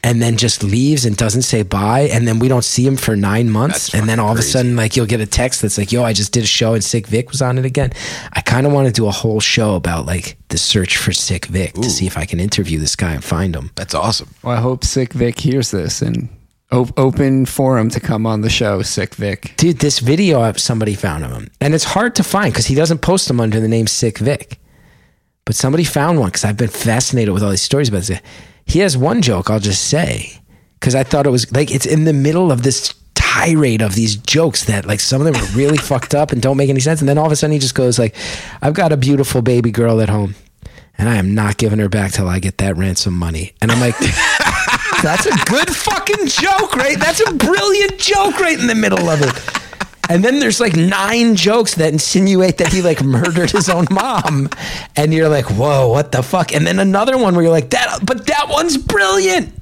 and 0.04 0.22
then 0.22 0.36
just 0.36 0.64
leaves 0.64 1.06
and 1.06 1.16
doesn't 1.16 1.44
say 1.44 1.62
bye 1.64 2.10
and 2.12 2.28
then 2.28 2.40
we 2.40 2.48
don't 2.48 2.64
see 2.64 2.86
him 2.86 2.98
for 2.98 3.16
nine 3.16 3.50
months 3.50 3.92
That's 3.92 3.94
and 3.96 4.10
then 4.10 4.18
fucking 4.18 4.28
all 4.28 4.34
of 4.34 4.40
a 4.40 4.42
sudden 4.42 4.76
like 4.76 4.96
you'll 4.96 5.06
get 5.06 5.22
a 5.22 5.26
text 5.28 5.62
that's 5.62 5.78
like 5.78 5.92
yo 5.92 6.04
i 6.04 6.12
just 6.14 6.34
did 6.34 6.44
a 6.44 6.48
show 6.48 6.74
and 6.74 6.84
sick 6.84 7.06
vic 7.08 7.30
was 7.32 7.42
on 7.42 7.58
it 7.60 7.66
again 7.66 7.92
i 8.34 8.42
kind 8.42 8.66
of 8.66 8.74
want 8.74 8.88
to 8.88 8.94
do 8.94 9.06
a 9.08 9.12
whole 9.12 9.40
show 9.40 9.76
about 9.76 10.06
like 10.06 10.38
the 10.50 10.58
search 10.58 10.98
for 10.98 11.12
sick 11.12 11.46
vic 11.46 11.74
to 11.74 11.90
see 11.90 12.08
if 12.08 12.18
i 12.18 12.26
can 12.26 12.40
interview 12.40 12.80
this 12.80 12.96
guy 12.96 13.14
and 13.14 13.24
find 13.24 13.56
him 13.56 13.70
That's 13.76 13.94
awesome. 13.94 14.30
Well, 14.44 14.58
I 14.58 14.60
hope 14.60 14.84
Sick 14.84 15.14
Vic 15.14 15.40
hears 15.40 15.70
this 15.72 16.02
and 16.02 16.30
op- 16.72 16.98
open 16.98 17.46
forum 17.46 17.90
to 17.90 18.00
come 18.00 18.26
on 18.26 18.42
the 18.42 18.50
show, 18.50 18.82
Sick 18.82 19.14
Vic. 19.16 19.54
dude 19.58 19.80
this 19.80 20.00
video 20.00 20.42
of 20.44 20.60
somebody 20.60 20.96
found 20.96 21.24
of 21.24 21.32
him 21.32 21.50
and 21.62 21.74
it's 21.76 21.84
hard 21.84 22.16
to 22.16 22.24
find 22.24 22.52
because 22.54 22.66
he 22.66 22.76
doesn't 22.76 23.00
post 23.02 23.28
them 23.28 23.40
under 23.40 23.60
the 23.60 23.68
name 23.68 23.86
sick 23.88 24.18
vic 24.18 24.58
but 25.46 25.56
somebody 25.56 25.84
found 25.84 26.20
one 26.20 26.30
because 26.30 26.44
i've 26.46 26.58
been 26.58 26.70
fascinated 26.70 27.34
with 27.34 27.44
all 27.44 27.50
these 27.52 27.62
stories 27.62 27.90
about 27.90 28.00
this 28.04 28.10
guy. 28.10 28.22
He 28.66 28.80
has 28.80 28.98
one 28.98 29.22
joke 29.22 29.50
i'll 29.50 29.60
just 29.60 29.88
say 29.88 30.40
because 30.80 30.96
i 30.96 31.04
thought 31.04 31.26
it 31.26 31.32
was 31.32 31.52
like 31.52 31.72
it's 31.72 31.86
in 31.86 32.06
the 32.06 32.14
middle 32.14 32.52
of 32.52 32.64
this 32.64 32.94
tirade 33.14 33.82
of 33.82 33.96
these 33.96 34.16
jokes 34.16 34.66
that 34.66 34.86
like 34.86 35.00
some 35.00 35.22
of 35.22 35.32
them 35.32 35.42
are 35.42 35.58
really 35.58 35.78
fucked 35.92 36.16
up 36.16 36.32
and 36.32 36.42
don't 36.42 36.58
make 36.58 36.70
any 36.70 36.80
sense 36.80 37.00
and 37.00 37.10
then 37.10 37.18
all 37.18 37.26
of 37.26 37.32
a 37.32 37.36
sudden 37.36 37.54
he 37.54 37.60
just 37.60 37.76
goes 37.76 37.98
like 37.98 38.16
i've 38.62 38.74
got 38.74 38.92
a 38.92 38.98
beautiful 38.98 39.42
baby 39.42 39.72
girl 39.72 40.02
at 40.02 40.10
home 40.10 40.36
and 40.98 41.08
i 41.08 41.16
am 41.16 41.34
not 41.34 41.58
giving 41.58 41.80
her 41.80 41.90
back 41.90 42.12
till 42.12 42.28
i 42.28 42.40
get 42.40 42.58
that 42.58 42.76
ransom 42.78 43.14
money 43.14 43.54
and 43.62 43.72
i'm 43.72 43.80
like 43.80 43.96
that's 45.02 45.26
a 45.26 45.46
good 45.46 45.76
fucking 45.76 46.28
joke, 46.28 46.76
right? 46.76 47.00
That's 47.00 47.22
a 47.28 47.34
brilliant 47.34 47.98
joke 47.98 48.40
right 48.40 48.60
in 48.60 48.68
the 48.68 48.76
middle 48.76 49.10
of 49.10 49.22
it. 49.22 49.61
And 50.12 50.26
then 50.26 50.40
there's 50.40 50.60
like 50.60 50.76
nine 50.76 51.38
jokes 51.38 51.76
that 51.76 51.94
insinuate 51.94 52.58
that 52.58 52.74
he 52.74 52.82
like 52.82 53.02
murdered 53.04 53.50
his 53.50 53.70
own 53.70 53.88
mom. 53.90 54.50
And 54.98 55.14
you're 55.14 55.30
like, 55.30 55.46
whoa, 55.46 55.88
what 55.88 56.12
the 56.12 56.22
fuck? 56.22 56.54
And 56.54 56.68
then 56.68 56.80
another 56.80 57.18
one 57.18 57.34
where 57.34 57.44
you're 57.44 57.52
like, 57.52 57.70
that, 57.70 58.00
but 58.04 58.28
that 58.28 58.48
one's 58.50 58.78
brilliant. 58.78 59.56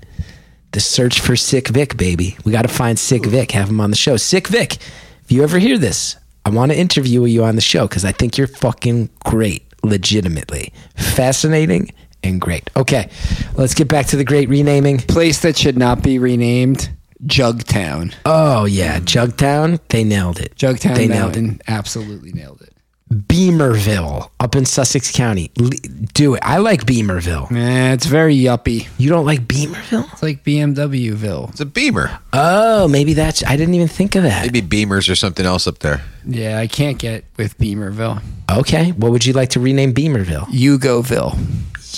The 0.71 0.79
search 0.79 1.19
for 1.19 1.35
Sick 1.35 1.67
Vic, 1.67 1.97
baby. 1.97 2.35
We 2.45 2.51
got 2.51 2.63
to 2.63 2.67
find 2.67 2.97
Sick 2.97 3.25
Vic, 3.27 3.51
have 3.51 3.69
him 3.69 3.79
on 3.79 3.91
the 3.91 3.95
show. 3.95 4.17
Sick 4.17 4.47
Vic, 4.47 4.77
if 5.23 5.31
you 5.31 5.43
ever 5.43 5.59
hear 5.59 5.77
this, 5.77 6.15
I 6.45 6.49
want 6.49 6.71
to 6.71 6.77
interview 6.77 7.25
you 7.25 7.43
on 7.43 7.53
the 7.53 7.61
show 7.61 7.87
because 7.87 8.03
I 8.03 8.11
think 8.11 8.35
you're 8.35 8.47
fucking 8.47 9.11
great, 9.25 9.63
legitimately. 9.83 10.73
Fascinating 10.95 11.91
and 12.23 12.41
great. 12.41 12.71
Okay, 12.75 13.07
let's 13.53 13.75
get 13.75 13.87
back 13.87 14.07
to 14.07 14.15
the 14.15 14.23
great 14.23 14.49
renaming. 14.49 14.97
Place 14.97 15.41
that 15.43 15.57
should 15.57 15.77
not 15.77 16.01
be 16.01 16.17
renamed, 16.17 16.89
Jugtown. 17.25 18.13
Oh 18.25 18.65
yeah, 18.65 18.99
Jugtown. 18.99 19.79
They 19.89 20.03
nailed 20.03 20.39
it. 20.39 20.55
Jugtown 20.55 20.95
They 20.95 21.07
nailed 21.07 21.35
it. 21.37 21.61
Absolutely 21.67 22.31
nailed 22.31 22.61
it. 22.61 22.73
Beemerville 23.11 24.29
up 24.39 24.55
in 24.55 24.65
Sussex 24.65 25.11
County. 25.11 25.51
L- 25.59 25.69
do 26.13 26.35
it. 26.35 26.41
I 26.43 26.57
like 26.59 26.85
Beemerville. 26.85 27.49
Man, 27.49 27.93
it's 27.93 28.05
very 28.05 28.35
yuppie. 28.35 28.87
You 28.99 29.09
don't 29.09 29.25
like 29.25 29.47
Beemerville? 29.47 30.11
It's 30.13 30.21
like 30.21 30.43
BMWville. 30.43 31.49
It's 31.49 31.59
a 31.59 31.65
Beamer. 31.65 32.19
Oh, 32.33 32.87
maybe 32.87 33.13
that's. 33.13 33.43
I 33.43 33.57
didn't 33.57 33.73
even 33.73 33.87
think 33.87 34.15
of 34.15 34.23
that. 34.23 34.45
Maybe 34.51 34.61
Beamers 34.61 35.09
or 35.09 35.15
something 35.15 35.45
else 35.45 35.65
up 35.65 35.79
there. 35.79 36.01
Yeah, 36.25 36.59
I 36.59 36.67
can't 36.67 36.99
get 36.99 37.25
with 37.37 37.57
Beemerville. 37.57 38.21
Okay. 38.51 38.91
What 38.91 39.11
would 39.11 39.25
you 39.25 39.33
like 39.33 39.49
to 39.51 39.59
rename 39.59 39.93
Beemerville? 39.93 40.45
Yugoville. 40.45 41.37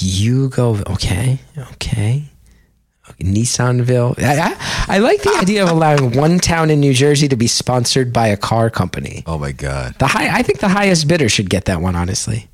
You 0.02 0.50
go. 0.50 0.78
Okay. 0.88 1.40
Okay. 1.74 2.31
Nissanville. 3.26 4.22
I, 4.22 4.40
I, 4.40 4.96
I 4.96 4.98
like 5.00 5.22
the 5.22 5.38
idea 5.42 5.64
of 5.64 5.70
allowing 5.70 6.12
one 6.12 6.40
town 6.40 6.70
in 6.70 6.80
New 6.80 6.94
Jersey 6.94 7.28
to 7.28 7.36
be 7.36 7.48
sponsored 7.48 8.12
by 8.14 8.28
a 8.28 8.38
car 8.38 8.70
company. 8.70 9.24
Oh 9.26 9.38
my 9.38 9.52
god. 9.52 9.96
The 10.00 10.08
high. 10.08 10.36
I 10.36 10.44
think 10.44 10.60
the 10.60 10.70
highest 10.70 11.08
bidder 11.08 11.30
should 11.30 11.50
get 11.50 11.66
that 11.66 11.82
one. 11.82 11.96
Honestly, 11.96 12.50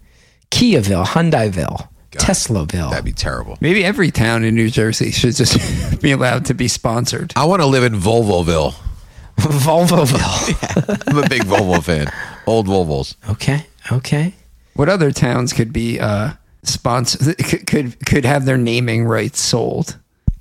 Kiaville, 0.51 1.05
Hyundaiville, 1.05 1.89
Teslaville. 2.11 2.89
That'd 2.89 3.05
be 3.05 3.11
terrible. 3.11 3.57
Maybe 3.61 3.84
every 3.84 4.11
town 4.11 4.43
in 4.43 4.55
New 4.55 4.70
Jersey 4.70 5.11
should 5.11 5.36
just 5.36 6.01
be 6.01 6.11
allowed 6.11 6.45
to 6.45 6.53
be 6.53 6.68
sponsored. 6.68 7.34
I 7.36 7.45
want 7.45 7.61
to 7.61 7.68
live 7.68 7.84
in 7.84 7.93
Volvoville. 7.93 8.74
Volvoville. 9.38 11.07
I'm 11.07 11.18
a 11.24 11.30
big 11.30 11.43
Volvo 11.43 11.84
fan. 11.84 12.11
Old 12.47 12.68
Volvos. 12.68 13.15
Okay. 13.30 13.65
Okay. 13.91 14.34
What 14.74 14.89
other 14.89 15.11
towns 15.11 15.53
could 15.53 15.72
be 15.72 15.99
uh, 15.99 16.34
sponsored? 16.63 17.38
Could, 17.38 17.68
could 17.68 18.05
could 18.05 18.26
have 18.26 18.45
their 18.45 18.57
naming 18.57 19.05
rights 19.05 19.39
sold? 19.39 19.97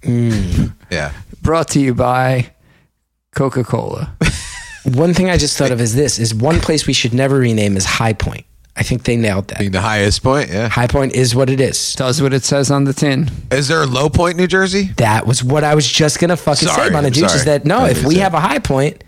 Mm. 0.07 0.73
Yeah. 0.91 1.13
Brought 1.43 1.69
to 1.69 1.81
you 1.81 1.95
by 1.95 2.53
Coca 3.35 3.65
Cola. 3.65 4.17
One 4.85 5.15
thing 5.15 5.29
I 5.31 5.37
just 5.37 5.59
thought 5.59 5.73
of 5.73 5.81
is 5.81 5.95
this: 5.97 6.19
is 6.21 6.33
one 6.33 6.61
place 6.61 6.87
we 6.87 6.93
should 6.93 7.13
never 7.13 7.39
rename 7.39 7.77
is 7.77 7.85
High 7.85 8.13
Point. 8.13 8.47
I 8.77 8.83
think 8.83 9.03
they 9.05 9.17
nailed 9.17 9.49
that. 9.49 9.59
Being 9.59 9.73
the 9.73 9.81
highest 9.81 10.23
point. 10.23 10.51
Yeah. 10.51 10.69
High 10.69 10.87
Point 10.87 11.15
is 11.15 11.35
what 11.35 11.49
it 11.51 11.61
is. 11.61 11.95
Does 11.95 12.21
what 12.23 12.33
it 12.35 12.45
says 12.45 12.71
on 12.71 12.85
the 12.85 12.93
tin. 12.93 13.31
Is 13.51 13.69
there 13.69 13.83
a 13.83 13.87
low 13.87 14.09
point, 14.11 14.37
New 14.37 14.47
Jersey? 14.47 14.91
That 14.99 15.27
was 15.27 15.43
what 15.43 15.65
I 15.65 15.75
was 15.75 15.91
just 15.91 16.21
gonna 16.21 16.37
fucking 16.37 16.69
Sorry, 16.69 16.89
say, 16.89 16.93
Mana 16.93 17.09
I'm 17.09 17.13
is 17.15 17.45
that 17.47 17.65
no, 17.65 17.79
I 17.79 17.91
if 17.91 18.05
we 18.05 18.15
say 18.15 18.21
have 18.21 18.35
a 18.35 18.41
high 18.41 18.59
point, 18.59 19.03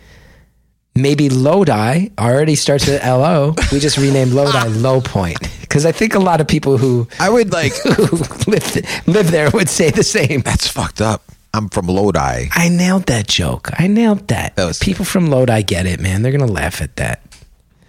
maybe 0.96 1.28
Lodi 1.28 2.08
already 2.18 2.54
starts 2.54 2.86
with 2.86 3.04
LO. 3.04 3.54
We 3.70 3.78
just 3.78 3.98
renamed 3.98 4.32
Lodi 4.32 4.68
Low 4.80 5.00
Point. 5.00 5.38
Because 5.68 5.84
I 5.84 5.92
think 5.92 6.14
a 6.14 6.18
lot 6.18 6.40
of 6.40 6.48
people 6.48 6.78
who, 6.78 7.06
I 7.20 7.28
would 7.28 7.52
like. 7.52 7.74
who 7.82 8.16
live, 8.50 9.06
live 9.06 9.30
there 9.30 9.50
would 9.50 9.68
say 9.68 9.90
the 9.90 10.02
same. 10.02 10.40
That's 10.40 10.66
fucked 10.66 11.00
up. 11.02 11.22
I'm 11.54 11.68
from 11.68 11.86
Lodi. 11.86 12.48
I 12.52 12.68
nailed 12.68 13.04
that 13.06 13.26
joke. 13.26 13.70
I 13.78 13.86
nailed 13.86 14.28
that. 14.28 14.56
That 14.56 14.64
was- 14.66 14.78
People 14.78 15.04
from 15.04 15.26
Lodi 15.28 15.62
get 15.62 15.86
it, 15.86 16.00
man. 16.00 16.22
They're 16.22 16.32
gonna 16.32 16.46
laugh 16.50 16.80
at 16.80 16.96
that. 16.96 17.20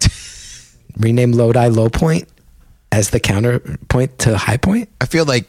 Rename 0.98 1.32
Lodi 1.32 1.68
Low 1.68 1.88
Point 1.88 2.28
as 2.92 3.10
the 3.10 3.20
counterpoint 3.20 4.18
to 4.20 4.36
High 4.36 4.56
Point. 4.56 4.88
I 5.00 5.06
feel 5.06 5.24
like 5.24 5.46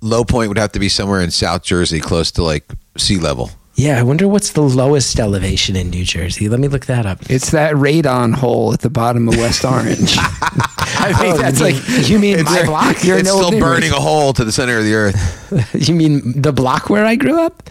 low 0.00 0.24
point 0.24 0.48
would 0.48 0.58
have 0.58 0.72
to 0.72 0.78
be 0.80 0.88
somewhere 0.88 1.20
in 1.20 1.30
South 1.30 1.62
Jersey, 1.62 2.00
close 2.00 2.30
to 2.32 2.42
like 2.42 2.64
sea 2.98 3.18
level. 3.18 3.50
Yeah, 3.74 3.98
I 3.98 4.02
wonder 4.02 4.28
what's 4.28 4.52
the 4.52 4.60
lowest 4.60 5.18
elevation 5.18 5.76
in 5.76 5.88
New 5.90 6.04
Jersey. 6.04 6.48
Let 6.48 6.60
me 6.60 6.68
look 6.68 6.86
that 6.86 7.06
up. 7.06 7.18
It's 7.30 7.50
that 7.52 7.74
radon 7.74 8.34
hole 8.34 8.72
at 8.74 8.80
the 8.80 8.90
bottom 8.90 9.28
of 9.28 9.36
West 9.36 9.64
Orange. 9.64 10.16
I 10.18 11.12
think 11.18 11.34
Oh, 11.34 11.38
that's 11.38 11.58
you 11.58 11.64
like 11.66 11.88
mean- 11.88 12.04
you 12.04 12.18
mean 12.18 12.44
my 12.44 12.52
It's- 12.52 12.66
block? 12.66 13.02
You're 13.04 13.18
it's 13.18 13.28
no 13.28 13.42
still 13.42 13.58
burning 13.58 13.90
a 13.90 13.94
hole 14.00 14.32
to 14.34 14.44
the 14.44 14.52
center 14.52 14.78
of 14.78 14.84
the 14.84 14.94
earth. 14.94 15.74
You 15.88 15.94
mean 15.94 16.40
the 16.40 16.52
block 16.52 16.90
where 16.90 17.04
I 17.04 17.16
grew 17.16 17.40
up? 17.40 17.68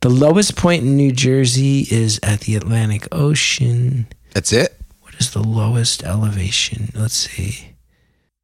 The 0.00 0.08
lowest 0.10 0.54
point 0.56 0.82
in 0.82 0.96
New 0.96 1.12
Jersey 1.12 1.86
is 1.90 2.20
at 2.22 2.40
the 2.40 2.54
Atlantic 2.56 3.06
Ocean. 3.12 4.06
That's 4.34 4.52
it. 4.52 4.76
What 5.02 5.14
is 5.18 5.30
the 5.32 5.42
lowest 5.42 6.04
elevation? 6.04 6.90
Let's 6.94 7.14
see. 7.14 7.67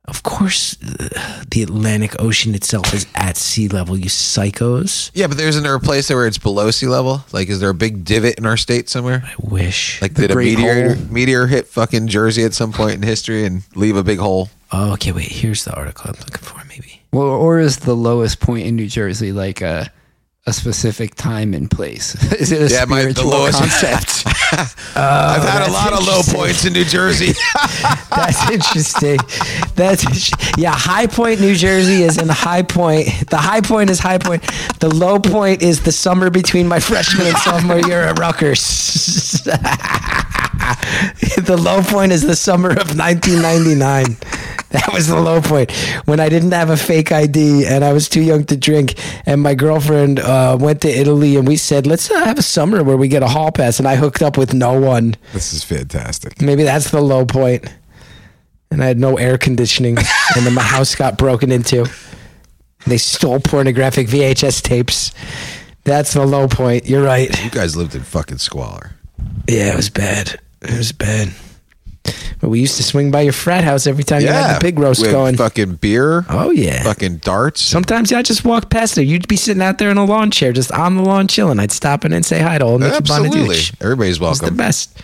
Of 0.06 0.22
course, 0.22 0.76
uh, 0.82 1.44
the 1.50 1.62
Atlantic 1.62 2.20
Ocean 2.20 2.54
itself 2.54 2.92
is 2.92 3.06
at 3.14 3.38
sea 3.38 3.68
level, 3.68 3.96
you 3.96 4.10
psychos. 4.10 5.10
Yeah, 5.14 5.28
but 5.28 5.38
there's 5.38 5.60
there 5.60 5.74
a 5.74 5.80
place 5.80 6.10
where 6.10 6.26
it's 6.26 6.36
below 6.36 6.70
sea 6.70 6.88
level? 6.88 7.24
Like, 7.32 7.48
is 7.48 7.58
there 7.60 7.70
a 7.70 7.74
big 7.74 8.04
divot 8.04 8.36
in 8.36 8.44
our 8.44 8.58
state 8.58 8.90
somewhere? 8.90 9.22
I 9.26 9.34
wish. 9.38 10.02
Like, 10.02 10.12
The 10.12 10.22
did 10.22 10.30
a 10.32 10.34
Great 10.34 10.58
meteor 10.58 10.94
Hole. 10.94 11.06
meteor 11.10 11.46
hit 11.46 11.66
fucking 11.68 12.08
Jersey 12.08 12.44
at 12.44 12.52
some 12.52 12.70
point 12.72 12.96
in 12.96 13.02
history 13.02 13.46
and 13.46 13.62
leave 13.74 13.96
a 13.96 14.02
big 14.04 14.18
hole? 14.18 14.50
oh, 14.72 14.92
okay, 14.94 15.12
wait. 15.12 15.28
Here's 15.28 15.64
the 15.64 15.72
article 15.74 16.10
I'm 16.10 16.18
looking 16.20 16.36
for, 16.42 16.62
maybe. 16.68 17.00
Well, 17.12 17.28
or 17.28 17.58
is 17.60 17.78
the 17.78 17.94
lowest 17.94 18.40
point 18.40 18.66
in 18.66 18.76
New 18.76 18.88
Jersey 18.88 19.32
like 19.32 19.60
a 19.62 19.90
a 20.46 20.52
specific 20.52 21.14
time 21.14 21.54
and 21.54 21.70
place? 21.70 22.14
is 22.32 22.52
it 22.52 22.70
a 22.70 22.74
Yeah, 22.74 22.84
my- 22.86 23.04
the 23.04 23.24
lowest- 23.24 23.58
concept? 23.58 24.24
I've 24.96 25.42
had 25.42 25.66
a 25.68 25.72
lot 25.72 25.92
of 25.92 26.06
low 26.06 26.22
points 26.22 26.64
in 26.64 26.74
New 26.74 26.84
Jersey. 26.84 27.32
That's 28.14 28.50
interesting. 28.50 29.18
That's 29.74 30.30
yeah. 30.56 30.72
High 30.72 31.06
Point, 31.08 31.40
New 31.40 31.54
Jersey, 31.56 32.02
is 32.02 32.18
in 32.18 32.28
High 32.28 32.62
Point. 32.62 33.08
The 33.30 33.36
high 33.36 33.62
point 33.62 33.90
is 33.90 33.98
High 33.98 34.18
Point. 34.18 34.42
The 34.78 34.94
low 34.94 35.18
point 35.18 35.62
is 35.62 35.80
the 35.82 35.90
summer 35.92 36.30
between 36.30 36.68
my 36.68 36.78
freshman 36.78 37.26
and 37.26 37.36
sophomore 37.38 37.80
year 37.80 38.02
at 38.02 38.18
Rutgers. 38.18 39.42
the 41.44 41.56
low 41.60 41.82
point 41.82 42.12
is 42.12 42.22
the 42.22 42.36
summer 42.36 42.70
of 42.70 42.96
1999. 42.96 44.16
That 44.70 44.92
was 44.92 45.06
the 45.06 45.20
low 45.20 45.40
point 45.40 45.70
when 46.04 46.18
I 46.18 46.28
didn't 46.28 46.50
have 46.50 46.68
a 46.68 46.76
fake 46.76 47.12
ID 47.12 47.64
and 47.64 47.84
I 47.84 47.92
was 47.92 48.08
too 48.08 48.22
young 48.22 48.44
to 48.46 48.56
drink. 48.56 48.94
And 49.24 49.40
my 49.40 49.54
girlfriend 49.54 50.18
uh, 50.18 50.56
went 50.58 50.80
to 50.82 50.88
Italy 50.88 51.36
and 51.36 51.46
we 51.46 51.56
said, 51.56 51.86
let's 51.86 52.10
uh, 52.10 52.24
have 52.24 52.38
a 52.38 52.42
summer 52.42 52.82
where 52.82 52.96
we 52.96 53.06
get 53.06 53.22
a 53.22 53.28
hall 53.28 53.52
pass. 53.52 53.78
And 53.78 53.86
I 53.86 53.94
hooked 53.94 54.20
up 54.20 54.36
with 54.36 54.52
no 54.52 54.80
one. 54.80 55.14
this 55.32 55.52
is 55.52 55.62
fantastic. 55.62 56.42
Maybe 56.42 56.64
that's 56.64 56.90
the 56.90 57.00
low 57.00 57.24
point. 57.24 57.72
And 58.72 58.82
I 58.82 58.86
had 58.86 58.98
no 58.98 59.16
air 59.16 59.38
conditioning, 59.38 59.96
and 60.34 60.44
then 60.44 60.54
my 60.54 60.62
house 60.62 60.96
got 60.96 61.16
broken 61.16 61.52
into. 61.52 61.88
They 62.88 62.98
stole 62.98 63.38
pornographic 63.38 64.08
VHS 64.08 64.62
tapes. 64.62 65.12
That's 65.84 66.14
the 66.14 66.26
low 66.26 66.48
point. 66.48 66.86
You're 66.86 67.04
right. 67.04 67.30
You 67.44 67.50
guys 67.50 67.76
lived 67.76 67.94
in 67.94 68.02
fucking 68.02 68.38
squalor. 68.38 68.96
Yeah, 69.48 69.72
it 69.72 69.76
was 69.76 69.90
bad. 69.90 70.40
It 70.64 70.76
was 70.76 70.92
bad. 70.92 71.30
But 72.40 72.50
we 72.50 72.60
used 72.60 72.76
to 72.76 72.82
swing 72.82 73.10
by 73.10 73.22
your 73.22 73.32
frat 73.32 73.64
house 73.64 73.86
every 73.86 74.04
time 74.04 74.20
you 74.20 74.28
had 74.28 74.56
the 74.56 74.60
pig 74.60 74.78
roast 74.78 75.00
With 75.00 75.12
going. 75.12 75.36
Fucking 75.36 75.76
beer. 75.76 76.26
oh 76.28 76.50
yeah. 76.50 76.82
Fucking 76.82 77.18
darts. 77.18 77.62
Sometimes 77.62 78.12
I 78.12 78.20
just 78.22 78.44
walk 78.44 78.68
past 78.68 78.96
there. 78.96 79.04
You'd 79.04 79.28
be 79.28 79.36
sitting 79.36 79.62
out 79.62 79.78
there 79.78 79.90
in 79.90 79.96
a 79.96 80.04
lawn 80.04 80.30
chair, 80.30 80.52
just 80.52 80.70
on 80.72 80.96
the 80.96 81.02
lawn 81.02 81.26
chilling. 81.28 81.58
I'd 81.58 81.72
stop 81.72 82.04
in 82.04 82.12
and 82.12 82.24
say 82.24 82.40
hi 82.40 82.58
to 82.58 82.64
old 82.64 82.80
Nicky 82.82 82.96
Absolutely. 82.96 83.40
Bonaduce. 83.56 83.82
Everybody's 83.82 84.16
It 84.16 84.20
was 84.20 84.40
the 84.40 84.50
best. 84.50 85.00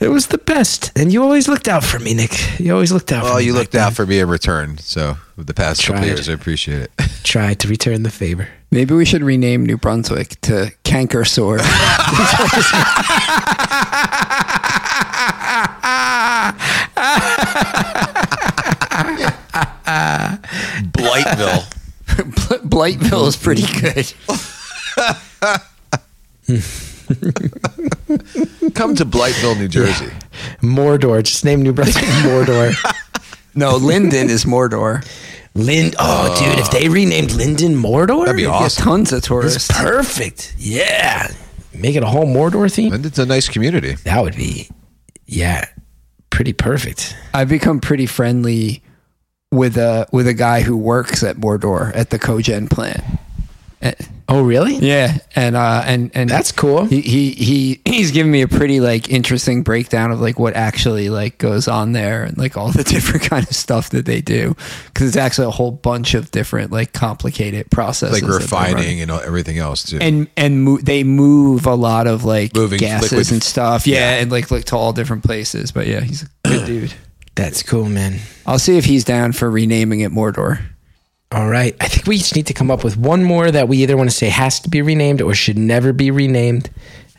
It 0.00 0.08
was 0.08 0.28
the 0.28 0.38
best, 0.38 0.96
and 0.96 1.12
you 1.12 1.22
always 1.24 1.48
looked 1.48 1.66
out 1.66 1.82
for 1.82 1.98
me, 1.98 2.14
Nick. 2.14 2.60
You 2.60 2.72
always 2.72 2.92
looked 2.92 3.10
out. 3.10 3.22
for 3.24 3.30
Well, 3.30 3.38
me 3.38 3.44
you 3.46 3.52
back 3.52 3.58
looked 3.58 3.74
out 3.74 3.94
for 3.94 4.06
me 4.06 4.20
in 4.20 4.28
return. 4.28 4.78
So, 4.78 5.16
the 5.36 5.54
past 5.54 5.82
couple 5.84 6.02
Tried. 6.02 6.06
years, 6.06 6.28
I 6.28 6.34
appreciate 6.34 6.82
it. 6.82 6.92
Tried 7.24 7.58
to 7.60 7.68
return 7.68 8.04
the 8.04 8.10
favor. 8.10 8.48
Maybe 8.70 8.94
we 8.94 9.04
should 9.04 9.24
rename 9.24 9.66
New 9.66 9.76
Brunswick 9.76 10.40
to 10.42 10.72
Canker 10.84 11.24
Sore. 11.24 11.58
Blightville. 20.92 21.64
Blightville 22.68 23.26
is 23.28 23.36
pretty 23.36 23.62
good. 23.80 24.12
Come 28.74 28.94
to 28.96 29.04
Blightville, 29.04 29.56
New 29.58 29.68
Jersey. 29.68 30.06
Mordor. 30.62 31.22
Just 31.22 31.44
name 31.44 31.62
New 31.62 31.72
Brunswick 31.72 32.04
Mordor. 32.24 32.74
No, 33.54 33.76
Linden 33.76 34.30
is 34.30 34.44
Mordor. 34.44 35.04
Lind. 35.54 35.96
Oh, 35.98 36.32
uh, 36.32 36.38
dude, 36.38 36.58
if 36.58 36.70
they 36.70 36.88
renamed 36.88 37.32
Linden 37.32 37.74
Mordor, 37.74 38.24
That'd 38.26 38.36
be 38.36 38.42
Yeah, 38.42 38.50
awesome. 38.50 38.84
tons 38.84 39.12
of 39.12 39.18
It's 39.18 39.26
tourists. 39.26 39.70
perfect. 39.72 40.54
Yeah, 40.58 41.28
make 41.74 41.96
it 41.96 42.02
a 42.02 42.06
whole 42.06 42.26
Mordor 42.26 42.72
theme. 42.72 42.92
And 42.92 43.04
it's 43.04 43.18
a 43.18 43.26
nice 43.26 43.48
community. 43.48 43.94
That 44.04 44.22
would 44.22 44.36
be, 44.36 44.68
yeah, 45.26 45.64
pretty 46.30 46.52
perfect. 46.52 47.16
I've 47.34 47.48
become 47.48 47.80
pretty 47.80 48.06
friendly 48.06 48.82
with 49.50 49.76
a 49.76 50.06
with 50.12 50.26
a 50.26 50.34
guy 50.34 50.60
who 50.62 50.76
works 50.76 51.22
at 51.22 51.36
Mordor 51.36 51.94
at 51.94 52.10
the 52.10 52.18
cogen 52.18 52.70
plant. 52.70 53.02
Eh, 53.82 53.92
Oh, 54.30 54.42
really? 54.42 54.76
Yeah, 54.76 55.16
and 55.34 55.56
uh, 55.56 55.82
and 55.86 56.10
and 56.12 56.28
That's 56.28 56.52
cool. 56.52 56.84
He 56.84 57.00
he 57.00 57.30
he 57.30 57.80
he's 57.86 58.10
giving 58.10 58.30
me 58.30 58.42
a 58.42 58.48
pretty 58.48 58.78
like 58.78 59.08
interesting 59.08 59.62
breakdown 59.62 60.10
of 60.10 60.20
like 60.20 60.38
what 60.38 60.54
actually 60.54 61.08
like 61.08 61.38
goes 61.38 61.66
on 61.66 61.92
there 61.92 62.24
and 62.24 62.36
like 62.36 62.54
all 62.54 62.70
the 62.70 62.84
different 62.94 63.22
kind 63.24 63.46
of 63.48 63.54
stuff 63.56 63.88
that 63.88 64.04
they 64.04 64.20
do 64.20 64.54
because 64.88 65.08
it's 65.08 65.16
actually 65.16 65.46
a 65.46 65.50
whole 65.50 65.70
bunch 65.70 66.12
of 66.12 66.30
different 66.30 66.70
like 66.70 66.92
complicated 66.92 67.70
processes 67.70 68.20
Like 68.20 68.20
that 68.20 68.26
they 68.26 68.32
run. 68.32 68.42
refining 68.74 69.00
and 69.00 69.10
everything 69.10 69.56
else, 69.56 69.82
too. 69.84 69.96
and 69.98 70.28
and 70.36 70.62
mo- 70.62 70.76
they 70.82 71.04
move 71.04 71.64
a 71.64 71.74
lot 71.74 72.06
of 72.06 72.24
like 72.26 72.54
Moving 72.54 72.80
gases 72.80 73.12
liquid- 73.12 73.32
and 73.32 73.42
stuff. 73.42 73.86
Yeah, 73.86 74.16
and 74.20 74.30
like 74.30 74.50
look 74.50 74.64
to 74.64 74.76
all 74.76 74.92
different 74.92 75.24
places. 75.24 75.72
But 75.72 75.86
yeah, 75.86 76.00
he's 76.00 76.24
a 76.24 76.28
good 76.48 76.66
dude. 76.66 76.94
That's 77.34 77.62
cool, 77.62 77.88
man. 77.88 78.18
I'll 78.44 78.58
see 78.58 78.76
if 78.76 78.84
he's 78.84 79.04
down 79.04 79.32
for 79.32 79.48
renaming 79.50 80.00
it 80.00 80.12
Mordor. 80.12 80.60
All 81.30 81.48
right. 81.48 81.76
I 81.80 81.88
think 81.88 82.06
we 82.06 82.16
each 82.16 82.34
need 82.34 82.46
to 82.46 82.54
come 82.54 82.70
up 82.70 82.82
with 82.82 82.96
one 82.96 83.22
more 83.22 83.50
that 83.50 83.68
we 83.68 83.78
either 83.78 83.96
want 83.96 84.08
to 84.10 84.16
say 84.16 84.28
has 84.28 84.60
to 84.60 84.70
be 84.70 84.80
renamed 84.80 85.20
or 85.20 85.34
should 85.34 85.58
never 85.58 85.92
be 85.92 86.10
renamed. 86.10 86.70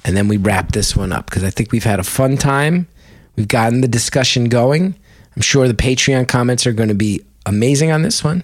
And 0.04 0.18
then 0.18 0.28
we 0.28 0.38
wrap 0.38 0.72
this 0.72 0.96
one 0.96 1.12
up 1.12 1.26
because 1.26 1.44
I 1.44 1.50
think 1.52 1.72
we've 1.72 1.84
had 1.84 2.00
a 2.00 2.04
fun 2.04 2.38
time. 2.38 2.88
We've 3.36 3.48
gotten 3.48 3.82
the 3.82 3.88
discussion 3.88 4.46
going. 4.46 4.96
I'm 5.36 5.42
sure 5.42 5.68
the 5.68 5.74
Patreon 5.74 6.28
comments 6.28 6.66
are 6.66 6.74
going 6.74 6.90
to 6.90 6.96
be 6.96 7.22
amazing 7.46 7.92
on 7.92 8.02
this 8.02 8.24
one. 8.24 8.44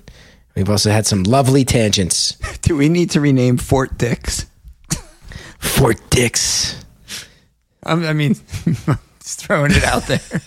We've 0.55 0.69
also 0.69 0.91
had 0.91 1.05
some 1.05 1.23
lovely 1.23 1.65
tangents. 1.65 2.31
Do 2.61 2.77
we 2.77 2.87
need 2.87 3.09
to 3.11 3.21
rename 3.21 3.57
Fort 3.57 3.97
Dix? 3.97 4.45
Fort 5.59 5.99
Dix. 6.09 6.85
I 7.83 8.13
mean, 8.13 8.33
just 9.19 9.41
throwing 9.41 9.71
it 9.71 9.83
out 9.83 10.03
there. 10.03 10.41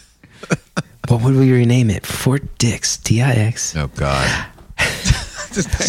What 1.09 1.23
would 1.23 1.37
we 1.37 1.53
rename 1.53 1.91
it? 1.91 2.05
Fort 2.07 2.59
Dix. 2.59 2.97
D 2.99 3.23
I 3.23 3.33
X. 3.33 3.77
Oh 3.77 3.89
God. 3.89 4.47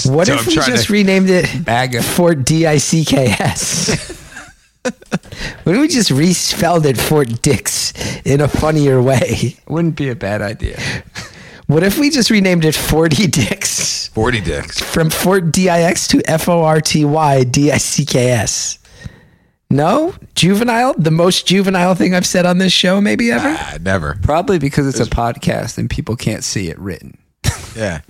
What 0.05 0.27
So 0.27 0.33
if 0.33 0.41
I'm 0.41 0.47
we 0.47 0.55
just 0.55 0.89
renamed 0.89 1.29
it 1.29 1.65
Bag 1.65 1.95
of 1.95 2.05
Fort 2.05 2.45
D 2.45 2.65
I 2.65 2.77
C 2.77 3.05
K 3.05 3.27
S? 3.39 4.17
What 5.63 5.75
if 5.75 5.81
we 5.81 5.87
just 5.87 6.09
respelled 6.09 6.85
it 6.85 6.97
Fort 6.97 7.41
Dix 7.41 7.93
in 8.25 8.41
a 8.41 8.47
funnier 8.47 9.01
way? 9.01 9.55
wouldn't 9.67 9.95
be 9.95 10.09
a 10.09 10.15
bad 10.15 10.41
idea. 10.41 10.79
What 11.67 11.83
if 11.83 11.99
we 11.99 12.09
just 12.09 12.31
renamed 12.31 12.65
it 12.65 12.75
Forty 12.75 13.27
Dix? 13.27 14.07
Forty 14.07 14.41
dicks. 14.41 14.79
From 14.79 15.09
Fort 15.09 15.51
DIX 15.51 16.07
to 16.07 16.21
F 16.25 16.49
O 16.49 16.63
R 16.63 16.81
T 16.81 17.05
Y 17.05 17.43
D 17.43 17.71
I 17.71 17.77
C 17.77 18.05
K 18.05 18.31
S. 18.31 18.79
No? 19.69 20.15
Juvenile? 20.33 20.95
The 20.97 21.11
most 21.11 21.45
juvenile 21.45 21.93
thing 21.93 22.15
I've 22.15 22.25
said 22.25 22.45
on 22.47 22.57
this 22.57 22.73
show, 22.73 22.99
maybe 22.99 23.31
ever? 23.31 23.55
Ah, 23.55 23.77
never. 23.79 24.17
Probably 24.23 24.57
because 24.57 24.87
it's 24.87 24.99
a 24.99 25.09
podcast 25.09 25.77
and 25.77 25.87
people 25.87 26.15
can't 26.15 26.43
see 26.43 26.69
it 26.69 26.79
written. 26.79 27.19
Yeah. 27.79 28.01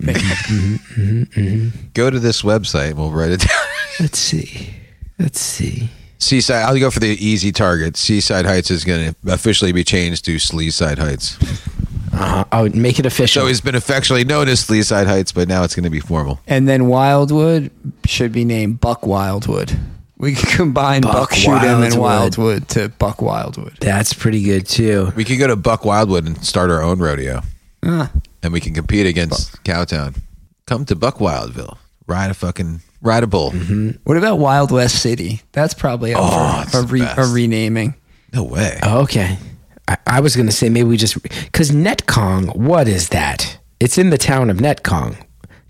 Go 1.94 2.10
to 2.10 2.18
this 2.18 2.42
website. 2.42 2.94
We'll 2.94 3.10
write 3.12 3.30
it 3.30 3.40
down. 3.40 3.66
Let's 4.00 4.18
see. 4.18 4.74
Let's 5.18 5.40
see. 5.40 5.88
Seaside. 6.18 6.64
I'll 6.64 6.78
go 6.78 6.90
for 6.90 7.00
the 7.00 7.08
easy 7.24 7.50
target. 7.52 7.96
Seaside 7.96 8.44
Heights 8.46 8.70
is 8.70 8.84
going 8.84 9.14
to 9.14 9.32
officially 9.32 9.72
be 9.72 9.84
changed 9.84 10.24
to 10.26 10.36
Sleeside 10.36 10.98
Heights. 10.98 11.38
Uh, 12.12 12.44
oh, 12.52 12.68
make 12.70 12.98
it 12.98 13.06
official. 13.06 13.42
So 13.42 13.48
it's 13.48 13.60
been 13.62 13.74
affectionately 13.74 14.24
known 14.24 14.48
as 14.48 14.60
Sleeside 14.66 15.06
Heights, 15.06 15.32
but 15.32 15.48
now 15.48 15.62
it's 15.62 15.74
going 15.74 15.84
to 15.84 15.90
be 15.90 16.00
formal. 16.00 16.40
And 16.46 16.68
then 16.68 16.88
Wildwood 16.88 17.70
should 18.04 18.32
be 18.32 18.44
named 18.44 18.80
Buck 18.80 19.06
Wildwood. 19.06 19.78
We 20.18 20.34
could 20.34 20.48
combine 20.50 21.00
Buck 21.02 21.14
Buck, 21.14 21.34
Shoot 21.34 21.52
'em 21.62 21.82
and 21.82 21.94
Wildwood. 21.94 22.36
Wildwood 22.38 22.68
to 22.70 22.88
Buck 22.90 23.22
Wildwood. 23.22 23.78
That's 23.80 24.12
pretty 24.12 24.42
good 24.42 24.66
too. 24.68 25.12
We 25.16 25.24
could 25.24 25.38
go 25.38 25.46
to 25.46 25.56
Buck 25.56 25.84
Wildwood 25.86 26.26
and 26.26 26.44
start 26.44 26.68
our 26.70 26.82
own 26.82 26.98
rodeo, 26.98 27.40
Ah, 27.82 28.10
and 28.42 28.52
we 28.52 28.60
can 28.60 28.74
compete 28.74 29.06
against 29.06 29.62
Cowtown. 29.64 30.16
Come 30.66 30.84
to 30.86 30.94
Buck 30.96 31.16
Wildville. 31.18 31.76
Ride 32.06 32.30
a 32.30 32.34
fucking 32.34 32.80
ride 33.02 33.22
a 33.22 33.26
bull. 33.26 33.50
Mm-hmm. 33.52 33.90
what 34.04 34.16
about 34.16 34.38
Wild 34.38 34.70
West 34.70 35.00
City? 35.00 35.42
That's 35.52 35.74
probably 35.74 36.12
up 36.14 36.20
Oh, 36.22 36.64
for 36.70 36.78
a, 36.80 36.86
re- 36.86 37.00
a 37.16 37.26
renaming. 37.26 37.94
No 38.32 38.44
way. 38.44 38.78
Oh, 38.82 39.02
okay. 39.02 39.38
I, 39.88 39.96
I 40.06 40.20
was 40.20 40.34
going 40.36 40.46
to 40.46 40.52
say 40.52 40.68
maybe 40.68 40.88
we 40.88 40.96
just. 40.96 41.20
Because 41.22 41.70
Netcong, 41.70 42.56
what 42.56 42.88
is 42.88 43.08
that? 43.10 43.58
It's 43.80 43.96
in 43.98 44.10
the 44.10 44.18
town 44.18 44.50
of 44.50 44.58
Netcong. 44.58 45.16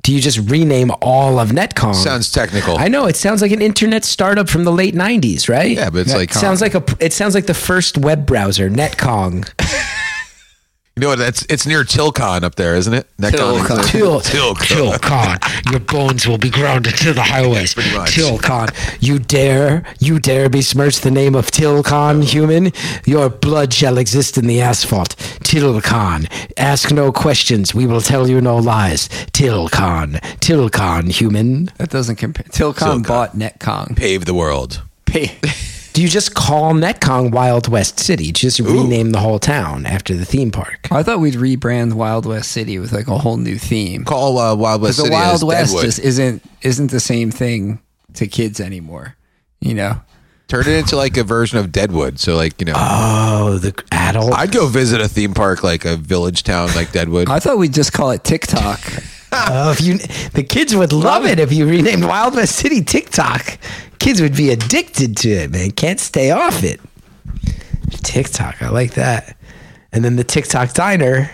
Do 0.03 0.15
you 0.15 0.21
just 0.21 0.51
rename 0.51 0.91
all 1.03 1.39
of 1.39 1.51
Netcong? 1.51 1.95
Sounds 1.95 2.33
technical. 2.33 2.79
I 2.79 2.89
know 2.89 3.05
it 3.07 3.17
sounds 3.17 3.43
like 3.43 3.53
an 3.53 3.61
internet 3.61 4.03
startup 4.05 4.49
from 4.49 4.65
the 4.65 4.73
late 4.73 4.95
'90s, 4.95 5.47
right? 5.49 5.77
yeah, 5.77 5.91
but 5.91 5.99
it's 6.01 6.15
like 6.15 6.33
sounds 6.33 6.63
like 6.63 6.75
a. 6.75 6.83
It 7.01 7.13
sounds 7.13 7.35
like 7.35 7.45
the 7.47 7.53
first 7.55 7.99
web 7.99 8.25
browser, 8.25 8.71
Netcong. 8.71 9.47
you 10.97 11.03
know 11.03 11.09
what? 11.09 11.19
That's 11.19 11.47
it's 11.49 11.67
near 11.67 11.85
Tilcon 11.85 12.43
up 12.43 12.57
there, 12.57 12.75
isn't 12.75 12.93
it? 12.93 13.07
Tilcon. 13.19 13.91
Till, 13.91 14.21
Tilcon. 14.21 14.99
Tilcon, 14.99 15.71
your 15.71 15.81
bones 15.81 16.27
will 16.27 16.37
be 16.37 16.51
ground 16.51 16.87
into 16.87 17.13
the 17.13 17.23
highways. 17.23 17.75
Pretty. 17.75 17.89
Tilcon, 17.91 18.69
you 19.01 19.19
dare, 19.19 19.85
you 20.01 20.19
dare 20.19 20.51
besmirch 20.51 21.01
the 21.01 21.11
name 21.11 21.35
of 21.35 21.47
Tilcon, 21.51 21.87
uh-huh. 21.87 22.21
human? 22.21 22.73
Your 23.07 23.31
blood 23.31 23.73
shall 23.73 23.99
exist 23.99 24.37
in 24.37 24.47
the 24.47 24.61
asphalt. 24.61 25.17
Tilcon, 25.45 26.27
ask 26.59 26.91
no 26.91 27.13
questions. 27.13 27.75
We 27.75 27.87
will 27.87 28.03
tell 28.03 28.29
you 28.29 28.41
no 28.41 28.57
lies. 28.57 29.09
Tilcon, 29.33 30.21
Tilcon, 30.41 31.11
human. 31.11 31.67
That 31.79 31.91
doesn't 31.91 32.17
compare. 32.17 32.47
Tilcon 32.47 32.75
Tilcon. 32.75 33.07
bought 33.07 33.37
Netcon. 33.37 33.97
Pave 33.97 34.25
the 34.25 34.35
world. 34.35 34.83
Pay- 35.07 35.39
Do 35.93 36.03
you 36.03 36.09
just 36.09 36.35
call 36.35 36.73
Netcong 36.73 37.33
Wild 37.33 37.67
West 37.69 37.99
City? 37.99 38.31
Just 38.33 38.61
rename 38.61 39.11
the 39.11 39.19
whole 39.19 39.39
town 39.41 39.87
after 39.87 40.15
the 40.15 40.25
theme 40.25 40.51
park. 40.51 40.87
I 40.91 41.03
thought 41.03 41.19
we'd 41.21 41.35
rebrand 41.35 41.95
Wild 41.95 42.27
West 42.27 42.53
City 42.53 42.79
with 42.79 42.93
like 42.93 43.09
a 43.09 43.19
whole 43.19 43.37
new 43.37 43.57
theme. 43.59 44.05
Call 44.05 44.39
uh, 44.39 44.55
Wild 44.55 44.83
West 44.83 44.99
Because 44.99 45.11
the 45.11 45.13
Wild 45.15 45.35
as 45.35 45.45
West 45.45 45.71
Deadwood. 45.73 45.85
just 45.85 45.99
isn't 45.99 46.43
isn't 46.63 46.91
the 46.91 47.01
same 47.01 47.31
thing 47.31 47.81
to 48.15 48.27
kids 48.29 48.61
anymore. 48.61 49.17
You 49.61 49.75
know, 49.75 50.01
Turn 50.49 50.61
it 50.67 50.69
into 50.79 50.97
like 50.97 51.17
a 51.17 51.25
version 51.25 51.59
of 51.59 51.71
Deadwood. 51.73 52.19
So 52.21 52.37
like 52.37 52.61
you 52.61 52.67
know, 52.67 52.75
Oh, 52.77 53.59
the 53.59 53.75
adult. 53.93 54.33
I'd 54.35 54.53
go 54.53 54.67
visit 54.69 55.01
a 55.01 55.09
theme 55.09 55.35
park 55.35 55.63
like 55.65 55.85
a 55.85 55.97
village 55.97 56.45
town 56.45 56.69
like 56.77 56.93
Deadwood. 56.93 57.29
I 57.29 57.41
thought 57.41 57.59
we'd 57.59 57.75
just 57.75 57.93
call 57.93 58.11
it 58.13 58.23
TikTok. 58.25 58.81
Oh, 59.33 59.71
if 59.71 59.81
you, 59.81 59.97
the 60.33 60.43
kids 60.43 60.75
would 60.75 60.93
love 60.93 61.25
it 61.25 61.39
if 61.39 61.53
you 61.53 61.65
renamed 61.65 62.03
Wild 62.05 62.35
West 62.35 62.57
City 62.57 62.83
TikTok. 62.83 63.59
Kids 64.01 64.21
would 64.21 64.37
be 64.37 64.51
addicted 64.51 65.17
to 65.19 65.29
it, 65.29 65.51
man. 65.51 65.71
Can't 65.71 66.01
stay 66.01 66.33
off 66.33 66.65
it. 66.65 66.81
TikTok, 68.03 68.61
I 68.63 68.71
like 68.71 68.95
that. 68.95 69.37
And 69.93 70.05
then 70.05 70.17
the 70.17 70.25
TikTok 70.25 70.73
diner, 70.73 71.31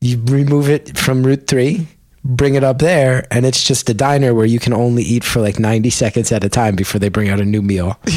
you 0.00 0.22
remove 0.26 0.68
it 0.68 0.96
from 0.96 1.24
Route 1.24 1.46
Three, 1.46 1.88
bring 2.24 2.54
it 2.54 2.62
up 2.64 2.78
there, 2.78 3.26
and 3.30 3.46
it's 3.46 3.64
just 3.64 3.88
a 3.90 3.94
diner 3.94 4.34
where 4.34 4.46
you 4.46 4.58
can 4.58 4.72
only 4.72 5.02
eat 5.02 5.24
for 5.24 5.40
like 5.40 5.58
ninety 5.58 5.90
seconds 5.90 6.30
at 6.32 6.44
a 6.44 6.48
time 6.48 6.76
before 6.76 6.98
they 6.98 7.08
bring 7.08 7.28
out 7.28 7.40
a 7.40 7.44
new 7.44 7.62
meal. 7.62 7.98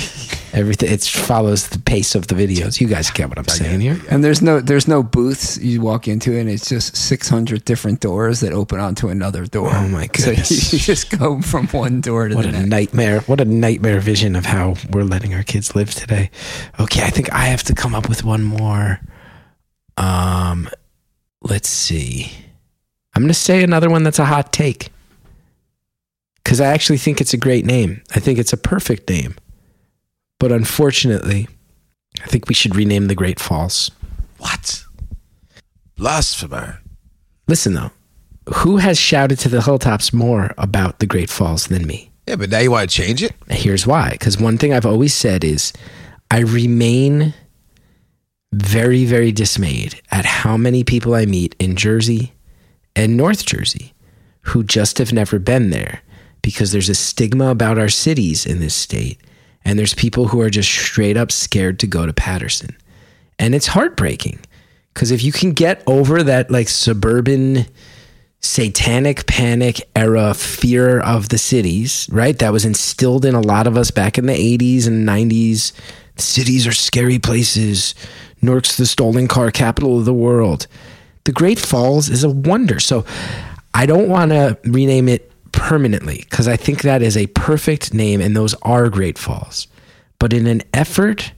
Everything 0.54 0.92
it 0.92 1.02
follows 1.04 1.70
the 1.70 1.80
pace 1.80 2.14
of 2.14 2.28
the 2.28 2.36
videos. 2.36 2.80
You 2.80 2.88
guys 2.88 3.10
get 3.10 3.28
what 3.28 3.40
I'm 3.40 3.48
saying 3.48 3.80
here. 3.82 4.00
And 4.12 4.24
there's 4.24 4.40
no 4.40 4.60
there's 4.60 4.88
no 4.88 5.02
booths 5.02 5.58
you 5.58 5.82
walk 5.82 6.08
into, 6.08 6.38
and 6.38 6.48
it's 6.48 6.70
just 6.70 6.96
600 6.96 7.66
different 7.66 8.02
doors 8.02 8.42
that 8.42 8.54
open 8.54 8.80
onto 8.80 9.10
another 9.10 9.48
door. 9.48 9.70
Oh, 9.74 9.88
my 9.88 10.08
So 10.16 10.30
you, 10.30 10.36
goodness. 10.36 10.74
you 10.74 10.78
just 10.78 11.18
go 11.18 11.42
from 11.42 11.66
one 11.70 12.02
door 12.02 12.28
to 12.28 12.36
What 12.36 12.44
the 12.44 12.50
a 12.50 12.52
next. 12.52 12.70
nightmare. 12.70 13.22
What 13.22 13.42
a 13.42 13.46
nightmare 13.46 14.00
vision 14.00 14.36
of 14.36 14.46
how 14.46 14.76
we're 14.92 15.04
letting 15.06 15.34
our 15.34 15.42
kids 15.42 15.76
live 15.76 15.90
today. 15.92 16.30
Okay, 16.80 17.02
I 17.02 17.10
think 17.10 17.34
I 17.34 17.46
have 17.46 17.64
to 17.64 17.74
come 17.74 17.96
up 17.96 18.08
with 18.08 18.24
one 18.24 18.44
more. 18.44 19.00
Um 19.98 20.70
let's 21.42 21.70
see. 21.70 22.32
I'm 23.16 23.22
going 23.22 23.28
to 23.30 23.34
say 23.34 23.64
another 23.64 23.90
one 23.90 24.04
that's 24.04 24.20
a 24.20 24.26
hot 24.26 24.52
take. 24.52 24.90
Cuz 26.44 26.60
I 26.60 26.68
actually 26.68 26.98
think 26.98 27.22
it's 27.22 27.34
a 27.34 27.38
great 27.38 27.66
name. 27.66 28.02
I 28.16 28.20
think 28.20 28.38
it's 28.40 28.54
a 28.54 28.58
perfect 28.58 29.10
name. 29.10 29.36
But 30.40 30.52
unfortunately, 30.52 31.48
I 32.22 32.28
think 32.28 32.48
we 32.48 32.54
should 32.54 32.76
rename 32.76 33.08
the 33.08 33.16
Great 33.16 33.40
Falls. 33.40 33.92
what? 34.40 34.84
Blasphemer. 35.96 36.82
Listen 37.48 37.74
though, 37.74 37.92
who 38.56 38.78
has 38.78 39.00
shouted 39.00 39.40
to 39.40 39.50
the 39.50 39.62
hilltops 39.62 40.12
more 40.12 40.54
about 40.58 41.00
the 41.00 41.06
Great 41.06 41.30
Falls 41.30 41.68
than 41.68 41.88
me? 41.88 42.12
Yeah, 42.28 42.36
but 42.36 42.50
now 42.50 42.60
you 42.60 42.72
want 42.72 42.90
to 42.90 42.96
change 42.96 43.22
it? 43.22 43.34
Here's 43.50 43.86
why. 43.88 44.12
Because 44.12 44.40
one 44.40 44.58
thing 44.58 44.74
I've 44.74 44.86
always 44.86 45.14
said 45.14 45.44
is 45.44 45.74
I 46.32 46.40
remain 46.40 47.34
very, 48.54 49.06
very 49.06 49.32
dismayed 49.32 50.02
at 50.12 50.26
how 50.26 50.58
many 50.58 50.84
people 50.84 51.16
I 51.16 51.26
meet 51.26 51.56
in 51.60 51.76
Jersey 51.76 52.34
and 52.96 53.18
North 53.18 53.46
Jersey 53.46 53.94
who 54.44 54.64
just 54.64 54.98
have 54.98 55.14
never 55.14 55.40
been 55.40 55.70
there 55.70 56.02
because 56.42 56.72
there's 56.72 56.90
a 56.90 56.96
stigma 56.96 57.48
about 57.48 57.80
our 57.80 57.90
cities 57.90 58.46
in 58.46 58.60
this 58.60 58.76
state. 58.76 59.20
And 59.66 59.80
there's 59.80 59.94
people 59.94 60.28
who 60.28 60.42
are 60.42 60.50
just 60.50 60.70
straight 60.70 61.16
up 61.16 61.32
scared 61.32 61.80
to 61.80 61.88
go 61.88 62.06
to 62.06 62.14
Paterson. 62.14 62.76
And 63.40 63.56
it's 63.56 63.68
heartbreaking 63.68 64.40
because 64.94 65.12
if 65.12 65.24
you 65.24 65.32
can 65.32 65.54
get 65.54 65.82
over 65.88 66.22
that 66.24 66.52
like 66.52 66.68
suburban 66.68 67.66
satanic 68.42 69.26
panic 69.26 69.82
era 69.96 70.34
fear 70.34 71.00
of 71.00 71.30
the 71.30 71.38
cities, 71.38 72.08
right? 72.12 72.38
That 72.40 72.52
was 72.52 72.66
instilled 72.66 73.24
in 73.24 73.36
a 73.36 73.42
lot 73.42 73.66
of 73.66 73.78
us 73.78 73.90
back 73.90 74.18
in 74.18 74.26
the 74.26 74.34
80s 74.34 74.86
and 74.86 75.08
90s. 75.08 75.72
Cities 76.18 76.68
are 76.68 76.74
scary 76.74 77.20
places. 77.20 77.96
Newark's 78.42 78.76
the 78.76 78.86
stolen 78.86 79.30
car 79.30 79.50
capital 79.50 79.98
of 79.98 80.06
the 80.06 80.14
world. 80.14 80.68
The 81.26 81.32
Great 81.32 81.60
Falls 81.60 82.10
is 82.10 82.24
a 82.24 82.30
wonder. 82.30 82.80
So 82.80 83.06
I 83.74 83.86
don't 83.86 84.10
want 84.10 84.32
to 84.32 84.58
rename 84.64 85.08
it 85.08 85.32
permanently 85.52 86.26
because 86.30 86.48
I 86.48 86.58
think 86.58 86.82
that 86.82 87.02
is 87.02 87.16
a 87.16 87.28
perfect 87.28 87.94
name 87.94 88.22
and 88.22 88.36
those 88.36 88.54
are 88.64 88.90
Great 88.90 89.18
Falls. 89.18 89.68
But 90.20 90.34
in 90.34 90.48
an 90.48 90.62
effort 90.74 91.34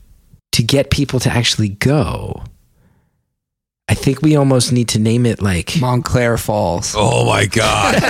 to 0.52 0.62
get 0.62 0.90
people 0.90 1.20
to 1.20 1.30
actually 1.30 1.70
go, 1.70 2.42
I 3.88 3.94
think 3.94 4.20
we 4.20 4.34
almost 4.34 4.72
need 4.72 4.88
to 4.88 4.98
name 4.98 5.26
it 5.26 5.40
like 5.40 5.80
Montclair 5.80 6.36
Falls. 6.38 6.94
Oh 6.96 7.24
my 7.26 7.46
god! 7.46 7.94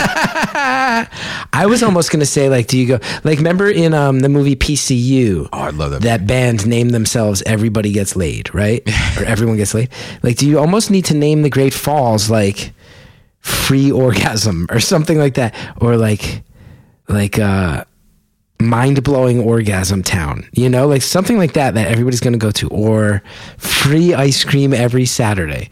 I 1.53 1.67
was 1.67 1.83
almost 1.83 2.11
gonna 2.11 2.25
say 2.25 2.49
like, 2.49 2.67
do 2.67 2.79
you 2.79 2.87
go 2.87 2.99
like 3.25 3.39
remember 3.39 3.69
in 3.69 3.93
um 3.93 4.21
the 4.21 4.29
movie 4.31 4.57
PCU 4.57 5.49
Oh, 5.53 5.59
I 5.59 5.71
love 5.71 5.91
that. 5.91 6.03
that 6.03 6.27
band 6.27 6.67
named 6.67 6.93
themselves 6.93 7.43
Everybody 7.45 7.93
Gets 7.93 8.17
Laid, 8.17 8.55
right? 8.55 8.83
or 9.21 9.25
Everyone 9.25 9.57
Gets 9.59 9.75
Laid. 9.75 9.91
Like, 10.23 10.37
do 10.37 10.49
you 10.49 10.59
almost 10.59 10.91
need 10.91 11.05
to 11.07 11.15
name 11.15 11.43
the 11.43 11.51
Great 11.51 11.75
Falls 11.75 12.31
like 12.31 12.73
Free 13.41 13.93
Orgasm 13.93 14.67
or 14.71 14.81
something 14.81 15.19
like 15.19 15.35
that, 15.35 15.55
or 15.77 15.97
like 15.99 16.43
like 17.09 17.39
uh 17.39 17.85
mind 18.61 19.03
blowing 19.05 19.41
orgasm 19.41 20.03
town, 20.03 20.49
you 20.53 20.69
know, 20.69 20.87
like 20.89 21.03
something 21.03 21.37
like 21.39 21.53
that 21.55 21.75
that 21.75 21.89
everybody's 21.89 22.21
gonna 22.21 22.39
go 22.39 22.51
to, 22.53 22.69
or 22.69 23.23
free 23.59 24.15
ice 24.15 24.45
cream 24.45 24.73
every 24.73 25.05
Saturday. 25.07 25.69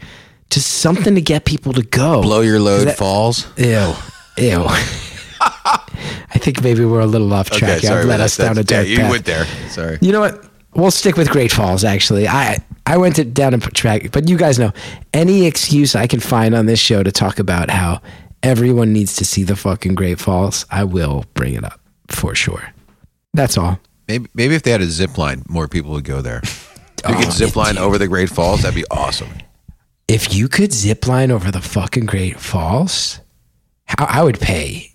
Just 0.51 0.67
something 0.73 1.15
to 1.15 1.21
get 1.21 1.45
people 1.45 1.73
to 1.73 1.81
go. 1.81 2.21
Blow 2.21 2.41
your 2.41 2.59
load 2.59 2.87
that- 2.87 2.97
falls. 2.97 3.47
Ew. 3.57 3.93
Ew. 4.37 4.65
I 5.41 6.37
think 6.39 6.61
maybe 6.63 6.85
we're 6.85 6.99
a 6.99 7.05
little 7.07 7.31
off 7.33 7.49
track. 7.49 7.83
I've 7.83 8.05
about 8.05 8.07
that. 8.07 8.19
us 8.21 8.37
down 8.37 8.51
a 8.57 8.63
That's- 8.63 8.87
yeah, 8.87 8.91
you 8.93 8.99
path. 8.99 9.11
went 9.11 9.25
there. 9.25 9.45
Sorry. 9.69 9.97
You 10.01 10.11
know 10.11 10.19
what? 10.19 10.43
We'll 10.75 10.91
stick 10.91 11.15
with 11.17 11.29
Great 11.29 11.51
Falls. 11.51 11.83
Actually, 11.83 12.27
I 12.27 12.57
I 12.85 12.97
went 12.97 13.15
to, 13.15 13.23
down 13.23 13.53
a 13.53 13.57
track, 13.59 14.11
but 14.11 14.27
you 14.29 14.37
guys 14.37 14.59
know 14.59 14.71
any 15.13 15.45
excuse 15.45 15.95
I 15.95 16.05
can 16.05 16.19
find 16.19 16.53
on 16.53 16.65
this 16.65 16.79
show 16.79 17.01
to 17.01 17.11
talk 17.11 17.39
about 17.39 17.69
how 17.69 18.01
everyone 18.43 18.91
needs 18.93 19.15
to 19.15 19.25
see 19.25 19.43
the 19.43 19.55
fucking 19.55 19.95
Great 19.95 20.19
Falls, 20.19 20.65
I 20.69 20.83
will 20.83 21.25
bring 21.33 21.53
it 21.55 21.63
up 21.63 21.79
for 22.09 22.35
sure. 22.35 22.71
That's 23.35 23.57
all. 23.57 23.79
Maybe 24.07 24.27
maybe 24.33 24.55
if 24.55 24.63
they 24.63 24.71
had 24.71 24.81
a 24.81 24.85
zip 24.87 25.17
line, 25.17 25.43
more 25.47 25.67
people 25.67 25.91
would 25.91 26.05
go 26.05 26.21
there. 26.21 26.41
If 27.03 27.11
you 27.11 27.17
Oh, 27.17 27.19
could 27.21 27.33
zip 27.33 27.55
line 27.55 27.77
over 27.77 27.99
the 27.99 28.07
Great 28.07 28.29
Falls, 28.29 28.61
that'd 28.63 28.73
be 28.73 28.85
awesome. 28.89 29.29
If 30.07 30.33
you 30.33 30.47
could 30.47 30.73
zip 30.73 31.07
line 31.07 31.29
over 31.29 31.51
the 31.51 31.61
fucking 31.61 32.07
Great 32.07 32.39
Falls, 32.39 33.19
how 33.85 34.05
I 34.05 34.23
would 34.23 34.39
pay 34.39 34.91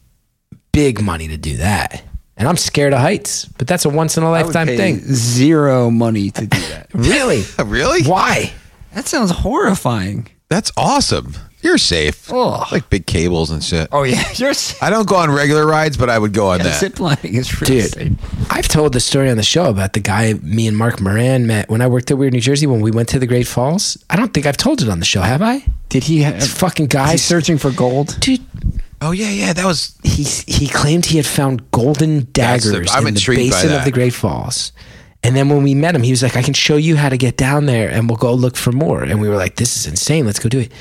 big 0.72 1.00
money 1.00 1.28
to 1.28 1.36
do 1.36 1.58
that. 1.58 2.02
And 2.36 2.48
I'm 2.48 2.56
scared 2.56 2.94
of 2.94 2.98
heights, 3.00 3.44
but 3.44 3.68
that's 3.68 3.84
a 3.84 3.88
once 3.90 4.16
in 4.16 4.24
a 4.24 4.26
I 4.26 4.42
would 4.42 4.46
lifetime 4.46 4.66
pay 4.66 4.76
thing. 4.76 4.98
Zero 5.02 5.88
money 5.90 6.30
to 6.32 6.46
do 6.46 6.58
that. 6.70 6.88
Really? 6.94 7.44
Really? 7.64 8.02
Why? 8.02 8.52
that 8.94 9.06
sounds 9.06 9.30
horrifying. 9.30 10.26
That's 10.48 10.72
awesome. 10.76 11.34
You're 11.62 11.78
safe. 11.78 12.32
Oh. 12.32 12.64
Like 12.72 12.88
big 12.90 13.06
cables 13.06 13.50
and 13.50 13.62
shit. 13.62 13.88
Oh 13.92 14.02
yeah, 14.04 14.22
you're 14.36 14.54
Safe. 14.54 14.82
I 14.82 14.88
don't 14.90 15.06
go 15.06 15.16
on 15.16 15.30
regular 15.30 15.66
rides, 15.66 15.96
but 15.96 16.08
I 16.08 16.18
would 16.18 16.32
go 16.32 16.48
on 16.48 16.58
yeah, 16.58 16.64
that. 16.64 16.80
zip 16.80 16.98
lining 17.00 17.34
is 17.34 17.60
really 17.60 17.82
Dude, 17.82 17.90
safe. 17.92 18.12
I've 18.50 18.68
told 18.68 18.92
the 18.94 19.00
story 19.00 19.30
on 19.30 19.36
the 19.36 19.42
show 19.42 19.68
about 19.68 19.92
the 19.92 20.00
guy 20.00 20.34
me 20.42 20.66
and 20.66 20.76
Mark 20.76 21.00
Moran 21.00 21.46
met 21.46 21.68
when 21.68 21.80
I 21.82 21.86
worked 21.86 22.10
at 22.10 22.16
Weird 22.18 22.32
New 22.32 22.40
Jersey 22.40 22.66
when 22.66 22.80
we 22.80 22.90
went 22.90 23.08
to 23.10 23.18
the 23.18 23.26
Great 23.26 23.46
Falls. 23.46 24.02
I 24.08 24.16
don't 24.16 24.32
think 24.32 24.46
I've 24.46 24.56
told 24.56 24.80
it 24.82 24.88
on 24.88 25.00
the 25.00 25.04
show, 25.04 25.20
have 25.20 25.42
I? 25.42 25.64
Did 25.90 26.04
he 26.04 26.22
have? 26.22 26.34
This 26.40 26.52
fucking 26.58 26.86
guy, 26.86 27.12
He's 27.12 27.24
searching 27.24 27.58
for 27.58 27.70
gold. 27.70 28.16
dude. 28.20 28.40
Oh 29.02 29.12
yeah, 29.12 29.30
yeah. 29.30 29.52
That 29.52 29.64
was 29.66 29.96
He 30.02 30.24
he 30.50 30.68
claimed 30.68 31.06
he 31.06 31.16
had 31.16 31.26
found 31.26 31.70
golden 31.70 32.28
That's 32.32 32.64
the- 32.64 32.72
daggers 32.72 32.90
I'm 32.92 33.06
in 33.06 33.14
the 33.14 33.24
basin 33.26 33.72
of 33.72 33.84
the 33.84 33.90
Great 33.92 34.14
Falls. 34.14 34.72
And 35.22 35.36
then 35.36 35.50
when 35.50 35.62
we 35.62 35.74
met 35.74 35.94
him, 35.94 36.02
he 36.02 36.10
was 36.12 36.22
like, 36.22 36.34
"I 36.36 36.42
can 36.42 36.54
show 36.54 36.76
you 36.76 36.96
how 36.96 37.10
to 37.10 37.18
get 37.18 37.36
down 37.36 37.66
there, 37.66 37.90
and 37.90 38.08
we'll 38.08 38.16
go 38.16 38.32
look 38.32 38.56
for 38.56 38.72
more." 38.72 39.02
And 39.02 39.20
we 39.20 39.28
were 39.28 39.36
like, 39.36 39.56
"This 39.56 39.76
is 39.76 39.86
insane. 39.86 40.24
Let's 40.24 40.38
go 40.38 40.48
do 40.48 40.60
it." 40.60 40.72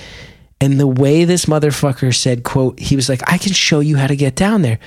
And 0.61 0.79
the 0.79 0.87
way 0.87 1.23
this 1.23 1.45
motherfucker 1.45 2.13
said, 2.13 2.43
"quote," 2.43 2.79
he 2.79 2.95
was 2.95 3.07
like, 3.07 3.21
"I 3.31 3.37
can 3.37 3.53
show 3.53 3.79
you 3.79 3.97
how 3.97 4.07
to 4.07 4.15
get 4.15 4.35
down 4.35 4.61
there." 4.61 4.79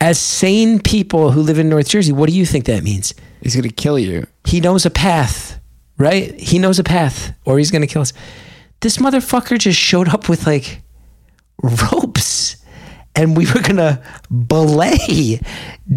As 0.00 0.18
sane 0.18 0.80
people 0.80 1.30
who 1.30 1.40
live 1.40 1.58
in 1.58 1.68
North 1.70 1.88
Jersey, 1.88 2.12
what 2.12 2.28
do 2.28 2.34
you 2.34 2.44
think 2.44 2.66
that 2.66 2.82
means? 2.82 3.14
He's 3.40 3.56
gonna 3.56 3.70
kill 3.70 3.98
you. 3.98 4.26
he 4.44 4.60
knows 4.60 4.84
a 4.84 4.90
path, 4.90 5.58
right? 5.96 6.38
He 6.38 6.58
knows 6.58 6.78
a 6.78 6.84
path, 6.84 7.32
or 7.44 7.58
he's 7.58 7.70
gonna 7.70 7.86
kill 7.86 8.02
us. 8.02 8.12
This 8.80 8.98
motherfucker 8.98 9.58
just 9.58 9.78
showed 9.78 10.08
up 10.08 10.28
with 10.28 10.46
like 10.46 10.82
ropes, 11.62 12.56
and 13.16 13.36
we 13.36 13.46
were 13.46 13.60
gonna 13.60 14.02
belay 14.48 15.40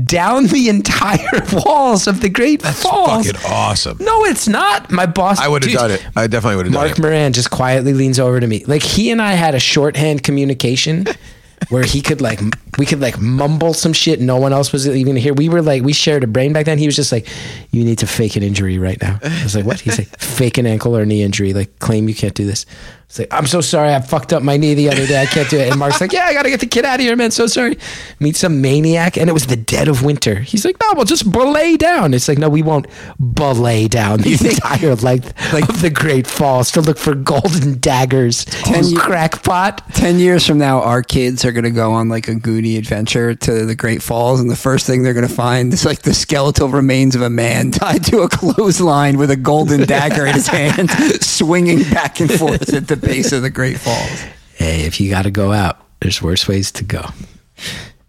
down 0.06 0.48
the 0.48 0.70
entire 0.70 1.42
walls 1.66 2.08
of 2.08 2.22
the 2.22 2.30
Great 2.30 2.62
Falls. 2.62 3.26
That's 3.26 3.40
fucking 3.40 3.52
awesome. 3.52 3.98
No, 4.00 4.26
it's 4.26 4.48
not. 4.48 4.92
My 4.92 5.06
boss. 5.06 5.40
I 5.40 5.48
would 5.48 5.64
have 5.64 5.74
done 5.74 5.92
it. 5.92 6.06
I 6.16 6.28
definitely 6.28 6.58
would 6.58 6.66
have 6.68 6.74
done 6.74 6.88
Mark. 6.88 7.00
Moran 7.00 7.34
just 7.34 7.50
quietly 7.50 7.94
leans 7.94 8.20
over 8.20 8.40
to 8.40 8.48
me. 8.48 8.64
Like 8.66 8.84
he 8.84 9.12
and 9.12 9.22
I 9.22 9.34
had 9.34 9.56
a 9.56 9.60
shorthand 9.60 10.24
communication 10.24 11.06
where 11.70 11.84
he 11.84 12.02
could 12.02 12.22
like 12.22 12.40
we 12.78 12.86
could 12.86 13.02
like 13.02 13.20
mumble 13.20 13.74
some 13.74 13.94
shit 13.94 14.22
no 14.22 14.38
one 14.38 14.54
else 14.54 14.72
was 14.72 14.88
even 14.88 15.16
here. 15.16 15.34
We 15.34 15.50
were 15.50 15.62
like 15.62 15.84
we 15.84 15.94
shared 15.94 16.24
a 16.24 16.28
brain 16.28 16.54
back 16.54 16.66
then. 16.66 16.78
He 16.78 16.86
was 16.86 16.96
just 16.96 17.12
like, 17.12 17.28
You 17.72 17.84
need 17.84 18.00
to 18.00 18.08
fake 18.08 18.36
an 18.36 18.44
injury 18.44 18.78
right 18.78 19.02
now. 19.02 19.20
I 19.24 19.44
was 19.44 19.56
like, 19.56 19.66
What? 19.66 19.80
He's 19.80 19.98
like, 19.98 20.20
fake 20.20 20.58
an 20.58 20.68
ankle 20.68 20.96
or 20.96 21.06
knee 21.06 21.24
injury, 21.24 21.54
like 21.54 21.80
claim 21.80 22.08
you 22.08 22.16
can't 22.16 22.36
do 22.36 22.46
this. 22.46 22.66
It's 23.10 23.20
like, 23.20 23.30
I'm 23.34 23.46
so 23.48 23.62
sorry, 23.62 23.94
I 23.94 24.02
fucked 24.02 24.34
up 24.34 24.44
my 24.44 24.58
knee 24.58 24.74
the 24.74 24.90
other 24.90 25.08
day. 25.08 25.22
I 25.22 25.28
can't 25.28 25.50
do 25.50 25.58
it. 25.58 25.70
And 25.70 25.80
Mark's 25.80 26.02
like, 26.02 26.12
Yeah, 26.12 26.26
I 26.26 26.34
gotta 26.34 26.50
get 26.50 26.60
the 26.60 26.66
kid 26.68 26.84
out 26.84 26.96
of 26.96 27.02
here, 27.06 27.16
man. 27.16 27.32
So 27.32 27.48
sorry. 27.48 27.78
Meet 28.20 28.36
some 28.36 28.60
maniac. 28.62 29.16
And 29.18 29.30
it 29.30 29.34
was 29.34 29.48
the 29.48 29.56
dead 29.56 29.88
of 29.88 30.04
winter. 30.04 30.36
He's 30.42 30.66
like, 30.66 30.76
No, 30.82 30.88
we'll 30.94 31.06
just 31.06 31.32
belay 31.32 31.78
down. 31.78 32.14
It's 32.14 32.28
like, 32.28 32.38
no, 32.38 32.50
we 32.50 32.62
won't 32.62 32.86
belay 33.34 33.88
down 33.88 34.20
the 34.20 34.34
entire 34.34 34.96
length 34.96 35.30
of 35.70 35.80
the 35.82 35.90
Great 35.90 36.28
Falls 36.28 36.70
to 36.72 36.82
look 36.82 36.98
for 36.98 37.16
golden 37.16 37.80
daggers. 37.80 38.44
Ten 38.44 38.84
you 38.84 38.90
ye- 38.92 38.98
crackpot. 38.98 39.94
Ten 39.94 40.20
years 40.20 40.46
from 40.46 40.58
now, 40.58 40.82
our 40.82 41.02
kids 41.02 41.46
are 41.46 41.54
gonna 41.54 41.72
go 41.72 41.94
on 41.94 42.10
like 42.10 42.28
a 42.28 42.36
Goonie 42.36 42.78
adventure 42.78 43.34
to 43.36 43.66
the 43.66 43.76
Great 43.76 44.02
Falls, 44.04 44.42
and 44.42 44.50
the 44.52 44.56
first 44.58 44.86
thing 44.86 45.04
they're 45.04 45.14
gonna 45.14 45.30
find 45.30 45.72
is 45.72 45.86
like 45.86 46.02
the 46.02 46.14
skeletal 46.14 46.68
remains 46.68 47.16
of 47.16 47.22
a 47.22 47.30
man 47.30 47.72
tied 47.72 48.04
to 48.08 48.20
a 48.24 48.28
clothesline 48.30 49.18
with 49.18 49.32
a 49.32 49.38
golden 49.38 49.86
dagger 49.86 50.26
in 50.26 50.34
his 50.34 50.48
hand, 50.50 50.90
swinging 51.22 51.84
back 51.90 52.20
and 52.20 52.30
forth 52.30 52.74
at 52.74 52.90
the 52.90 52.97
base 52.98 53.32
of 53.32 53.42
the 53.42 53.50
Great 53.50 53.80
Falls. 53.80 54.22
Hey, 54.56 54.82
if 54.86 55.00
you 55.00 55.10
got 55.10 55.24
to 55.24 55.32
go 55.32 55.52
out, 55.52 55.78
there's 56.02 56.22
worse 56.22 56.48
ways 56.48 56.72
to 56.74 56.84
go. 56.84 57.06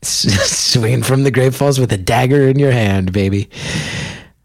S- 0.02 0.28
Swinging 0.72 1.02
from 1.02 1.24
the 1.24 1.30
Great 1.30 1.54
Falls 1.54 1.78
with 1.80 1.92
a 1.92 1.98
dagger 1.98 2.48
in 2.48 2.58
your 2.58 2.72
hand, 2.72 3.12
baby. 3.12 3.48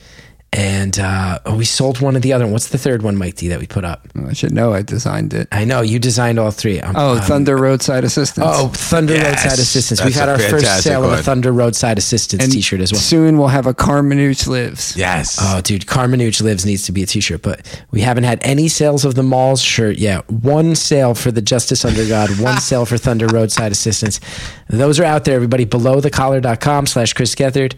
And 0.54 0.98
uh, 0.98 1.40
oh, 1.46 1.58
we 1.58 1.66
sold 1.66 2.00
one 2.00 2.16
of 2.16 2.22
the 2.22 2.32
other. 2.32 2.46
one. 2.46 2.54
What's 2.54 2.70
the 2.70 2.78
third 2.78 3.02
one, 3.04 3.18
Mike 3.18 3.36
D, 3.36 3.50
that 3.50 3.60
we 3.60 3.68
put 3.68 3.84
up? 3.84 4.08
I 4.28 4.32
should 4.32 4.54
know. 4.54 4.74
I 4.74 4.82
designed 4.82 5.34
it. 5.34 5.50
I 5.52 5.66
know 5.66 5.82
you 5.82 6.00
designed 6.00 6.40
all 6.40 6.52
three. 6.52 6.80
I'm- 6.80 6.96
Oh, 6.98 7.16
I'm- 7.16 7.22
Thunder 7.22 7.58
Roadside 7.58 8.06
Assistance. 8.06 8.48
Oh, 8.50 8.70
Thunder 8.70 9.14
Yes, 9.14 9.44
Roadside 9.44 9.60
Assistance. 9.60 10.04
We've 10.04 10.16
had 10.16 10.30
our 10.30 10.38
first 10.40 10.52
fantastic 10.66 10.84
sale 10.92 11.04
of 11.04 11.12
a 11.20 11.22
Thunder 11.22 11.52
Roadside 11.52 11.98
Assistance 11.98 12.44
and 12.44 12.52
T-shirt 12.52 12.80
as 12.80 12.94
well. 12.94 13.02
Soon 13.02 13.38
we'll 13.38 13.50
have 13.50 13.68
a 13.68 13.74
Carmenuch 13.74 14.48
Lives. 14.48 14.96
yes. 14.96 15.38
Oh, 15.40 15.60
dude, 15.62 15.86
Carmenuch 15.86 16.42
Lives 16.42 16.66
needs 16.66 16.86
to 16.86 16.94
be 16.94 17.04
a 17.04 17.06
T-shirt, 17.06 17.42
but 17.42 17.62
we 17.92 18.00
haven't 18.02 18.24
had 18.24 18.40
any 18.42 18.70
sales 18.70 19.04
of 19.04 19.16
the 19.16 19.24
Malls 19.24 19.62
shirt 19.62 19.98
yet. 19.98 20.28
One 20.32 20.76
sale 20.76 21.14
for 21.14 21.30
the 21.30 21.42
Justice 21.42 21.84
Under 21.84 22.08
God, 22.08 22.30
one 22.40 22.60
sale 22.62 22.86
for 22.86 22.98
Thunder 22.98 23.28
Roadside 23.28 23.74
Assistance. 23.74 24.22
Those 24.70 24.98
are 25.00 25.04
out 25.06 25.26
there, 25.26 25.36
everybody. 25.36 25.66
Below 25.66 26.00
thecollar.com 26.00 26.88
slash 26.88 27.12
Chris 27.14 27.36
Gethard. 27.36 27.74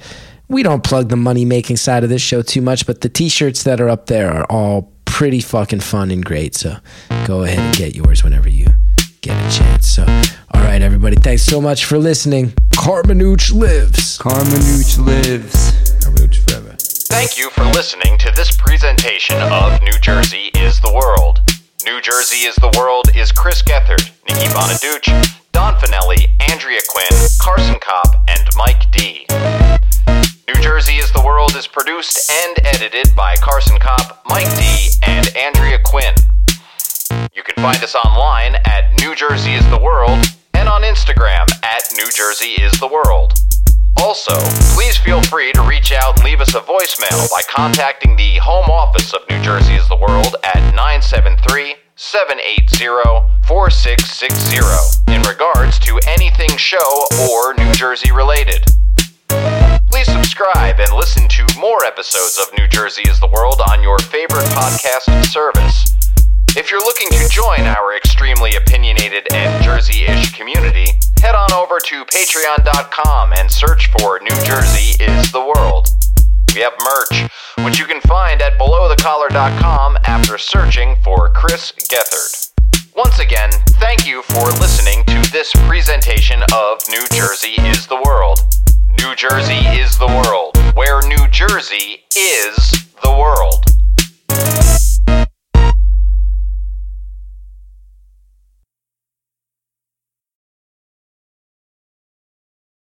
We 0.51 0.63
don't 0.63 0.83
plug 0.83 1.09
the 1.09 1.15
money-making 1.15 1.77
side 1.77 2.03
of 2.03 2.09
this 2.09 2.23
show 2.23 2.41
too 2.41 2.61
much, 2.61 2.87
but 2.87 3.01
the 3.01 3.09
T-shirts 3.09 3.61
that 3.63 3.79
are 3.79 3.87
up 3.87 4.07
there 4.07 4.31
are 4.31 4.45
all 4.49 4.91
pretty 5.05 5.41
fucking 5.41 5.81
fun 5.81 6.09
and 6.09 6.25
great. 6.25 6.55
So 6.55 6.77
go 7.25 7.43
ahead 7.43 7.59
and 7.59 7.75
get 7.75 7.95
yours 7.95 8.23
whenever 8.23 8.49
you 8.49 8.65
get 9.21 9.37
a 9.37 9.55
chance. 9.55 9.87
So, 9.87 10.03
all 10.51 10.61
right, 10.61 10.81
everybody. 10.81 11.17
Thanks 11.17 11.43
so 11.43 11.61
much 11.61 11.85
for 11.85 11.99
listening. 11.99 12.53
Carmenuch 12.71 13.53
Lives. 13.53 14.17
Carmenuch 14.17 14.97
Lives. 15.05 15.71
forever. 16.47 16.75
Thank 16.79 17.37
you 17.37 17.51
for 17.51 17.65
listening 17.65 18.17
to 18.17 18.31
this 18.35 18.57
presentation 18.57 19.37
of 19.53 19.79
New 19.83 19.99
Jersey 20.01 20.49
is 20.55 20.79
the 20.81 20.91
World. 20.91 21.41
New 21.85 22.01
Jersey 22.01 22.47
is 22.47 22.55
the 22.55 22.73
World 22.75 23.05
is 23.15 23.31
Chris 23.31 23.61
Gethard, 23.61 24.09
Nikki 24.27 24.47
Bonaduce, 24.47 25.41
Don 25.51 25.75
Finelli, 25.75 26.27
Andrea 26.49 26.79
Quinn, 26.87 27.29
Carson 27.39 27.77
Kopp, 27.79 28.15
and 28.27 28.47
Mike 28.57 28.91
D. 28.91 29.27
New 30.49 30.63
Jersey 30.63 30.95
is 30.95 31.11
the 31.11 31.21
World 31.21 31.55
is 31.55 31.67
produced 31.67 32.31
and 32.31 32.57
edited 32.65 33.15
by 33.15 33.35
Carson 33.35 33.77
Kopp, 33.77 34.19
Mike 34.25 34.49
D, 34.57 34.89
and 35.05 35.27
Andrea 35.37 35.77
Quinn. 35.85 36.15
You 37.35 37.43
can 37.43 37.53
find 37.61 37.77
us 37.83 37.93
online 37.93 38.55
at 38.65 38.99
New 38.99 39.13
Jersey 39.13 39.53
is 39.53 39.69
the 39.69 39.77
World 39.77 40.25
and 40.55 40.67
on 40.67 40.81
Instagram 40.81 41.45
at 41.63 41.83
New 41.95 42.09
Jersey 42.09 42.59
is 42.63 42.71
the 42.79 42.87
World. 42.87 43.33
Also, 43.97 44.33
please 44.73 44.97
feel 44.97 45.21
free 45.21 45.51
to 45.53 45.61
reach 45.61 45.91
out 45.91 46.15
and 46.17 46.25
leave 46.25 46.41
us 46.41 46.55
a 46.55 46.61
voicemail 46.61 47.29
by 47.29 47.41
contacting 47.47 48.15
the 48.15 48.37
home 48.37 48.71
office 48.71 49.13
of 49.13 49.21
New 49.29 49.39
Jersey 49.43 49.75
is 49.75 49.87
the 49.87 49.97
World 49.97 50.35
at 50.43 50.73
973 50.73 51.75
780 51.95 52.87
4660 53.45 55.13
in 55.13 55.21
regards 55.21 55.77
to 55.77 55.99
anything 56.07 56.49
show 56.57 57.05
or 57.29 57.53
New 57.53 57.71
Jersey 57.73 58.11
related. 58.11 58.65
Please 59.89 60.11
subscribe 60.11 60.79
and 60.79 60.93
listen 60.93 61.27
to 61.27 61.59
more 61.59 61.83
episodes 61.83 62.37
of 62.39 62.55
New 62.57 62.67
Jersey 62.67 63.01
is 63.09 63.19
the 63.19 63.27
World 63.27 63.59
on 63.71 63.81
your 63.81 63.97
favorite 63.97 64.45
podcast 64.53 65.25
service. 65.25 65.95
If 66.55 66.69
you're 66.69 66.79
looking 66.79 67.09
to 67.09 67.27
join 67.29 67.61
our 67.61 67.97
extremely 67.97 68.55
opinionated 68.55 69.27
and 69.33 69.63
Jersey 69.63 70.05
ish 70.05 70.31
community, 70.33 70.85
head 71.21 71.33
on 71.33 71.51
over 71.53 71.79
to 71.79 72.05
patreon.com 72.05 73.33
and 73.33 73.49
search 73.49 73.89
for 73.97 74.19
New 74.19 74.35
Jersey 74.45 75.03
is 75.03 75.31
the 75.31 75.41
World. 75.41 75.87
We 76.53 76.61
have 76.61 76.73
merch, 76.83 77.31
which 77.65 77.79
you 77.79 77.85
can 77.85 78.01
find 78.01 78.41
at 78.43 78.59
belowthecollar.com 78.59 79.97
after 80.03 80.37
searching 80.37 80.97
for 81.03 81.29
Chris 81.29 81.71
Gethard. 81.71 82.51
Once 82.95 83.17
again, 83.17 83.49
thank 83.79 84.05
you 84.05 84.21
for 84.21 84.45
listening 84.61 85.03
to 85.05 85.31
this 85.31 85.51
presentation 85.67 86.41
of 86.53 86.79
New 86.89 87.05
Jersey 87.11 87.55
is 87.61 87.87
the 87.87 88.01
World. 88.05 88.39
New 89.01 89.15
Jersey 89.15 89.53
is 89.53 89.97
the 89.97 90.07
world, 90.07 90.57
where 90.75 90.99
New 91.07 91.25
Jersey 91.29 92.03
is 92.17 92.85
the 93.01 93.09
world. 93.09 93.63